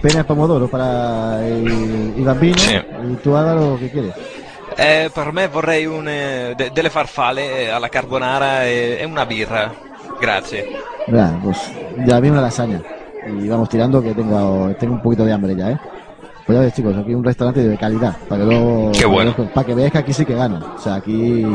Pene 0.00 0.18
al 0.18 0.26
pomodoro 0.26 0.68
para 0.68 1.46
el, 1.46 2.14
il 2.16 2.24
bambino. 2.24 2.58
Sì. 2.58 2.74
Y 3.10 3.14
tú 3.22 3.34
Álvaro, 3.36 3.76
¿qué 3.78 3.90
quieres? 3.90 4.12
Eh, 4.76 5.08
per 5.14 5.32
me 5.32 5.46
vorrei 5.48 5.86
un, 5.86 6.06
eh, 6.08 6.54
de- 6.56 6.70
delle 6.70 6.90
farfalle 6.90 7.70
alla 7.70 7.88
carbonara 7.88 8.66
e, 8.66 8.98
e 9.00 9.04
una 9.04 9.24
birra. 9.24 9.72
Grazie. 10.20 10.66
Mira, 11.06 11.38
pues 11.42 11.58
ya 12.06 12.20
viene 12.20 12.32
una 12.36 12.42
lasaña. 12.42 12.82
Y 13.26 13.48
vamos 13.48 13.68
tirando 13.70 14.02
que 14.02 14.12
tengo, 14.14 14.70
tengo 14.78 14.94
un 14.94 15.02
poquito 15.02 15.24
de 15.24 15.32
hambre 15.32 15.56
ya, 15.56 15.70
¿eh? 15.70 15.78
Pues 16.44 16.58
ya 16.58 16.62
ves, 16.64 16.74
chicos, 16.74 16.94
aquí 16.96 17.14
un 17.14 17.24
restaurante 17.24 17.66
de 17.66 17.78
calidad. 17.78 18.14
Para 18.28 18.42
que 18.42 18.46
luego. 18.50 18.92
Qué 18.92 19.06
bueno. 19.06 19.32
Para 19.34 19.48
que, 19.48 19.54
para 19.54 19.66
que 19.66 19.74
veáis 19.74 19.92
que 19.92 19.98
aquí 19.98 20.12
sí 20.12 20.26
que 20.26 20.34
gano. 20.34 20.60
O 20.76 20.78
sea, 20.78 20.96
aquí. 20.96 21.46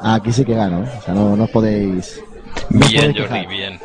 Aquí 0.00 0.32
sí 0.32 0.44
que 0.44 0.54
gano, 0.54 0.84
¿eh? 0.84 0.88
O 0.98 1.02
sea, 1.02 1.14
no, 1.14 1.34
no 1.34 1.44
os 1.44 1.50
podéis. 1.50 2.22
No 2.70 2.86
Bien, 2.88 3.06
Jordi, 3.06 3.22
quejar. 3.22 3.48
bien. 3.48 3.78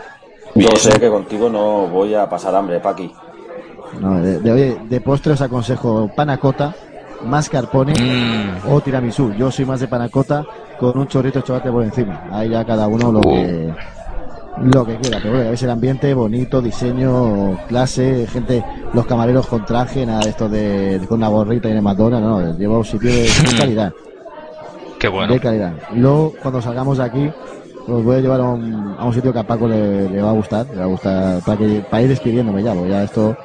Yo 0.56 0.70
sé 0.76 1.00
que 1.00 1.10
contigo 1.10 1.50
no 1.50 1.88
voy 1.88 2.14
a 2.14 2.30
pasar 2.30 2.56
hambre, 2.56 2.80
Paqui. 2.80 3.12
No, 4.00 4.22
de, 4.22 4.40
de, 4.40 4.52
oye, 4.52 4.78
de 4.90 5.02
postre 5.02 5.34
os 5.34 5.42
aconsejo 5.42 6.10
panacota, 6.16 6.74
mascarpone 7.26 7.94
Mm. 7.94 8.72
o 8.72 8.82
tiramisú. 8.82 9.34
Yo 9.34 9.52
soy 9.52 9.66
más 9.66 9.80
de 9.80 9.88
panacota 9.88 10.44
con 10.80 10.98
un 10.98 11.08
chorrito 11.08 11.40
de 11.40 11.44
chocolate 11.46 11.72
por 11.72 11.84
encima. 11.84 12.24
Ahí 12.32 12.50
ya 12.50 12.66
cada 12.66 12.88
uno 12.88 13.12
lo 13.12 13.22
que 13.22 13.74
lo 14.64 14.86
que 14.86 14.98
quiera. 14.98 15.18
Pero 15.22 15.34
bueno, 15.36 15.50
veis 15.50 15.64
el 15.64 15.70
ambiente 15.72 16.14
bonito, 16.14 16.62
diseño, 16.62 17.58
clase, 17.68 18.28
gente, 18.28 18.64
los 18.94 19.06
camareros 19.06 19.48
con 19.48 19.66
traje, 19.66 20.06
nada 20.06 20.20
de 20.22 20.30
esto 20.30 20.48
de, 20.50 21.00
de 21.00 21.08
con 21.08 21.18
una 21.20 21.28
gorrita 21.30 21.70
y 21.70 21.74
de 21.74 21.82
Madonna, 21.82 22.20
no, 22.20 22.40
no, 22.40 22.58
lleva 22.58 22.78
un 22.78 22.86
sitio 22.86 23.10
de, 23.12 23.24
de 23.24 23.58
calidad. 23.60 23.94
Qué 25.00 25.08
bueno. 25.08 25.34
De 25.34 25.40
calidad. 25.40 25.74
Luego, 25.96 26.34
cuando 26.42 26.62
salgamos 26.62 26.98
de 27.00 27.04
aquí, 27.04 27.32
os 27.88 28.04
voy 28.04 28.16
a 28.16 28.20
llevar 28.20 28.40
a 28.40 28.44
un, 28.44 28.96
a 28.98 29.06
un 29.06 29.14
sitio 29.14 29.34
que 29.34 29.40
a 29.40 29.48
Paco 29.48 29.68
le, 29.68 30.10
le 30.10 30.22
va 30.22 30.30
a 30.30 30.34
gustar, 30.34 30.66
le 30.70 30.78
va 30.78 30.84
a 30.84 30.88
gustar, 30.88 31.42
para, 31.44 31.58
que, 31.58 31.84
para 31.90 32.04
ir 32.04 32.10
despidiéndome 32.10 32.64
ya, 32.64 33.04
esto 33.04 33.36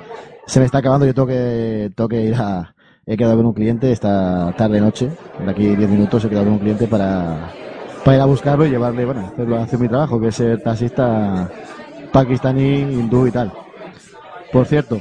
se 0.46 0.60
me 0.60 0.66
está 0.66 0.78
acabando, 0.78 1.06
yo 1.06 1.14
tengo 1.14 1.28
que, 1.28 1.90
tengo 1.94 2.08
que 2.08 2.22
ir 2.22 2.34
a, 2.34 2.74
he 3.06 3.16
quedado 3.16 3.36
con 3.36 3.46
un 3.46 3.52
cliente 3.52 3.90
esta 3.90 4.54
tarde 4.56 4.80
noche, 4.80 5.10
de 5.44 5.50
aquí 5.50 5.76
10 5.76 5.90
minutos 5.90 6.24
he 6.24 6.28
quedado 6.28 6.46
con 6.46 6.54
un 6.54 6.60
cliente 6.60 6.86
para, 6.86 7.50
para 8.04 8.16
ir 8.16 8.22
a 8.22 8.26
buscarlo 8.26 8.66
y 8.66 8.70
llevarle, 8.70 9.04
bueno, 9.04 9.26
hacerlo, 9.32 9.58
hacer 9.58 9.78
mi 9.78 9.88
trabajo, 9.88 10.20
que 10.20 10.28
es 10.28 10.34
ser 10.34 10.62
taxista 10.62 11.50
pakistaní, 12.12 12.80
hindú 12.80 13.26
y 13.26 13.30
tal. 13.30 13.52
Por 14.52 14.64
cierto, 14.66 14.98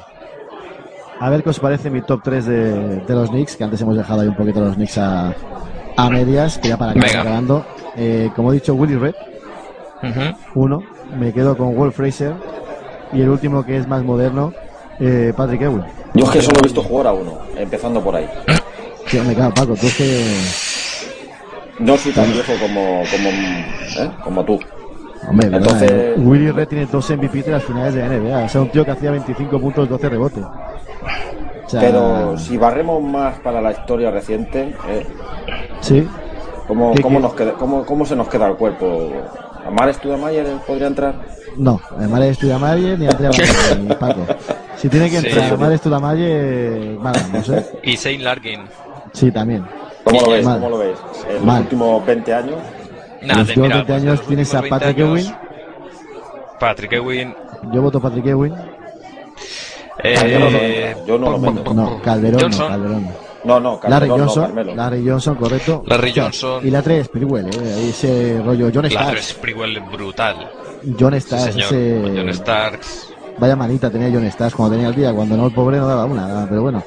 a 1.20 1.30
ver 1.30 1.44
qué 1.44 1.50
os 1.50 1.60
parece 1.60 1.90
mi 1.90 2.02
top 2.02 2.22
3 2.24 2.46
de, 2.46 2.96
de 3.02 3.16
los 3.16 3.30
Knicks, 3.30 3.56
que 3.56 3.64
antes 3.64 3.82
hemos 3.82 3.96
dejado 3.96 4.22
ahí 4.22 4.28
un 4.28 4.36
poquito 4.36 4.60
los 4.60 4.76
Knicks 4.76 4.98
a, 4.98 5.34
a 5.98 6.10
medias, 6.10 6.58
que 6.60 6.70
ya 6.70 6.78
para 6.78 6.94
que 6.94 7.00
Venga. 7.00 7.22
acabando. 7.22 7.66
Eh, 7.98 8.30
como 8.36 8.52
he 8.52 8.56
dicho, 8.56 8.74
Willy 8.76 8.96
Red, 8.96 9.16
Ujú. 10.04 10.22
uno. 10.56 10.84
Me 11.18 11.34
quedo 11.34 11.58
con 11.58 11.76
Wolf 11.76 11.96
Fraser. 11.96 12.34
Y 13.14 13.22
el 13.22 13.30
último, 13.30 13.66
que 13.66 13.78
es 13.78 13.88
más 13.88 14.04
moderno, 14.04 14.54
eh, 15.00 15.34
Patrick 15.36 15.62
Ewing. 15.62 15.84
Yo 16.14 16.26
es 16.26 16.32
que 16.32 16.42
solo 16.42 16.60
he 16.60 16.64
visto 16.64 16.84
jugar 16.84 17.08
a 17.08 17.14
uno, 17.14 17.40
empezando 17.56 18.02
por 18.02 18.16
ahí. 18.16 18.28
Tío, 19.10 19.24
me 19.24 19.34
cago, 19.34 19.54
Paco, 19.54 19.74
tú 19.76 19.88
es 19.88 19.96
que... 19.96 20.38
No 21.80 21.96
soy 21.98 22.12
tan 22.12 22.32
viejo 22.32 22.54
como, 22.60 23.04
como, 23.12 23.30
¿eh? 23.30 24.12
como 24.24 24.44
tú. 24.44 24.60
Hombre, 25.30 25.50
¿verdad? 25.50 25.72
Entonces- 25.82 26.14
Willy 26.18 26.52
Red 26.52 26.68
tiene 26.68 26.86
dos 26.88 27.10
MVP 27.10 27.44
de 27.44 27.52
las 27.52 27.64
finales 27.64 27.94
de 27.94 28.02
la 28.02 28.08
NBA. 28.18 28.46
O 28.46 28.50
sea, 28.50 28.62
un 28.62 28.70
tío 28.70 28.84
que 28.84 28.92
hacía 28.92 29.12
25 29.12 29.60
puntos, 29.60 29.88
12 29.88 30.10
rebotes. 30.10 30.44
Pero 31.72 32.38
si 32.38 32.58
barremos 32.58 33.02
más 33.04 33.40
para 33.40 33.62
la 33.62 33.72
historia 33.72 34.12
reciente, 34.12 34.74
¿eh? 34.90 35.06
Sí. 35.82 36.08
¿cómo, 36.68 36.94
¿Qué- 36.94 37.02
cómo 37.02 37.18
qué? 37.18 37.24
nos 37.24 37.34
queda, 37.34 37.54
cómo, 37.54 37.86
¿cómo 37.86 38.06
se 38.06 38.16
nos 38.16 38.28
queda 38.28 38.48
el 38.48 38.56
cuerpo? 38.56 39.12
¿Amar 39.66 39.94
Studamayer 39.94 40.46
podría 40.66 40.88
entrar? 40.88 41.16
No, 41.58 41.82
de 42.22 42.34
Studamayer 42.34 42.98
ni 43.00 43.08
Andrea 43.08 43.32
ni 43.82 43.94
Paco. 43.96 44.22
Si 44.78 44.88
tiene 44.90 45.10
que 45.10 45.20
Sí. 45.22 45.28
entrar 45.28 45.46
además 45.48 45.70
de 45.70 45.78
Studamayer, 45.78 46.98
vale, 47.00 47.20
no 47.34 47.44
sé. 47.44 47.66
Y 47.84 47.96
Shane 47.96 48.20
Larkin. 48.24 48.62
Sí, 49.14 49.32
también. 49.32 49.66
¿Cómo 50.04 50.22
lo 50.22 50.32
ves? 50.32 50.46
Mal. 50.46 50.60
¿Cómo 50.60 50.70
lo 50.70 50.78
ves? 50.78 50.98
En 51.30 51.46
los 51.46 51.60
últimos 51.60 52.06
20 52.06 52.34
años, 52.34 52.56
En 53.22 53.28
los 53.28 53.38
últimos 53.40 53.68
mira, 53.68 53.76
20 53.78 53.94
pues, 53.94 54.04
años 54.04 54.22
tienes 54.28 54.54
a 54.54 54.60
últimos 54.60 54.80
20 54.80 54.86
Patrick 54.86 55.06
años, 55.06 55.20
Ewing. 55.26 55.36
Patrick 56.60 56.94
Ewing. 56.94 57.36
Yo 57.74 57.82
voto 57.82 58.00
Patrick 58.00 58.26
Ewing. 58.28 58.54
Eh, 60.04 60.16
yo 60.32 60.40
no 60.40 60.46
lo 60.46 60.52
meto, 60.52 61.06
yo 61.06 61.18
no 61.18 61.32
lo 61.32 61.40
meto. 61.40 61.74
No, 61.74 62.02
Calderón, 62.02 62.42
Johnson. 62.42 62.66
no, 62.66 62.70
Calderón. 62.70 63.08
No, 63.44 63.60
no, 63.60 63.80
Larry 63.88 64.08
Calderón, 64.10 64.10
no, 64.10 64.26
Johnson, 64.26 64.44
Carmelo. 64.46 64.76
Larry 64.76 65.08
Johnson, 65.08 65.36
correcto. 65.36 65.84
Larry 65.88 66.14
Johnson. 66.16 66.68
Y 66.68 66.72
la 66.72 66.82
3, 66.82 67.06
Sprewell, 67.06 67.46
eh, 67.48 67.90
ese 67.90 68.42
rollo 68.44 68.70
John 68.74 68.84
La 68.84 68.90
Starks. 68.90 69.28
Sprewell 69.30 69.80
brutal. 69.92 70.50
John 71.00 71.14
Sí, 71.14 71.20
Starks, 71.22 71.54
señor. 71.54 71.66
ese... 71.74 72.14
John 72.16 72.34
Starks. 72.34 73.14
Vaya 73.40 73.56
manita 73.56 73.90
tenía 73.90 74.10
John 74.12 74.30
Starks 74.30 74.56
cuando 74.56 74.76
tenía 74.76 74.90
el 74.90 74.96
día, 74.96 75.14
cuando 75.14 75.38
no 75.38 75.46
el 75.48 75.54
pobre 75.54 75.78
no 75.78 75.88
daba 75.88 76.06
una, 76.06 76.46
pero 76.50 76.62
bueno. 76.64 76.84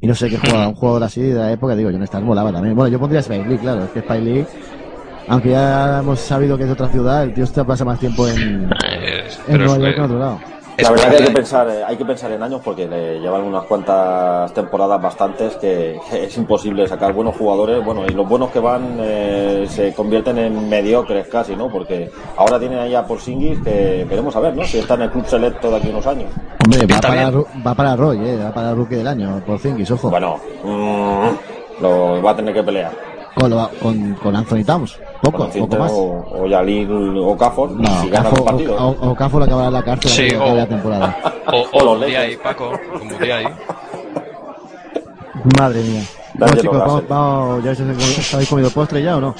Y 0.00 0.06
no 0.06 0.14
sé 0.14 0.28
qué 0.28 0.36
jugaba, 0.36 0.68
un 0.68 0.74
jugador 0.74 1.02
así 1.04 1.22
de 1.22 1.34
la 1.34 1.50
época, 1.52 1.74
digo, 1.74 1.90
John 1.90 2.06
Starks 2.06 2.26
volaba 2.26 2.52
también. 2.52 2.76
Bueno, 2.76 2.92
yo 2.92 2.98
pondría 3.00 3.20
Spike 3.20 3.48
Lee, 3.48 3.58
claro, 3.58 3.84
es 3.84 3.90
que 3.90 4.00
Spike 4.00 4.20
Lee, 4.20 4.46
aunque 5.28 5.50
ya 5.50 6.00
hemos 6.00 6.20
sabido 6.20 6.56
que 6.58 6.64
es 6.64 6.68
de 6.68 6.74
otra 6.74 6.88
ciudad, 6.88 7.22
el 7.24 7.32
tío 7.32 7.44
este 7.44 7.64
pasa 7.64 7.84
más 7.86 7.98
tiempo 7.98 8.28
en, 8.28 8.70
Eh, 8.86 9.24
en 9.48 9.58
Nueva 9.58 9.78
York 9.78 9.92
que 9.94 9.98
en 9.98 10.04
otro 10.04 10.18
lado. 10.18 10.40
La 10.76 10.90
verdad 10.90 11.08
que 11.08 11.16
hay 11.16 11.22
que 11.22 11.24
Spike- 11.28 11.34
pensar, 11.36 11.68
eh, 11.68 11.84
hay 11.86 11.96
que 11.96 12.04
pensar 12.04 12.32
en 12.32 12.42
años 12.42 12.60
porque 12.64 12.86
le 12.88 13.20
llevan 13.20 13.42
unas 13.42 13.64
cuantas 13.64 14.52
temporadas 14.54 15.00
bastantes 15.00 15.54
que 15.56 15.98
es 16.12 16.36
imposible 16.36 16.86
sacar 16.88 17.12
buenos 17.12 17.36
jugadores, 17.36 17.84
bueno, 17.84 18.04
y 18.06 18.10
los 18.12 18.28
buenos 18.28 18.50
que 18.50 18.58
van 18.58 18.96
eh, 19.00 19.66
se 19.68 19.92
convierten 19.94 20.36
en 20.38 20.68
mediocres 20.68 21.28
casi, 21.28 21.54
¿no? 21.54 21.68
Porque 21.70 22.10
ahora 22.36 22.58
tienen 22.58 22.78
ahí 22.80 22.94
a 22.94 23.06
Porzingis 23.06 23.60
que 23.60 24.04
veremos 24.08 24.34
a 24.34 24.40
ver, 24.40 24.56
¿no? 24.56 24.64
Si 24.64 24.78
está 24.78 24.94
en 24.94 25.02
el 25.02 25.10
club 25.10 25.26
selecto 25.26 25.70
de 25.70 25.76
aquí 25.76 25.88
a 25.88 25.90
unos 25.92 26.06
años. 26.06 26.30
Hombre, 26.64 26.86
va 26.92 27.00
para, 27.00 27.30
va 27.30 27.74
para 27.74 27.96
Roy, 27.96 28.18
eh, 28.28 28.38
va 28.42 28.52
para 28.52 28.74
Rookie 28.74 28.96
del 28.96 29.06
año, 29.06 29.42
por 29.46 29.58
Zingis, 29.60 29.90
ojo. 29.92 30.10
Bueno, 30.10 30.40
mm, 30.64 31.82
lo 31.82 32.22
va 32.22 32.30
a 32.32 32.36
tener 32.36 32.52
que 32.54 32.62
pelear. 32.62 32.90
Con, 33.34 33.50
lo- 33.50 33.68
con, 33.82 34.14
con 34.14 34.36
Anthony 34.36 34.64
Towns, 34.64 34.96
poco, 35.20 35.38
Con 35.38 35.50
poco 35.50 35.76
más. 35.76 35.90
o, 35.92 36.24
o 36.42 36.46
Yalil 36.46 36.88
o 37.18 37.36
Cafor, 37.36 37.70
No, 37.72 38.02
si 38.02 38.08
Cafo, 38.08 38.36
o, 38.44 38.86
o- 38.86 39.10
o 39.10 39.14
Cafo 39.16 39.38
le 39.40 39.44
acabará 39.46 39.66
en 39.68 39.72
la 39.74 39.82
cárcel 39.82 40.10
Sí, 40.10 40.22
de 40.36 40.54
la 40.54 40.66
temporada. 40.68 41.16
O, 41.48 41.56
O 41.62 41.68
o 41.72 41.84
los 41.84 42.00
Lakers. 42.00 42.36
Paco. 42.36 42.70
Con 42.96 43.08
Mudiay. 43.08 43.44
Madre 45.58 45.82
mía. 45.82 46.02
Bueno, 46.34 46.56
chicos, 46.56 46.78
vamos, 46.78 47.08
vamos, 47.08 47.64
¿ya 47.64 47.70
habéis 48.34 48.48
comido 48.48 48.70
postre 48.70 49.02
ya 49.02 49.16
o 49.16 49.20
no? 49.20 49.34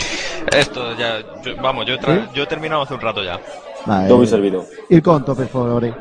Esto 0.51 0.95
ya. 0.97 1.20
yo- 1.45 1.57
vamos, 1.62 1.86
yo, 1.86 1.95
he 1.95 2.01
tra- 2.01 2.24
¿Sí? 2.24 2.30
yo 2.34 2.42
he 2.42 2.47
terminado 2.47 2.82
hace 2.82 2.95
un 2.95 3.01
rato 3.01 3.22
ya. 3.22 3.38
Vale, 3.86 4.09
Yo 4.09 4.16
voy 4.16 4.26
servido. 4.26 4.64
Ir 4.88 5.03
conto, 5.03 5.34
per 5.36 5.47
favore. 5.49 5.95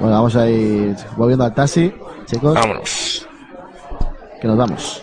Bueno, 0.00 0.14
vamos 0.16 0.36
a 0.36 0.48
ir 0.48 0.94
volviendo 1.16 1.44
al 1.44 1.52
taxi, 1.54 1.92
chicos, 2.26 2.54
Vámonos. 2.54 3.26
que 4.40 4.46
nos 4.46 4.56
vamos. 4.56 5.02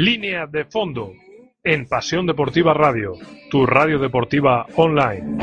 Línea 0.00 0.46
de 0.46 0.64
fondo 0.64 1.12
en 1.64 1.88
Pasión 1.88 2.24
Deportiva 2.24 2.72
Radio, 2.72 3.14
tu 3.50 3.66
radio 3.66 3.98
deportiva 3.98 4.64
online. 4.76 5.38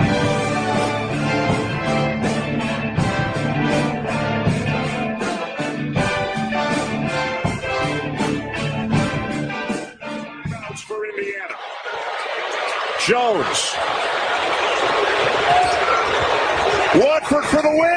Jones. 13.05 13.75
For 17.51 17.61
the 17.61 17.67
win. 17.67 17.95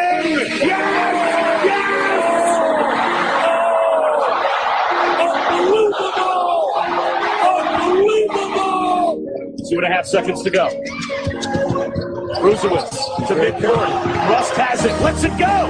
And 9.79 9.87
a 9.87 9.97
half 9.97 10.07
seconds 10.07 10.43
to 10.43 10.51
go. 10.51 10.67
Brusewitz 12.41 12.99
to 13.29 13.35
midcourt. 13.35 13.89
Rust 14.29 14.57
has 14.57 14.85
it. 14.85 15.01
Lets 15.01 15.23
it 15.23 15.39
go. 15.39 15.69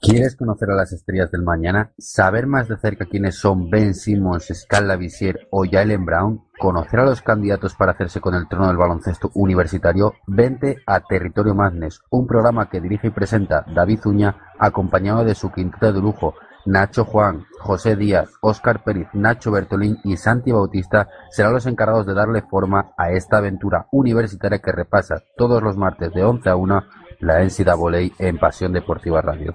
¿Quieres 0.00 0.36
conocer 0.36 0.70
a 0.70 0.74
las 0.74 0.90
estrellas 0.92 1.30
del 1.30 1.42
mañana? 1.42 1.92
¿Saber 1.98 2.46
más 2.46 2.66
de 2.66 2.78
cerca 2.78 3.04
quiénes 3.04 3.38
son 3.38 3.68
Ben 3.68 3.92
Simmons, 3.94 4.50
Scala 4.54 4.96
Visier 4.96 5.46
o 5.50 5.64
Jalen 5.70 6.06
Brown? 6.06 6.40
¿Conocer 6.58 7.00
a 7.00 7.04
los 7.04 7.20
candidatos 7.20 7.74
para 7.74 7.92
hacerse 7.92 8.22
con 8.22 8.34
el 8.34 8.48
trono 8.48 8.68
del 8.68 8.78
baloncesto 8.78 9.30
universitario? 9.34 10.14
Vente 10.26 10.78
a 10.86 11.00
Territorio 11.00 11.54
Madness, 11.54 12.00
un 12.08 12.26
programa 12.26 12.70
que 12.70 12.80
dirige 12.80 13.08
y 13.08 13.10
presenta 13.10 13.66
David 13.72 14.00
Uña, 14.06 14.34
acompañado 14.58 15.24
de 15.24 15.34
su 15.34 15.52
quinteto 15.52 15.92
de 15.92 16.00
lujo, 16.00 16.34
Nacho 16.66 17.04
Juan, 17.04 17.46
José 17.58 17.96
Díaz, 17.96 18.30
Óscar 18.40 18.84
Pérez, 18.84 19.08
Nacho 19.12 19.50
Bertolín 19.50 19.98
y 20.04 20.16
Santi 20.16 20.52
Bautista 20.52 21.08
serán 21.30 21.52
los 21.52 21.66
encargados 21.66 22.06
de 22.06 22.14
darle 22.14 22.42
forma 22.42 22.92
a 22.96 23.10
esta 23.10 23.38
aventura 23.38 23.86
universitaria 23.90 24.58
que 24.58 24.72
repasa 24.72 25.22
todos 25.36 25.62
los 25.62 25.76
martes 25.76 26.12
de 26.12 26.24
11 26.24 26.48
a 26.48 26.56
1 26.56 26.84
la 27.20 27.44
NCAA 27.44 28.14
en 28.18 28.38
Pasión 28.38 28.72
Deportiva 28.72 29.20
Radio. 29.20 29.54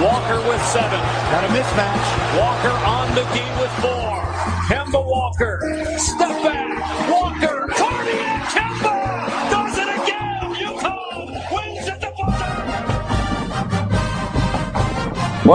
Walker 0.00 0.40
with 0.48 0.62
seven. 0.72 1.00
Got 1.30 1.44
a 1.44 1.48
mismatch. 1.52 2.06
Walker 2.38 2.76
on 2.86 3.14
the 3.14 3.22
key 3.34 3.50
with 3.60 3.70
four. 3.82 4.10
Walker. 4.92 5.60
Step 5.98 6.29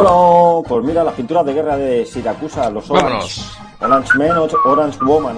Bueno, 0.03 0.63
pues 0.67 0.83
mira, 0.85 1.03
las 1.03 1.13
pinturas 1.13 1.45
de 1.45 1.53
guerra 1.53 1.77
de 1.77 2.05
Siracusa, 2.05 2.69
los 2.69 2.89
Orange. 2.89 3.05
Vámonos. 3.09 3.57
Orange 3.81 4.17
Men, 4.17 4.31
Orange 4.65 4.99
Woman. 5.03 5.37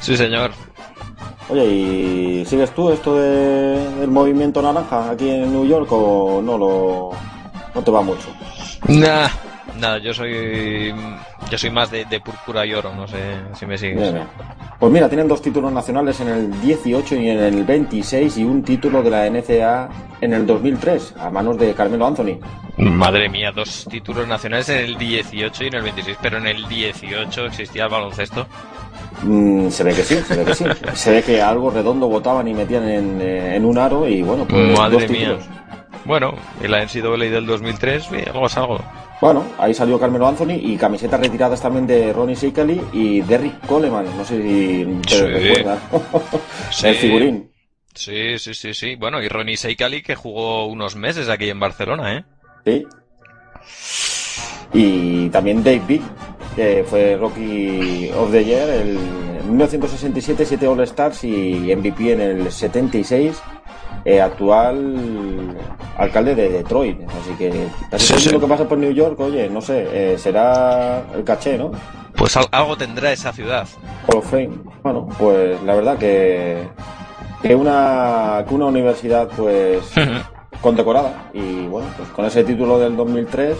Sí, 0.00 0.16
señor. 0.16 0.50
Oye, 1.50 1.64
¿y 1.66 2.44
sigues 2.46 2.70
tú 2.74 2.90
esto 2.90 3.14
de- 3.16 3.90
del 4.00 4.10
movimiento 4.10 4.62
naranja 4.62 5.10
aquí 5.10 5.28
en 5.28 5.52
New 5.52 5.66
York 5.66 5.88
o 5.92 6.40
no 6.42 6.56
lo 6.58 7.10
no 7.74 7.82
te 7.82 7.90
va 7.90 8.00
mucho? 8.02 8.28
Nah, 8.88 9.28
nada, 9.78 9.98
yo 9.98 10.12
soy 10.14 10.94
yo 11.50 11.58
soy 11.58 11.70
más 11.70 11.90
de, 11.90 12.04
de 12.04 12.20
púrpura 12.20 12.64
y 12.66 12.74
oro, 12.74 12.92
no 12.94 13.06
sé 13.06 13.16
si 13.54 13.66
me 13.66 13.76
sigues. 13.78 14.00
Bien, 14.00 14.14
bien. 14.14 14.26
Pues 14.78 14.92
mira, 14.92 15.08
tienen 15.08 15.28
dos 15.28 15.40
títulos 15.40 15.72
nacionales 15.72 16.20
en 16.20 16.28
el 16.28 16.60
18 16.60 17.16
y 17.16 17.30
en 17.30 17.38
el 17.38 17.64
26 17.64 18.38
y 18.38 18.44
un 18.44 18.62
título 18.62 19.02
de 19.02 19.10
la 19.10 19.26
NCAA 19.30 19.88
en 20.20 20.32
el 20.34 20.46
2003 20.46 21.14
a 21.18 21.30
manos 21.30 21.58
de 21.58 21.72
Carmelo 21.74 22.06
Anthony. 22.06 22.38
Madre 22.76 23.28
mía, 23.28 23.52
dos 23.52 23.86
títulos 23.88 24.26
nacionales 24.26 24.68
en 24.68 24.78
el 24.78 24.98
18 24.98 25.64
y 25.64 25.66
en 25.68 25.74
el 25.74 25.82
26, 25.82 26.18
pero 26.20 26.38
en 26.38 26.46
el 26.48 26.66
18 26.68 27.46
existía 27.46 27.84
el 27.84 27.90
baloncesto. 27.90 28.46
Mm, 29.22 29.68
se 29.68 29.84
ve 29.84 29.94
que 29.94 30.02
sí, 30.02 30.16
se 30.16 30.36
ve 30.36 30.44
que 30.44 30.54
sí. 30.54 30.64
Se 30.94 31.12
ve 31.12 31.22
que 31.22 31.40
algo 31.40 31.70
redondo 31.70 32.08
botaban 32.08 32.48
y 32.48 32.52
metían 32.54 32.88
en, 32.88 33.20
eh, 33.22 33.56
en 33.56 33.64
un 33.64 33.78
aro 33.78 34.08
y 34.08 34.22
bueno, 34.22 34.44
pues 34.44 34.76
Madre 34.76 35.02
dos 35.02 35.10
mía. 35.10 35.20
títulos. 35.36 35.44
Bueno, 36.04 36.34
y 36.62 36.68
la 36.68 36.82
NCAA 36.84 37.16
del 37.30 37.46
2003, 37.46 38.10
bien, 38.10 38.28
algo 38.28 38.46
es 38.46 38.56
algo. 38.56 38.80
Bueno, 39.20 39.44
ahí 39.58 39.72
salió 39.72 39.98
Carmelo 39.98 40.26
Anthony 40.26 40.52
y 40.60 40.76
camisetas 40.76 41.20
retiradas 41.20 41.60
también 41.62 41.86
de 41.86 42.12
Ronnie 42.12 42.34
Sheikley 42.34 42.80
y 42.92 43.20
Derrick 43.22 43.64
Coleman. 43.66 44.04
No 44.16 44.24
sé 44.24 44.42
si 44.42 44.84
te 45.02 45.08
Sí. 45.14 45.22
recuerdas. 45.22 45.78
Sí. 46.70 46.86
El 46.88 46.94
figurín. 46.96 47.50
Sí, 47.94 48.38
sí, 48.38 48.54
sí, 48.54 48.74
sí. 48.74 48.96
Bueno, 48.96 49.22
y 49.22 49.28
Ronnie 49.28 49.56
Seikali 49.56 50.02
que 50.02 50.16
jugó 50.16 50.66
unos 50.66 50.96
meses 50.96 51.28
aquí 51.28 51.48
en 51.48 51.60
Barcelona, 51.60 52.16
¿eh? 52.16 52.24
Sí. 52.64 52.86
Y 54.72 55.28
también 55.30 55.62
Dave 55.62 55.82
Big, 55.86 56.02
que 56.56 56.84
fue 56.88 57.16
Rocky 57.16 58.10
of 58.16 58.32
the 58.32 58.44
Year 58.44 58.68
el, 58.68 58.96
en 59.40 59.50
1967, 59.50 60.44
7 60.44 60.66
All 60.66 60.80
Stars 60.80 61.22
y 61.24 61.74
MVP 61.74 62.12
en 62.12 62.20
el 62.20 62.50
76, 62.52 63.40
eh, 64.04 64.20
actual 64.20 65.56
alcalde 65.96 66.34
de 66.34 66.48
Detroit. 66.50 67.00
Así 67.08 67.30
que 67.38 67.66
casi 67.90 68.14
Sí, 68.18 68.30
lo 68.30 68.40
que 68.40 68.46
pasa 68.46 68.68
por 68.68 68.78
New 68.78 68.92
York, 68.92 69.18
oye, 69.20 69.48
no 69.48 69.60
sé, 69.60 69.86
eh, 70.14 70.18
será 70.18 71.02
el 71.14 71.24
caché, 71.24 71.56
¿no? 71.58 71.70
Pues 72.16 72.36
al- 72.36 72.48
algo 72.52 72.76
tendrá 72.76 73.12
esa 73.12 73.32
ciudad. 73.32 73.66
Hall 74.08 74.18
of 74.18 74.30
Fame. 74.30 74.50
Bueno, 74.82 75.08
pues 75.18 75.60
la 75.62 75.74
verdad 75.74 75.98
que, 75.98 76.62
que 77.42 77.54
una, 77.54 78.44
que 78.48 78.54
una 78.54 78.66
universidad 78.66 79.28
pues 79.36 79.92
condecorada 80.60 81.30
y 81.34 81.66
bueno, 81.66 81.88
pues 81.96 82.08
con 82.10 82.24
ese 82.24 82.42
título 82.44 82.78
del 82.78 82.96
2003 82.96 83.56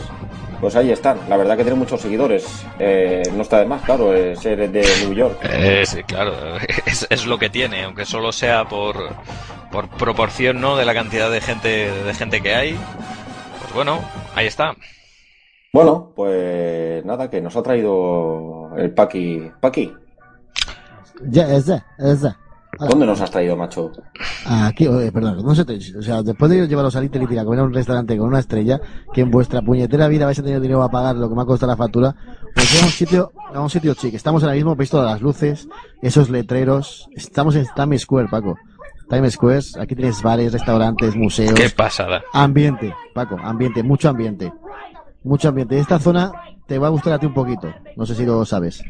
pues 0.61 0.76
ahí 0.76 0.91
están. 0.93 1.18
La 1.28 1.37
verdad 1.37 1.57
que 1.59 1.64
tiene 1.64 1.78
muchos 1.78 2.01
seguidores. 2.01 2.64
Eh, 2.78 3.22
no 3.35 3.43
está 3.43 3.59
de 3.59 3.66
más, 3.66 3.82
claro, 3.82 4.12
ser 4.37 4.70
de 4.70 4.87
New 5.03 5.12
York. 5.12 5.39
Eh, 5.43 5.82
sí, 5.85 6.03
claro, 6.05 6.32
es, 6.87 7.07
es 7.11 7.26
lo 7.26 7.39
que 7.39 7.51
tiene, 7.51 7.82
aunque 7.85 8.07
solo 8.07 8.32
sea 8.32 8.64
por, 8.66 8.97
por 9.75 9.89
proporción, 9.89 10.61
¿no? 10.61 10.77
De 10.77 10.85
la 10.85 10.95
cantidad 10.95 11.29
de 11.29 11.41
gente, 11.41 11.91
de 11.91 12.14
gente 12.14 12.41
que 12.41 12.55
hay. 12.55 12.79
Pues 13.61 13.75
bueno, 13.75 13.99
ahí 14.37 14.47
está. 14.47 14.77
Bueno, 15.72 16.12
pues 16.14 17.05
nada, 17.05 17.29
que 17.29 17.41
nos 17.41 17.57
ha 17.57 17.62
traído 17.64 18.70
el 18.77 18.95
Paqui. 18.95 19.51
Paqui, 19.61 19.93
Ya, 21.22 21.53
es 21.53 21.66
ya, 21.66 21.85
es 21.99 22.22
ya. 22.22 22.39
¿dónde 22.79 23.07
nos 23.07 23.20
has 23.20 23.31
traído, 23.31 23.57
macho? 23.57 23.91
Aquí, 24.47 24.87
eh, 24.87 25.11
perdón, 25.12 25.45
no 25.45 25.55
sé, 25.55 25.62
o 25.97 26.03
sea, 26.03 26.22
después 26.22 26.51
de 26.51 26.66
llevaros 26.68 26.95
a 26.97 27.01
Little 27.01 27.41
a 27.41 27.45
comer 27.45 27.61
a 27.61 27.64
un 27.64 27.75
restaurante 27.75 28.16
con 28.16 28.29
una 28.29 28.41
estrella, 28.41 28.81
que 29.12 29.22
en 29.22 29.31
vuestra 29.31 29.62
puñetera 29.62 30.09
vida 30.09 30.25
vais 30.25 30.39
a 30.39 30.43
tener 30.43 30.61
dinero 30.61 30.83
a 30.83 30.89
pagar 30.89 31.16
lo 31.16 31.29
que 31.29 31.35
me 31.35 31.43
ha 31.43 31.47
costado 31.47 31.72
la 31.72 31.77
factura, 31.77 32.14
pues 32.55 32.83
a 32.83 32.85
un 32.85 32.91
sitio, 32.91 33.33
a 33.53 33.61
un 33.61 33.70
sitio 33.70 33.95
chic. 33.95 34.14
Estamos 34.14 34.43
ahora 34.43 34.55
mismo, 34.55 34.77
veis 34.77 34.91
todas 34.91 35.11
las 35.11 35.20
luces, 35.20 35.68
esos 36.03 36.31
letreros, 36.31 37.09
estamos 37.14 37.57
en 37.57 37.66
Times 37.75 38.03
Square, 38.03 38.29
Paco. 38.29 38.57
Times 39.09 39.35
Square, 39.35 39.61
aquí 39.81 39.95
tienes 39.95 40.23
bares, 40.23 40.53
restaurantes, 40.53 41.15
museos. 41.15 41.53
Qué 41.55 41.69
pasada. 41.71 42.23
Ambiente, 42.33 42.93
Paco, 43.13 43.37
ambiente, 43.43 43.83
mucho 43.83 44.09
ambiente. 44.09 44.53
Mucho 45.23 45.49
ambiente. 45.49 45.79
Esta 45.79 45.99
zona 45.99 46.33
te 46.67 46.79
va 46.79 46.89
a 46.89 46.91
gustar 46.91 47.13
a 47.15 47.19
ti 47.19 47.27
un 47.27 47.35
poquito, 47.35 47.73
no 47.97 48.07
sé 48.07 48.15
si 48.15 48.25
lo 48.25 48.45
sabes. 48.45 48.83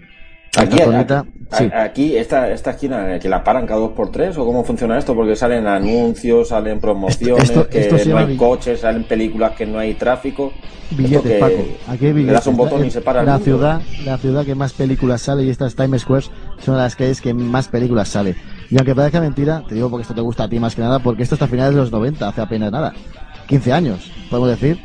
Aquí, 0.57 0.75
Esta 0.77 0.85
zonita, 0.85 1.19
aquí, 1.19 1.65
sí. 1.65 1.71
aquí, 1.75 2.17
esta, 2.17 2.49
esta 2.53 2.71
esquina, 2.71 3.19
que 3.19 3.29
la 3.29 3.43
paran 3.43 3.67
cada 3.67 3.81
dos 3.81 3.91
por 3.91 4.13
tres, 4.13 4.39
o 4.39 4.45
cómo 4.47 4.63
funciona 4.63 4.97
esto, 4.97 5.13
porque 5.13 5.35
salen 5.35 5.67
anuncios, 5.67 6.49
salen 6.51 6.79
promociones, 6.79 7.51
Esto- 7.51 7.69
que 7.69 7.81
esto 7.81 7.97
no 8.11 8.19
hay 8.19 8.37
coches, 8.37 8.81
salen 8.81 9.03
películas 9.03 9.53
que 9.57 9.67
no 9.67 9.81
hay 9.81 9.95
tráfico. 9.95 10.53
Billetes, 10.93 11.41
Paco. 11.41 11.55
Aquí 11.89 12.07
hay 12.07 12.13
Le 12.13 12.33
das 12.33 12.45
billetes. 12.45 12.47
un 12.47 12.57
botón 12.57 12.81
La- 12.83 12.87
y 12.87 12.91
se 12.93 13.01
para 13.01 13.25
la 13.25 13.39
ciudad, 13.41 13.81
la 14.05 14.17
ciudad 14.19 14.45
que 14.45 14.55
más 14.55 14.73
películas 14.75 15.23
sale 15.23 15.43
y 15.43 15.51
estas 15.51 15.75
Times 15.75 16.03
Square 16.03 16.27
son 16.61 16.77
las 16.77 16.95
calles 16.95 17.21
que 17.21 17.35
más 17.35 17.67
películas 17.67 18.09
sale. 18.11 18.37
Y 18.71 18.77
aunque 18.77 18.95
parezca 18.95 19.21
mentira, 19.21 19.63
te 19.69 19.75
digo 19.75 19.91
porque 19.91 20.03
esto 20.03 20.15
te 20.15 20.21
gusta 20.21 20.45
a 20.45 20.49
ti 20.49 20.59
más 20.59 20.75
que 20.75 20.83
nada, 20.83 20.99
porque 20.99 21.23
esto 21.23 21.35
está 21.35 21.45
a 21.45 21.49
finales 21.49 21.75
de 21.75 21.81
los 21.81 21.93
90, 21.93 22.29
hace 22.29 22.41
apenas 22.41 22.73
nada. 22.73 22.93
15 23.49 23.73
años, 23.73 24.11
podemos 24.31 24.49
decir. 24.51 24.79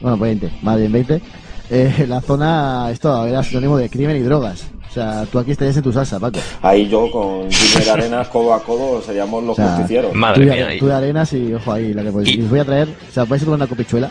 Bueno, 0.00 0.18
pues 0.18 0.38
20, 0.40 0.50
más 0.62 0.76
bien 0.78 0.92
20. 0.92 1.22
Eh, 1.70 2.06
la 2.08 2.20
zona, 2.20 2.88
esto 2.90 3.26
era 3.26 3.42
sinónimo 3.42 3.76
de 3.76 3.88
crimen 3.90 4.16
y 4.16 4.20
drogas. 4.20 4.66
O 4.88 4.92
sea, 4.92 5.26
tú 5.30 5.38
aquí 5.38 5.50
estarías 5.50 5.76
en 5.76 5.82
tu 5.82 5.92
salsa, 5.92 6.18
Paco. 6.18 6.38
Ahí 6.62 6.88
yo 6.88 7.10
con 7.10 7.50
Junior 7.52 7.90
Arenas 7.92 8.28
codo 8.28 8.54
a 8.54 8.62
codo 8.62 9.02
seríamos 9.02 9.42
los 9.44 9.52
O 9.58 9.62
sea, 9.62 9.72
justicieros. 9.72 10.12
tú 10.12 10.42
y- 10.42 10.78
Tú 10.78 10.86
de 10.86 10.94
arenas 10.94 11.32
y 11.34 11.52
ojo 11.52 11.72
ahí, 11.72 11.92
la 11.92 12.02
que 12.02 12.10
podéis. 12.12 12.36
Y 12.36 12.42
os 12.42 12.48
voy 12.50 12.60
a 12.60 12.64
traer, 12.64 12.88
o 12.88 13.12
sea, 13.12 13.24
vais 13.24 13.42
a 13.42 13.44
tomar 13.44 13.58
una 13.58 13.66
copichuela. 13.66 14.10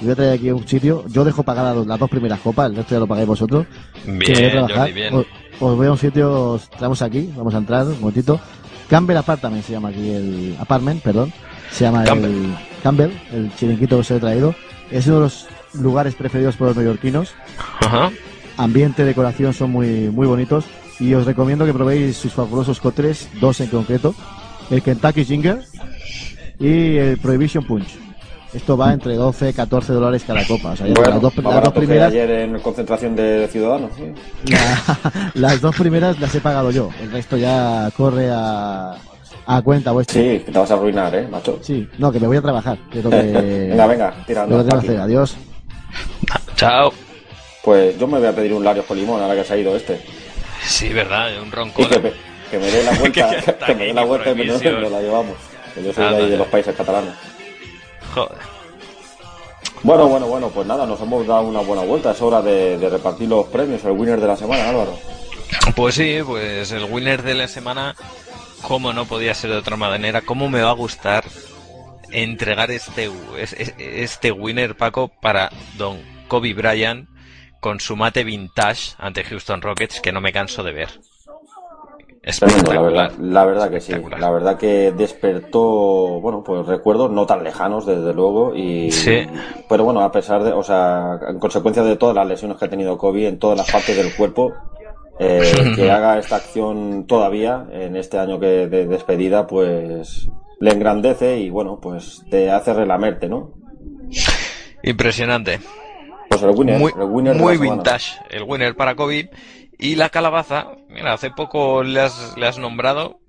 Y 0.00 0.04
voy 0.04 0.12
a 0.12 0.16
traer 0.16 0.32
aquí 0.34 0.50
un 0.50 0.66
sitio. 0.66 1.04
Yo 1.08 1.24
dejo 1.24 1.42
pagar 1.42 1.76
las, 1.76 1.98
dos 1.98 2.10
primeras 2.10 2.40
copas, 2.40 2.70
el 2.70 2.76
resto 2.76 2.94
ya 2.94 3.00
lo 3.00 3.06
pagáis 3.06 3.28
vosotros. 3.28 3.66
Bien, 4.04 4.18
voy 4.18 4.44
a 4.44 4.50
trabajar. 4.50 4.78
Jordi, 4.78 4.92
bien. 4.92 5.14
Os, 5.14 5.26
os 5.60 5.76
voy 5.76 5.86
a 5.86 5.92
un 5.92 5.98
sitio, 5.98 6.52
os 6.52 6.70
traemos 6.70 7.00
aquí, 7.02 7.30
vamos 7.36 7.54
a 7.54 7.58
entrar 7.58 7.86
un 7.86 8.00
momentito. 8.00 8.40
Campbell 8.88 9.16
Apartment 9.16 9.64
se 9.64 9.72
llama 9.72 9.88
aquí 9.88 10.10
el 10.10 10.56
apartment, 10.58 11.02
perdón. 11.02 11.32
Se 11.70 11.84
llama 11.84 12.04
Campbell. 12.04 12.30
el 12.30 12.54
Campbell, 12.82 13.10
el 13.32 13.54
chiringuito 13.56 13.96
que 13.96 14.00
os 14.00 14.10
he 14.10 14.20
traído. 14.20 14.54
Es 14.90 15.06
uno 15.06 15.16
de 15.16 15.22
los 15.22 15.46
lugares 15.74 16.14
preferidos 16.14 16.56
por 16.56 16.68
los 16.68 16.76
neoyorquinos. 16.76 17.34
Ajá. 17.80 18.10
Ambiente, 18.56 19.04
decoración 19.04 19.52
son 19.54 19.72
muy, 19.72 20.10
muy 20.10 20.26
bonitos. 20.26 20.64
Y 21.00 21.14
os 21.14 21.26
recomiendo 21.26 21.66
que 21.66 21.72
probéis 21.72 22.16
sus 22.16 22.32
fabulosos 22.32 22.80
cócteles, 22.80 23.28
dos 23.40 23.60
en 23.60 23.68
concreto. 23.68 24.14
El 24.70 24.82
Kentucky 24.82 25.24
Ginger 25.24 25.64
y 26.60 26.96
el 26.96 27.18
Prohibition 27.18 27.64
Punch. 27.64 27.98
Esto 28.54 28.76
va 28.76 28.92
entre 28.92 29.14
12 29.16 29.52
14 29.52 29.92
dólares 29.92 30.24
cada 30.26 30.46
copa. 30.46 30.70
O 30.72 30.76
sea, 30.76 30.86
Bueno, 30.86 31.10
las 31.10 31.20
dos, 31.20 31.36
las 31.36 31.64
dos 31.64 31.72
primeras, 31.72 32.12
ayer 32.12 32.30
en 32.30 32.58
concentración 32.60 33.16
de 33.16 33.48
ciudadanos. 33.50 33.90
¿sí? 33.96 34.04
la- 34.52 35.30
las 35.34 35.60
dos 35.60 35.74
primeras 35.76 36.20
las 36.20 36.34
he 36.34 36.40
pagado 36.40 36.70
yo. 36.70 36.90
El 37.02 37.10
resto 37.10 37.36
ya 37.36 37.90
corre 37.96 38.30
a, 38.32 38.94
a 39.46 39.62
cuenta 39.62 39.90
vuestra. 39.90 40.20
Sí, 40.20 40.42
que 40.46 40.52
te 40.52 40.58
vas 40.58 40.70
a 40.70 40.74
arruinar, 40.74 41.12
¿eh, 41.16 41.26
macho? 41.28 41.58
Sí, 41.62 41.88
no, 41.98 42.12
que 42.12 42.20
me 42.20 42.28
voy 42.28 42.36
a 42.36 42.42
trabajar. 42.42 42.78
que 42.92 42.98
es 42.98 43.04
lo 43.04 43.10
que, 43.10 43.16
venga, 43.70 43.86
venga, 43.88 44.14
tirando. 44.26 44.56
lo 44.56 44.62
que 44.64 44.68
tengo 44.70 44.80
que 44.82 44.86
Paqui. 44.86 44.96
hacer. 44.98 45.00
Adiós. 45.00 45.36
Chao. 46.56 46.92
Pues 47.64 47.98
yo 47.98 48.06
me 48.06 48.18
voy 48.18 48.28
a 48.28 48.32
pedir 48.32 48.52
un 48.52 48.62
Larios 48.62 48.84
con 48.86 48.96
limón 48.96 49.20
ahora 49.20 49.34
que 49.34 49.44
se 49.44 49.54
ha 49.54 49.56
ido 49.56 49.74
este. 49.74 50.00
Sí, 50.64 50.90
verdad, 50.90 51.28
un 51.42 51.50
ronco. 51.50 51.88
Que, 51.88 51.98
me- 51.98 52.12
que 52.50 52.58
me 52.58 52.66
dé 52.70 52.84
la 52.84 52.92
vuelta, 53.00 53.30
Que 53.30 53.54
que, 53.66 53.74
me 53.74 53.84
dé 53.86 53.94
la 53.94 54.04
vuelta 54.04 54.30
y 54.30 54.34
me, 54.36 54.44
la 54.44 55.00
llevamos. 55.00 55.34
Que 55.74 55.82
yo 55.82 55.92
soy 55.92 56.04
de 56.08 56.16
ahí 56.16 56.30
de 56.30 56.36
los 56.36 56.46
países 56.46 56.74
catalanes. 56.76 57.12
Joder. 58.14 58.38
Bueno, 59.82 60.06
bueno, 60.08 60.26
bueno, 60.26 60.48
pues 60.48 60.66
nada, 60.66 60.86
nos 60.86 61.00
hemos 61.00 61.26
dado 61.26 61.42
una 61.42 61.60
buena 61.60 61.82
vuelta. 61.82 62.12
Es 62.12 62.22
hora 62.22 62.40
de, 62.40 62.78
de 62.78 62.88
repartir 62.88 63.28
los 63.28 63.46
premios, 63.48 63.84
el 63.84 63.90
winner 63.92 64.20
de 64.20 64.26
la 64.28 64.36
semana, 64.36 64.68
Álvaro. 64.70 64.96
Pues 65.76 65.94
sí, 65.96 66.18
pues 66.24 66.72
el 66.72 66.84
winner 66.84 67.22
de 67.22 67.34
la 67.34 67.48
semana, 67.48 67.94
como 68.62 68.92
no 68.94 69.04
podía 69.04 69.34
ser 69.34 69.50
de 69.50 69.56
otra 69.58 69.76
manera, 69.76 70.22
cómo 70.22 70.48
me 70.48 70.62
va 70.62 70.70
a 70.70 70.74
gustar 70.74 71.24
entregar 72.10 72.70
este, 72.70 73.10
es- 73.38 73.52
es- 73.52 73.74
este 73.78 74.32
winner, 74.32 74.76
Paco, 74.76 75.08
para 75.20 75.50
don 75.76 76.00
Kobe 76.28 76.54
Bryant 76.54 77.08
con 77.60 77.80
su 77.80 77.96
mate 77.96 78.24
vintage 78.24 78.94
ante 78.98 79.24
Houston 79.24 79.60
Rockets, 79.62 80.00
que 80.00 80.12
no 80.12 80.20
me 80.20 80.32
canso 80.32 80.62
de 80.62 80.72
ver. 80.72 80.88
Tremendo, 82.38 82.72
la 82.72 82.80
verdad, 82.80 83.12
la 83.20 83.44
verdad 83.44 83.70
que 83.70 83.80
sí. 83.80 83.92
La 84.18 84.30
verdad 84.30 84.56
que 84.56 84.92
despertó, 84.92 86.20
bueno, 86.20 86.42
pues 86.42 86.66
recuerdos 86.66 87.10
no 87.10 87.26
tan 87.26 87.44
lejanos, 87.44 87.84
desde 87.86 88.14
luego, 88.14 88.54
y 88.54 88.90
Sí. 88.90 89.26
pero 89.68 89.84
bueno, 89.84 90.00
a 90.00 90.10
pesar 90.10 90.42
de, 90.42 90.52
o 90.52 90.62
sea, 90.62 91.18
en 91.28 91.38
consecuencia 91.38 91.82
de 91.82 91.96
todas 91.96 92.14
las 92.16 92.26
lesiones 92.26 92.56
que 92.56 92.64
ha 92.64 92.70
tenido 92.70 92.96
Kobe 92.96 93.28
en 93.28 93.38
todas 93.38 93.58
las 93.58 93.70
partes 93.70 93.96
del 93.96 94.14
cuerpo, 94.14 94.52
eh, 95.18 95.52
que 95.76 95.90
haga 95.90 96.18
esta 96.18 96.36
acción 96.36 97.06
todavía 97.06 97.66
en 97.72 97.94
este 97.96 98.18
año 98.18 98.40
que 98.40 98.66
de 98.68 98.86
despedida, 98.86 99.46
pues 99.46 100.28
le 100.60 100.70
engrandece 100.70 101.36
y 101.38 101.50
bueno, 101.50 101.78
pues 101.80 102.22
te 102.30 102.50
hace 102.50 102.72
relamerte, 102.72 103.28
¿no? 103.28 103.52
Impresionante. 104.82 105.60
Pues 106.28 106.42
el 106.42 106.50
winner, 106.50 106.78
muy, 106.78 106.92
el 106.96 107.02
winner 107.04 107.34
de 107.36 107.40
muy 107.42 107.52
la 107.54 107.58
semana. 107.58 107.74
vintage, 107.82 108.12
el 108.30 108.42
winner 108.44 108.74
para 108.74 108.94
COVID. 108.94 109.26
Y 109.84 109.96
la 109.96 110.08
calabaza, 110.08 110.68
mira, 110.88 111.12
hace 111.12 111.30
poco 111.30 111.82
le 111.82 112.00
has, 112.00 112.34
le 112.38 112.46
has 112.46 112.58
nombrado. 112.58 113.20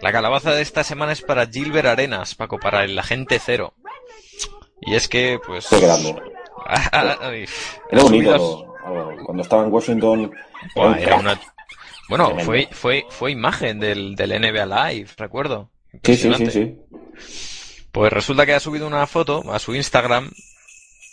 La 0.00 0.10
calabaza 0.10 0.54
de 0.54 0.62
esta 0.62 0.82
semana 0.82 1.12
es 1.12 1.20
para 1.20 1.46
Gilbert 1.46 1.86
Arenas, 1.86 2.34
Paco, 2.34 2.58
para 2.58 2.84
el 2.84 2.98
agente 2.98 3.38
cero. 3.44 3.74
Y 4.80 4.94
es 4.94 5.06
que, 5.06 5.38
pues. 5.44 5.66
Qué 5.68 5.80
grande. 5.80 6.16
Ay, 6.66 7.44
Era 7.90 8.04
un 8.04 8.14
ídolo. 8.14 8.74
Cuando 9.24 9.42
estaba 9.42 9.64
en 9.64 9.72
Washington. 9.72 10.32
Era 10.74 11.16
una- 11.16 11.38
Bueno, 12.08 12.26
Tremendo. 12.28 12.44
fue, 12.50 12.68
fue, 12.72 13.06
fue 13.10 13.30
imagen 13.32 13.78
del, 13.78 14.14
del 14.16 14.30
NBA 14.40 14.64
Live, 14.90 15.10
recuerdo. 15.18 15.70
Sí, 16.04 16.16
sí, 16.16 16.32
sí. 16.50 16.76
Pues 17.92 18.10
resulta 18.12 18.46
que 18.46 18.54
ha 18.54 18.60
subido 18.60 18.86
una 18.86 19.06
foto 19.06 19.42
a 19.52 19.58
su 19.58 19.74
Instagram 19.74 20.30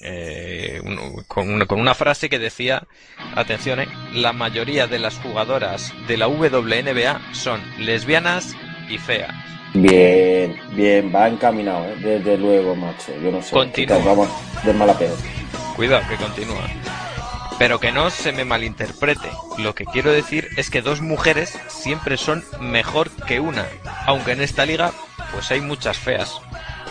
eh, 0.01 0.81
un- 0.83 1.23
con, 1.27 1.49
una, 1.53 1.65
con 1.65 1.79
una 1.79 1.93
frase 1.95 2.29
que 2.29 2.39
decía, 2.39 2.83
atención, 3.35 3.79
eh, 3.79 3.87
la 4.13 4.33
mayoría 4.33 4.87
de 4.87 4.99
las 4.99 5.15
jugadoras 5.17 5.93
de 6.07 6.17
la 6.17 6.27
WNBA 6.27 7.21
son 7.33 7.61
lesbianas 7.79 8.55
y 8.89 8.97
feas. 8.97 9.33
Bien, 9.73 10.55
bien, 10.71 11.11
va 11.13 11.27
encaminado, 11.27 11.85
¿eh? 11.85 11.95
desde 11.99 12.37
luego, 12.37 12.75
macho. 12.75 13.11
Yo 13.21 13.31
no 13.31 13.41
sé. 13.41 13.51
Continúa. 13.51 13.97
Vamos, 13.99 14.29
de 14.63 14.73
mal 14.73 14.89
a 14.89 14.97
peor. 14.97 15.17
Cuidado, 15.75 16.03
que 16.07 16.15
continúa. 16.15 16.67
Pero 17.59 17.79
que 17.79 17.91
no 17.91 18.09
se 18.09 18.31
me 18.31 18.45
malinterprete. 18.45 19.29
Lo 19.57 19.75
que 19.75 19.85
quiero 19.85 20.11
decir 20.11 20.49
es 20.57 20.69
que 20.69 20.81
dos 20.81 21.01
mujeres 21.01 21.57
siempre 21.67 22.17
son 22.17 22.43
mejor 22.59 23.09
que 23.27 23.39
una, 23.39 23.65
aunque 24.05 24.33
en 24.33 24.41
esta 24.41 24.65
liga 24.65 24.91
pues 25.31 25.51
hay 25.51 25.61
muchas 25.61 25.97
feas. 25.97 26.33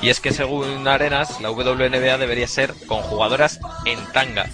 Y 0.05 0.11
es 0.11 0.21
que 0.21 0.33
según 0.33 0.87
Arenas, 0.87 1.41
la 1.41 1.51
WNBA 1.51 2.19
debería 2.19 2.47
ser 2.47 2.75
con 2.87 3.01
jugadoras 3.01 3.59
en 3.87 3.99
tanga. 4.13 4.45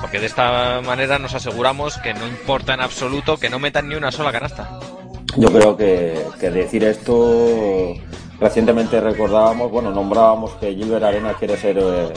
Porque 0.00 0.18
de 0.18 0.26
esta 0.26 0.80
manera 0.80 1.20
nos 1.20 1.32
aseguramos 1.32 1.96
que 1.98 2.12
no 2.12 2.26
importa 2.26 2.74
en 2.74 2.80
absoluto 2.80 3.36
que 3.36 3.48
no 3.48 3.60
metan 3.60 3.88
ni 3.88 3.94
una 3.94 4.10
sola 4.10 4.32
canasta. 4.32 4.80
Yo 5.36 5.46
creo 5.52 5.76
que, 5.76 6.20
que 6.40 6.50
decir 6.50 6.82
esto. 6.82 7.94
Recientemente 8.40 9.00
recordábamos, 9.00 9.70
bueno, 9.70 9.92
nombrábamos 9.92 10.54
que 10.54 10.74
Gilbert 10.74 11.04
Arena 11.04 11.34
quiere 11.34 11.56
ser 11.56 11.78
eh, 11.78 12.08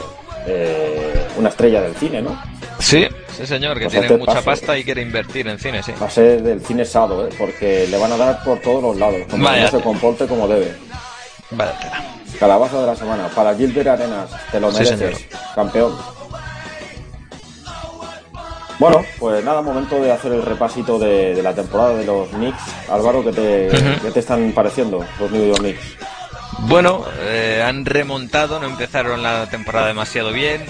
eh, 0.48 1.28
una 1.36 1.50
estrella 1.50 1.80
del 1.80 1.94
cine, 1.94 2.22
¿no? 2.22 2.36
Sí, 2.80 3.06
sí 3.36 3.46
señor, 3.46 3.74
que 3.78 3.84
Pues 3.84 3.92
tiene 3.92 4.06
este 4.06 4.18
mucha 4.18 4.42
pasta 4.42 4.76
y 4.76 4.82
quiere 4.82 5.00
invertir 5.00 5.46
en 5.46 5.60
cine, 5.60 5.80
sí. 5.80 5.92
Va 6.02 6.06
a 6.06 6.10
ser 6.10 6.42
del 6.42 6.60
cine 6.60 6.84
sado, 6.84 7.24
¿eh? 7.24 7.30
porque 7.38 7.86
le 7.88 7.98
van 7.98 8.10
a 8.10 8.16
dar 8.16 8.42
por 8.42 8.58
todos 8.58 8.82
los 8.82 8.96
lados, 8.96 9.20
como 9.30 9.48
no 9.48 9.68
se 9.68 9.80
comporte 9.80 10.26
como 10.26 10.48
debe. 10.48 10.74
Tela. 11.50 12.13
Calabaza 12.38 12.80
de 12.80 12.86
la 12.86 12.96
semana, 12.96 13.28
para 13.28 13.54
Gilbert 13.54 13.88
Arenas, 13.88 14.30
te 14.50 14.60
lo 14.60 14.70
Sí, 14.72 14.78
mereces, 14.82 15.24
campeón. 15.54 15.96
Bueno, 18.78 19.04
pues 19.20 19.44
nada, 19.44 19.62
momento 19.62 19.96
de 20.00 20.10
hacer 20.10 20.32
el 20.32 20.42
repasito 20.42 20.98
de, 20.98 21.34
de 21.34 21.42
la 21.42 21.54
temporada 21.54 21.94
de 21.94 22.04
los 22.04 22.28
Knicks. 22.30 22.62
Álvaro, 22.90 23.22
¿qué 23.24 23.32
te, 23.32 23.68
qué 24.02 24.10
te 24.10 24.20
están 24.20 24.50
pareciendo 24.52 25.04
los 25.20 25.30
New 25.30 25.46
York 25.46 25.60
Knicks? 25.60 25.96
Bueno, 26.66 27.04
eh, 27.20 27.62
han 27.64 27.84
remontado, 27.84 28.58
no 28.58 28.66
empezaron 28.66 29.22
la 29.22 29.46
temporada 29.48 29.86
demasiado 29.88 30.32
bien. 30.32 30.62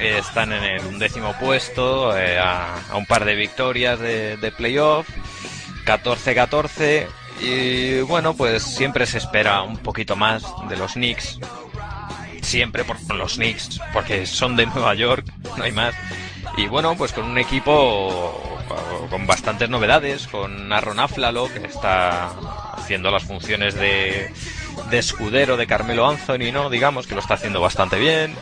eh, 0.00 0.16
están 0.18 0.52
en 0.52 0.62
el 0.64 0.86
undécimo 0.86 1.34
puesto, 1.38 2.16
eh, 2.16 2.38
a, 2.38 2.74
a 2.90 2.96
un 2.96 3.04
par 3.06 3.24
de 3.26 3.34
victorias 3.34 4.00
de, 4.00 4.38
de 4.38 4.50
playoff, 4.52 5.06
14-14. 5.84 7.06
Y 7.42 8.00
bueno, 8.02 8.34
pues 8.34 8.62
siempre 8.62 9.04
se 9.06 9.18
espera 9.18 9.62
un 9.62 9.76
poquito 9.76 10.14
más 10.14 10.44
de 10.68 10.76
los 10.76 10.92
Knicks. 10.92 11.40
Siempre 12.40 12.84
por 12.84 12.96
los 13.14 13.34
Knicks, 13.34 13.80
porque 13.92 14.26
son 14.26 14.56
de 14.56 14.66
Nueva 14.66 14.94
York, 14.94 15.26
no 15.56 15.64
hay 15.64 15.72
más. 15.72 15.94
Y 16.56 16.66
bueno, 16.66 16.96
pues 16.96 17.12
con 17.12 17.24
un 17.24 17.38
equipo 17.38 18.52
con 19.10 19.26
bastantes 19.26 19.68
novedades, 19.68 20.26
con 20.28 20.72
Aaron 20.72 21.00
Aflalo, 21.00 21.48
que 21.52 21.66
está 21.66 22.28
haciendo 22.74 23.10
las 23.10 23.24
funciones 23.24 23.74
de, 23.74 24.30
de 24.90 24.98
escudero 24.98 25.56
de 25.56 25.66
Carmelo 25.66 26.08
Anthony, 26.08 26.52
¿no? 26.52 26.70
Digamos 26.70 27.06
que 27.06 27.14
lo 27.14 27.20
está 27.20 27.34
haciendo 27.34 27.60
bastante 27.60 27.98
bien. 27.98 28.34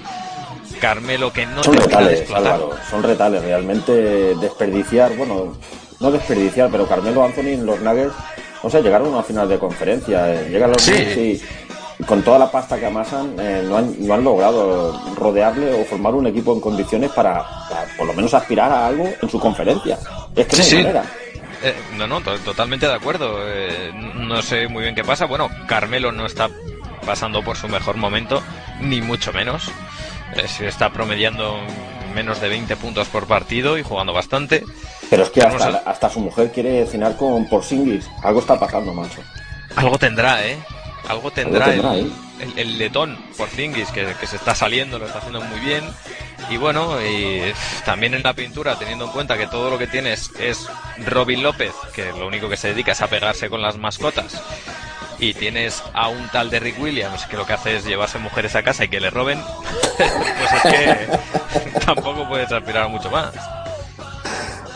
Carmelo 0.80 1.32
que 1.32 1.46
no 1.46 1.62
son 1.62 1.74
retales, 1.76 2.20
explotar. 2.20 2.54
Álvaro, 2.54 2.76
son 2.88 3.02
retales. 3.02 3.42
Realmente 3.42 3.92
desperdiciar, 4.36 5.16
bueno, 5.16 5.56
no 6.00 6.10
desperdiciar, 6.10 6.68
pero 6.70 6.86
Carmelo 6.86 7.24
Anthony 7.24 7.48
en 7.54 7.66
los 7.66 7.80
Nuggets, 7.80 8.14
no 8.62 8.70
sé, 8.70 8.82
llegaron 8.82 9.08
a 9.08 9.10
una 9.10 9.22
final 9.22 9.48
de 9.48 9.58
conferencia. 9.58 10.32
eh, 10.34 10.48
Llegan 10.50 10.70
los 10.72 10.82
Sí. 10.82 10.92
Knicks 10.92 11.16
y 11.16 12.04
con 12.04 12.22
toda 12.22 12.38
la 12.38 12.50
pasta 12.50 12.78
que 12.78 12.86
amasan, 12.86 13.34
eh, 13.38 13.62
no, 13.66 13.76
han, 13.76 13.94
no 14.06 14.14
han 14.14 14.24
logrado 14.24 14.98
rodearle 15.16 15.80
o 15.80 15.84
formar 15.84 16.14
un 16.14 16.26
equipo 16.26 16.52
en 16.54 16.60
condiciones 16.60 17.10
para, 17.10 17.42
para 17.68 17.84
por 17.98 18.06
lo 18.06 18.14
menos 18.14 18.32
aspirar 18.34 18.72
a 18.72 18.86
algo 18.86 19.08
en 19.20 19.28
su 19.28 19.38
conferencia. 19.38 19.98
Es 20.34 20.46
que 20.46 20.56
Sí, 20.56 20.60
no 20.62 20.64
hay 20.64 20.70
sí. 20.70 20.76
manera. 20.76 21.04
Eh, 21.62 21.74
no, 21.98 22.06
no, 22.06 22.20
to- 22.22 22.38
totalmente 22.38 22.86
de 22.86 22.94
acuerdo. 22.94 23.36
Eh, 23.46 23.90
no 24.14 24.40
sé 24.40 24.66
muy 24.68 24.82
bien 24.84 24.94
qué 24.94 25.04
pasa. 25.04 25.26
Bueno, 25.26 25.50
Carmelo 25.66 26.10
no 26.10 26.24
está 26.24 26.48
pasando 27.04 27.42
por 27.42 27.56
su 27.58 27.68
mejor 27.68 27.96
momento, 27.96 28.42
ni 28.80 29.02
mucho 29.02 29.30
menos. 29.34 29.70
Eh, 30.36 30.48
se 30.48 30.68
está 30.68 30.90
promediando 30.90 31.58
menos 32.10 32.40
de 32.40 32.48
20 32.48 32.76
puntos 32.76 33.08
por 33.08 33.26
partido 33.26 33.78
y 33.78 33.82
jugando 33.82 34.12
bastante. 34.12 34.64
Pero 35.08 35.24
es 35.24 35.30
que 35.30 35.42
hasta, 35.42 35.82
hasta 35.84 36.10
su 36.10 36.20
mujer 36.20 36.50
quiere 36.52 36.86
cenar 36.86 37.16
con 37.16 37.48
Porzingis. 37.48 38.08
Algo 38.22 38.40
está 38.40 38.58
pasando, 38.58 38.92
macho. 38.92 39.20
Algo 39.76 39.98
tendrá, 39.98 40.46
¿eh? 40.46 40.58
Algo 41.08 41.30
tendrá, 41.30 41.66
tendrá, 41.66 41.94
el, 41.94 42.06
¿eh? 42.06 42.12
el, 42.40 42.58
el 42.58 42.78
letón 42.78 43.18
por 43.36 43.48
Zingis 43.48 43.88
que, 43.90 44.14
que 44.20 44.26
se 44.26 44.36
está 44.36 44.54
saliendo, 44.54 44.98
lo 44.98 45.06
está 45.06 45.18
haciendo 45.18 45.40
muy 45.40 45.60
bien. 45.60 45.84
Y 46.48 46.56
bueno, 46.56 47.00
y 47.00 47.52
también 47.84 48.14
en 48.14 48.22
la 48.22 48.32
pintura, 48.32 48.76
teniendo 48.76 49.04
en 49.06 49.10
cuenta 49.12 49.36
que 49.36 49.46
todo 49.46 49.70
lo 49.70 49.78
que 49.78 49.86
tienes 49.86 50.30
es 50.40 50.66
Robin 51.06 51.42
López, 51.42 51.72
que 51.94 52.12
lo 52.12 52.26
único 52.26 52.48
que 52.48 52.56
se 52.56 52.68
dedica 52.68 52.92
es 52.92 53.02
a 53.02 53.08
pegarse 53.08 53.48
con 53.48 53.62
las 53.62 53.76
mascotas. 53.76 54.42
Y 55.20 55.34
tienes 55.34 55.82
a 55.92 56.08
un 56.08 56.28
tal 56.32 56.48
de 56.50 56.60
Rick 56.60 56.80
Williams 56.80 57.26
que 57.26 57.36
lo 57.36 57.44
que 57.46 57.52
hace 57.52 57.76
es 57.76 57.84
llevarse 57.84 58.18
mujeres 58.18 58.56
a 58.56 58.62
casa 58.62 58.84
y 58.84 58.88
que 58.88 59.00
le 59.00 59.10
roben, 59.10 59.38
pues 59.98 60.64
es 60.64 60.72
que 60.72 61.80
tampoco 61.86 62.26
puedes 62.28 62.50
aspirar 62.50 62.84
a 62.84 62.88
mucho 62.88 63.10
más. 63.10 63.32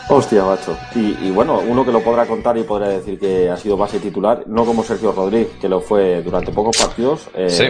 Hostia, 0.07 0.43
macho. 0.43 0.77
Y, 0.93 1.17
y 1.27 1.31
bueno, 1.31 1.59
uno 1.65 1.83
que 1.83 1.91
lo 1.91 2.01
podrá 2.03 2.27
contar 2.27 2.55
y 2.57 2.63
podrá 2.63 2.89
decir 2.89 3.17
que 3.19 3.49
ha 3.49 3.57
sido 3.57 3.75
base 3.75 3.99
titular, 3.99 4.43
no 4.45 4.63
como 4.63 4.83
Sergio 4.83 5.11
Rodríguez, 5.11 5.49
que 5.59 5.67
lo 5.67 5.81
fue 5.81 6.21
durante 6.21 6.51
pocos 6.51 6.77
partidos. 6.77 7.27
eh, 7.33 7.49
Sí. 7.49 7.67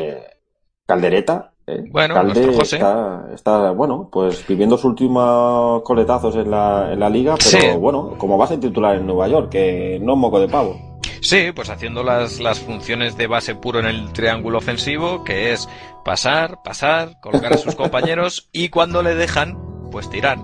Caldereta. 0.86 1.54
eh, 1.66 1.86
Bueno, 1.90 2.14
Calde 2.14 2.54
José. 2.54 2.76
Está, 2.76 3.26
está, 3.34 3.72
bueno, 3.72 4.10
pues 4.12 4.46
viviendo 4.46 4.76
sus 4.76 4.86
últimos 4.86 5.82
coletazos 5.84 6.36
en 6.36 6.52
la, 6.52 6.92
en 6.92 7.00
la 7.00 7.10
liga, 7.10 7.36
pero 7.38 7.50
Sí. 7.72 7.78
bueno, 7.80 8.16
como 8.18 8.38
base 8.38 8.58
titular 8.58 8.98
en 8.98 9.08
Nueva 9.08 9.30
York, 9.30 9.50
que 9.50 9.98
no 10.02 10.14
es 10.14 10.20
moco 10.20 10.40
de 10.42 10.50
pavo. 10.50 10.95
Sí, 11.26 11.52
pues 11.56 11.72
haciendo 11.72 12.04
las, 12.04 12.40
las 12.40 12.60
funciones 12.60 13.18
de 13.18 13.26
base 13.26 13.56
puro 13.56 13.80
en 13.80 13.88
el 13.88 14.14
triángulo 14.14 14.60
ofensivo, 14.60 15.24
que 15.24 15.54
es 15.54 15.68
pasar, 16.04 16.62
pasar, 16.64 17.20
colocar 17.20 17.52
a 17.52 17.58
sus 17.58 17.74
compañeros 17.76 18.48
y 18.52 18.70
cuando 18.70 19.02
le 19.02 19.16
dejan, 19.16 19.58
pues 19.92 20.08
tirar. 20.08 20.38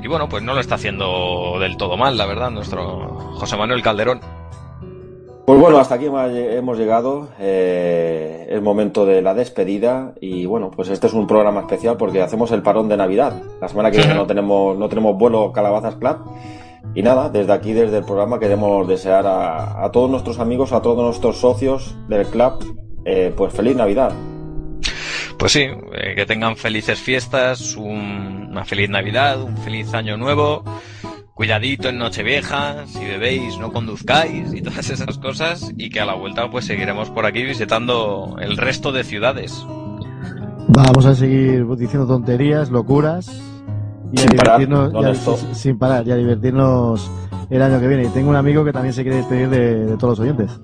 Y 0.00 0.06
bueno, 0.06 0.28
pues 0.28 0.44
no 0.44 0.54
lo 0.54 0.60
está 0.60 0.76
haciendo 0.76 1.58
del 1.58 1.76
todo 1.76 1.96
mal, 1.96 2.16
la 2.16 2.26
verdad, 2.26 2.52
nuestro 2.52 3.18
José 3.34 3.56
Manuel 3.56 3.82
Calderón. 3.82 4.20
Pues 5.44 5.58
bueno, 5.58 5.78
hasta 5.78 5.96
aquí 5.96 6.04
hemos 6.06 6.78
llegado. 6.78 7.30
eh, 7.40 8.46
es 8.48 8.62
momento 8.62 9.06
de 9.06 9.22
la 9.22 9.34
despedida 9.34 10.12
y 10.20 10.46
bueno, 10.46 10.70
pues 10.70 10.88
este 10.88 11.08
es 11.08 11.14
un 11.14 11.26
programa 11.26 11.62
especial 11.62 11.96
porque 11.96 12.22
hacemos 12.22 12.52
el 12.52 12.62
parón 12.62 12.88
de 12.88 12.96
Navidad. 12.96 13.42
La 13.60 13.66
semana 13.66 13.90
que 13.90 13.96
viene 13.98 14.14
no 14.14 14.26
tenemos 14.28 14.78
no 14.78 14.88
tenemos 14.88 15.18
vuelo 15.18 15.50
Calabazas 15.50 15.96
Club 15.96 16.18
y 16.98 17.02
nada, 17.02 17.28
desde 17.28 17.52
aquí, 17.52 17.72
desde 17.74 17.98
el 17.98 18.04
programa 18.04 18.40
queremos 18.40 18.88
desear 18.88 19.24
a, 19.24 19.84
a 19.84 19.92
todos 19.92 20.10
nuestros 20.10 20.40
amigos, 20.40 20.72
a 20.72 20.82
todos 20.82 20.98
nuestros 21.04 21.36
socios 21.38 21.94
del 22.08 22.26
club, 22.26 22.76
eh, 23.04 23.32
pues 23.36 23.52
feliz 23.54 23.76
Navidad. 23.76 24.10
Pues 25.38 25.52
sí, 25.52 25.60
eh, 25.60 26.14
que 26.16 26.26
tengan 26.26 26.56
felices 26.56 26.98
fiestas, 26.98 27.76
un- 27.76 28.48
una 28.50 28.64
feliz 28.64 28.90
Navidad, 28.90 29.40
un 29.40 29.56
feliz 29.58 29.94
año 29.94 30.16
nuevo. 30.16 30.64
Cuidadito 31.34 31.88
en 31.88 31.98
Nochevieja, 31.98 32.84
si 32.88 33.04
bebéis 33.04 33.58
no 33.60 33.70
conduzcáis 33.72 34.52
y 34.52 34.60
todas 34.60 34.90
esas 34.90 35.18
cosas 35.18 35.72
y 35.76 35.90
que 35.90 36.00
a 36.00 36.04
la 36.04 36.14
vuelta 36.14 36.50
pues 36.50 36.64
seguiremos 36.64 37.10
por 37.10 37.26
aquí 37.26 37.44
visitando 37.44 38.34
el 38.40 38.56
resto 38.56 38.90
de 38.90 39.04
ciudades. 39.04 39.64
Vamos 40.66 41.06
a 41.06 41.14
seguir 41.14 41.64
diciendo 41.76 42.08
tonterías, 42.08 42.70
locuras 42.70 43.28
y 44.12 44.18
a 44.18 44.22
Sin 44.22 44.36
parar, 44.36 44.58
divertirnos 44.58 44.92
no 44.92 45.02
y 45.02 45.04
a- 45.04 45.54
sin, 45.54 45.78
parar 45.78 46.06
y 46.06 46.10
a 46.12 46.16
divertirnos 46.16 47.10
el 47.50 47.62
año 47.62 47.80
que 47.80 47.88
viene. 47.88 48.04
Y 48.04 48.08
tengo 48.08 48.30
un 48.30 48.36
amigo 48.36 48.64
que 48.64 48.72
también 48.72 48.92
se 48.94 49.02
quiere 49.02 49.18
despedir 49.18 49.48
de, 49.50 49.86
de 49.86 49.96
todos 49.96 50.18
los 50.18 50.20
oyentes. 50.20 50.58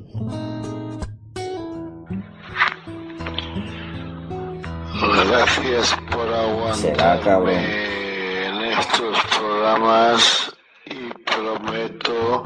Gracias 5.28 5.94
por 6.10 6.26
aguantarme 6.32 8.46
en 8.46 8.54
estos 8.78 9.16
programas 9.38 10.52
y 10.86 11.12
prometo 11.24 12.44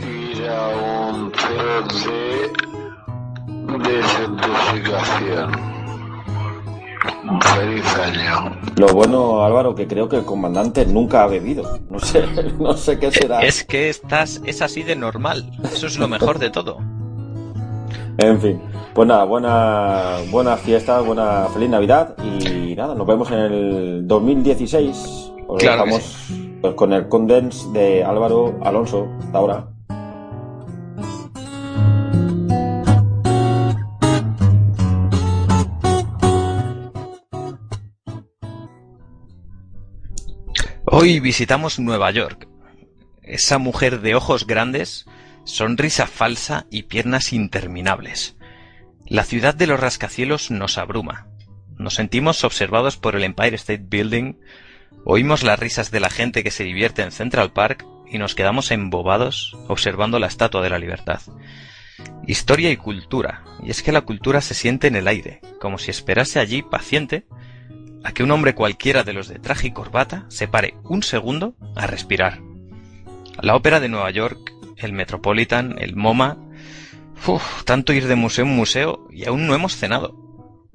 ir 0.00 0.48
a 0.48 0.68
un 0.68 1.32
cero 1.36 1.86
de 2.04 2.52
Desintoxicación. 3.88 5.50
Feliz 7.54 7.84
año. 7.96 8.56
Lo 8.76 8.88
bueno, 8.88 9.44
Álvaro, 9.44 9.74
que 9.74 9.86
creo 9.86 10.08
que 10.08 10.16
el 10.16 10.24
comandante 10.24 10.86
nunca 10.86 11.22
ha 11.22 11.26
bebido. 11.26 11.78
No 11.90 11.98
sé, 11.98 12.24
no 12.58 12.76
sé 12.76 12.98
qué 12.98 13.10
será. 13.10 13.40
Es 13.40 13.64
que 13.64 13.88
estás, 13.88 14.40
es 14.44 14.62
así 14.62 14.82
de 14.82 14.96
normal. 14.96 15.50
Eso 15.64 15.86
es 15.86 15.98
lo 15.98 16.08
mejor 16.08 16.38
de 16.38 16.50
todo. 16.50 16.78
En 18.18 18.40
fin, 18.40 18.60
pues 18.94 19.08
nada, 19.08 19.24
buena, 19.24 20.18
buenas 20.30 20.60
fiestas, 20.60 21.04
buena 21.04 21.48
feliz 21.52 21.68
Navidad 21.68 22.14
y 22.22 22.76
nada, 22.76 22.94
nos 22.94 23.06
vemos 23.06 23.30
en 23.30 23.38
el 23.40 24.06
2016. 24.06 25.32
Os 25.46 25.60
Claro 25.60 25.84
dejamos 25.84 26.28
pues, 26.60 26.74
con 26.74 26.92
el 26.92 27.08
condense 27.08 27.68
de 27.70 28.04
Álvaro 28.04 28.58
Alonso. 28.62 29.08
Hasta 29.20 29.38
ahora. 29.38 29.73
Hoy 40.96 41.18
visitamos 41.18 41.80
Nueva 41.80 42.12
York. 42.12 42.46
Esa 43.24 43.58
mujer 43.58 44.00
de 44.00 44.14
ojos 44.14 44.46
grandes, 44.46 45.06
sonrisa 45.42 46.06
falsa 46.06 46.66
y 46.70 46.84
piernas 46.84 47.32
interminables. 47.32 48.36
La 49.04 49.24
ciudad 49.24 49.56
de 49.56 49.66
los 49.66 49.80
rascacielos 49.80 50.52
nos 50.52 50.78
abruma. 50.78 51.26
Nos 51.76 51.94
sentimos 51.94 52.44
observados 52.44 52.96
por 52.96 53.16
el 53.16 53.24
Empire 53.24 53.56
State 53.56 53.86
Building, 53.88 54.34
oímos 55.04 55.42
las 55.42 55.58
risas 55.58 55.90
de 55.90 55.98
la 55.98 56.10
gente 56.10 56.44
que 56.44 56.52
se 56.52 56.62
divierte 56.62 57.02
en 57.02 57.10
Central 57.10 57.52
Park 57.52 57.84
y 58.08 58.18
nos 58.18 58.36
quedamos 58.36 58.70
embobados 58.70 59.56
observando 59.66 60.20
la 60.20 60.28
Estatua 60.28 60.62
de 60.62 60.70
la 60.70 60.78
Libertad. 60.78 61.22
Historia 62.28 62.70
y 62.70 62.76
cultura. 62.76 63.42
Y 63.64 63.70
es 63.70 63.82
que 63.82 63.90
la 63.90 64.02
cultura 64.02 64.40
se 64.40 64.54
siente 64.54 64.86
en 64.86 64.94
el 64.94 65.08
aire, 65.08 65.40
como 65.60 65.76
si 65.78 65.90
esperase 65.90 66.38
allí 66.38 66.62
paciente 66.62 67.26
a 68.04 68.12
que 68.12 68.22
un 68.22 68.30
hombre 68.30 68.54
cualquiera 68.54 69.02
de 69.02 69.14
los 69.14 69.28
de 69.28 69.38
traje 69.38 69.68
y 69.68 69.70
corbata 69.72 70.26
se 70.28 70.46
pare 70.46 70.74
un 70.84 71.02
segundo 71.02 71.56
a 71.74 71.86
respirar. 71.86 72.40
La 73.40 73.56
Ópera 73.56 73.80
de 73.80 73.88
Nueva 73.88 74.10
York, 74.10 74.52
el 74.76 74.92
Metropolitan, 74.92 75.76
el 75.78 75.96
MoMA... 75.96 76.38
Uf, 77.26 77.64
tanto 77.64 77.94
ir 77.94 78.06
de 78.06 78.16
museo 78.16 78.44
en 78.44 78.54
museo 78.54 79.08
y 79.10 79.24
aún 79.24 79.46
no 79.46 79.54
hemos 79.54 79.76
cenado. 79.76 80.14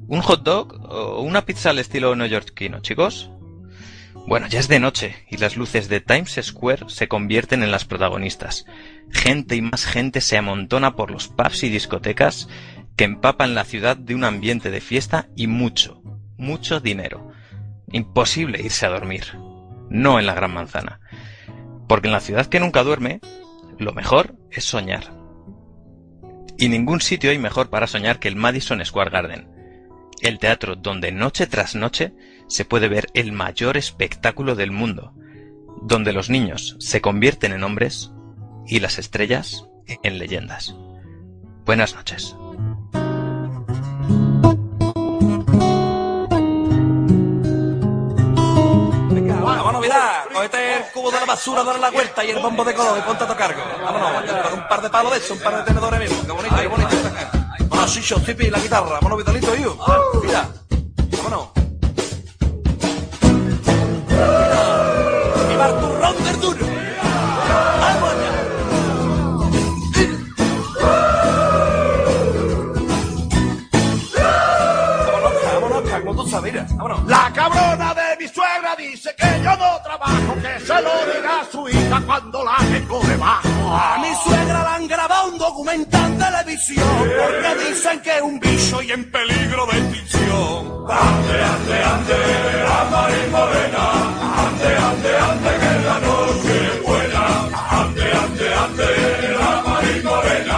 ¿Un 0.07 0.21
hot 0.21 0.41
dog 0.41 0.73
o 0.89 1.21
una 1.21 1.45
pizza 1.45 1.69
al 1.69 1.77
estilo 1.77 2.15
neoyorquino, 2.15 2.79
chicos? 2.79 3.29
Bueno, 4.25 4.47
ya 4.47 4.59
es 4.59 4.67
de 4.67 4.79
noche 4.79 5.15
y 5.29 5.37
las 5.37 5.57
luces 5.57 5.89
de 5.89 6.01
Times 6.01 6.39
Square 6.41 6.85
se 6.87 7.07
convierten 7.07 7.61
en 7.61 7.71
las 7.71 7.85
protagonistas. 7.85 8.65
Gente 9.11 9.55
y 9.55 9.61
más 9.61 9.85
gente 9.85 10.21
se 10.21 10.37
amontona 10.37 10.95
por 10.95 11.11
los 11.11 11.27
pubs 11.27 11.63
y 11.63 11.69
discotecas 11.69 12.47
que 12.95 13.03
empapan 13.03 13.53
la 13.53 13.65
ciudad 13.65 13.95
de 13.95 14.15
un 14.15 14.23
ambiente 14.23 14.71
de 14.71 14.81
fiesta 14.81 15.29
y 15.35 15.47
mucho, 15.47 16.01
mucho 16.39 16.79
dinero. 16.79 17.31
Imposible 17.91 18.61
irse 18.61 18.85
a 18.85 18.89
dormir. 18.89 19.25
No 19.89 20.19
en 20.19 20.25
la 20.25 20.33
Gran 20.33 20.53
Manzana. 20.53 20.99
Porque 21.87 22.07
en 22.07 22.13
la 22.13 22.21
ciudad 22.21 22.47
que 22.47 22.59
nunca 22.59 22.83
duerme, 22.83 23.19
lo 23.77 23.93
mejor 23.93 24.35
es 24.49 24.63
soñar. 24.63 25.13
Y 26.57 26.69
ningún 26.69 27.01
sitio 27.01 27.31
hay 27.31 27.37
mejor 27.37 27.69
para 27.69 27.87
soñar 27.87 28.19
que 28.19 28.27
el 28.27 28.35
Madison 28.35 28.83
Square 28.83 29.11
Garden, 29.11 29.47
el 30.21 30.39
teatro 30.39 30.75
donde 30.75 31.11
noche 31.11 31.47
tras 31.47 31.75
noche 31.75 32.13
se 32.47 32.65
puede 32.65 32.89
ver 32.89 33.07
el 33.13 33.31
mayor 33.31 33.77
espectáculo 33.77 34.55
del 34.55 34.71
mundo, 34.71 35.13
donde 35.81 36.11
los 36.11 36.29
niños 36.29 36.75
se 36.79 36.99
convierten 36.99 37.53
en 37.53 37.63
hombres 37.63 38.11
y 38.67 38.79
las 38.79 38.99
estrellas 38.99 39.65
en 40.03 40.19
leyendas. 40.19 40.75
Buenas 41.65 41.95
noches. 41.95 42.35
El 50.53 50.91
cubo 50.91 51.11
de 51.11 51.19
la 51.19 51.25
basura, 51.25 51.63
dale 51.63 51.79
la 51.79 51.91
vuelta 51.91 52.23
y 52.23 52.31
el 52.31 52.39
bombo 52.39 52.63
de 52.63 52.73
color 52.73 52.97
y 52.97 53.01
ponte 53.01 53.23
a 53.23 53.27
tocar. 53.27 53.55
Vámonos, 53.83 54.53
un 54.53 54.67
par 54.67 54.81
de 54.81 54.89
palos 54.89 55.11
de 55.11 55.17
eso, 55.19 55.33
un 55.33 55.39
par 55.39 55.57
de 55.57 55.63
tenedores 55.63 55.99
mismo. 55.99 56.21
Qué 56.25 56.31
bonito, 56.31 56.55
qué 56.55 56.67
bonito. 56.67 56.89
Vámonos, 57.67 57.93
Chicho, 57.93 58.19
Tipi, 58.21 58.49
la 58.49 58.59
guitarra. 58.59 58.93
Vámonos, 58.93 59.17
Vitalito, 59.19 59.55
yo. 59.55 59.77
Mira, 60.23 60.49
vámonos. 61.17 61.48
Que 80.41 80.59
se 80.65 80.81
lo 80.81 80.91
diga 81.13 81.41
a 81.41 81.51
su 81.51 81.69
hija 81.69 82.01
cuando 82.05 82.43
la 82.43 82.57
tengo 82.71 82.99
debajo. 83.01 83.49
A 83.75 83.97
mi 83.99 84.13
suegra 84.23 84.63
la 84.63 84.75
han 84.75 84.87
grabado 84.87 85.31
un 85.31 85.37
documental 85.37 86.11
en 86.11 86.17
televisión 86.17 86.87
porque 86.99 87.69
dicen 87.69 88.01
que 88.01 88.15
es 88.17 88.21
un 88.21 88.39
bicho 88.39 88.81
y 88.81 88.91
en 88.91 89.11
peligro 89.11 89.65
de 89.67 89.77
extinción. 89.79 90.85
Ande, 90.89 91.43
ande, 91.53 91.83
ande, 91.83 92.17
la 92.63 92.83
Marín 92.91 93.31
Morena. 93.31 93.85
Ande, 94.43 94.69
ande, 94.87 95.17
ande, 95.17 95.49
que 95.61 95.71
la 95.85 95.99
noche 95.99 96.53
es 96.73 96.83
buena. 96.83 97.23
Ande, 97.69 98.11
ande, 98.11 98.53
ande, 98.53 99.35
la 99.39 99.61
Marín 99.67 100.03
Morena. 100.03 100.57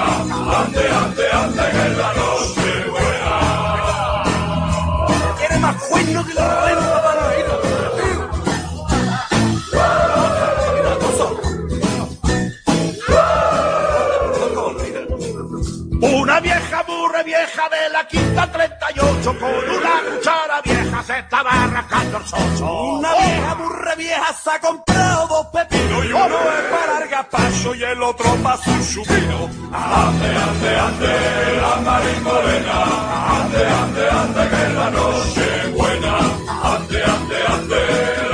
Ande, 0.60 0.90
ande, 0.90 1.31
Una 16.02 16.40
vieja 16.40 16.82
burra 16.82 17.22
vieja 17.22 17.70
de 17.70 17.90
la 17.94 18.08
quinta 18.08 18.52
38 18.52 19.40
con 19.40 19.50
una 19.50 20.02
cuchara 20.10 20.62
vieja 20.64 21.04
se 21.04 21.20
estaba 21.20 21.52
rascando 21.68 22.18
el 22.18 22.26
soso. 22.26 22.84
Una 22.98 23.14
vieja 23.14 23.54
burra 23.54 23.96
vieja 23.96 24.34
se 24.34 24.50
ha 24.50 24.60
comprado 24.60 25.28
dos 25.28 25.46
pepinos 25.48 26.06
y 26.06 26.12
uno 26.12 26.26
es 26.26 26.64
para 26.72 27.04
el 27.04 27.08
gazpacho 27.08 27.76
y 27.76 27.84
el 27.84 28.02
otro 28.02 28.36
para 28.42 28.58
su 28.58 28.94
chupino. 28.94 29.50
Ande, 29.72 30.28
ande, 30.28 30.80
ande, 30.80 31.62
la 31.62 31.76
marimorena, 31.82 33.38
ande, 33.38 33.68
ande, 33.68 34.10
ande, 34.10 34.50
que 34.50 34.74
la 34.74 34.90
noche 34.90 35.68
buena, 35.78 36.18
ande, 36.64 37.04
ande, 37.04 37.36
ande. 37.48 38.31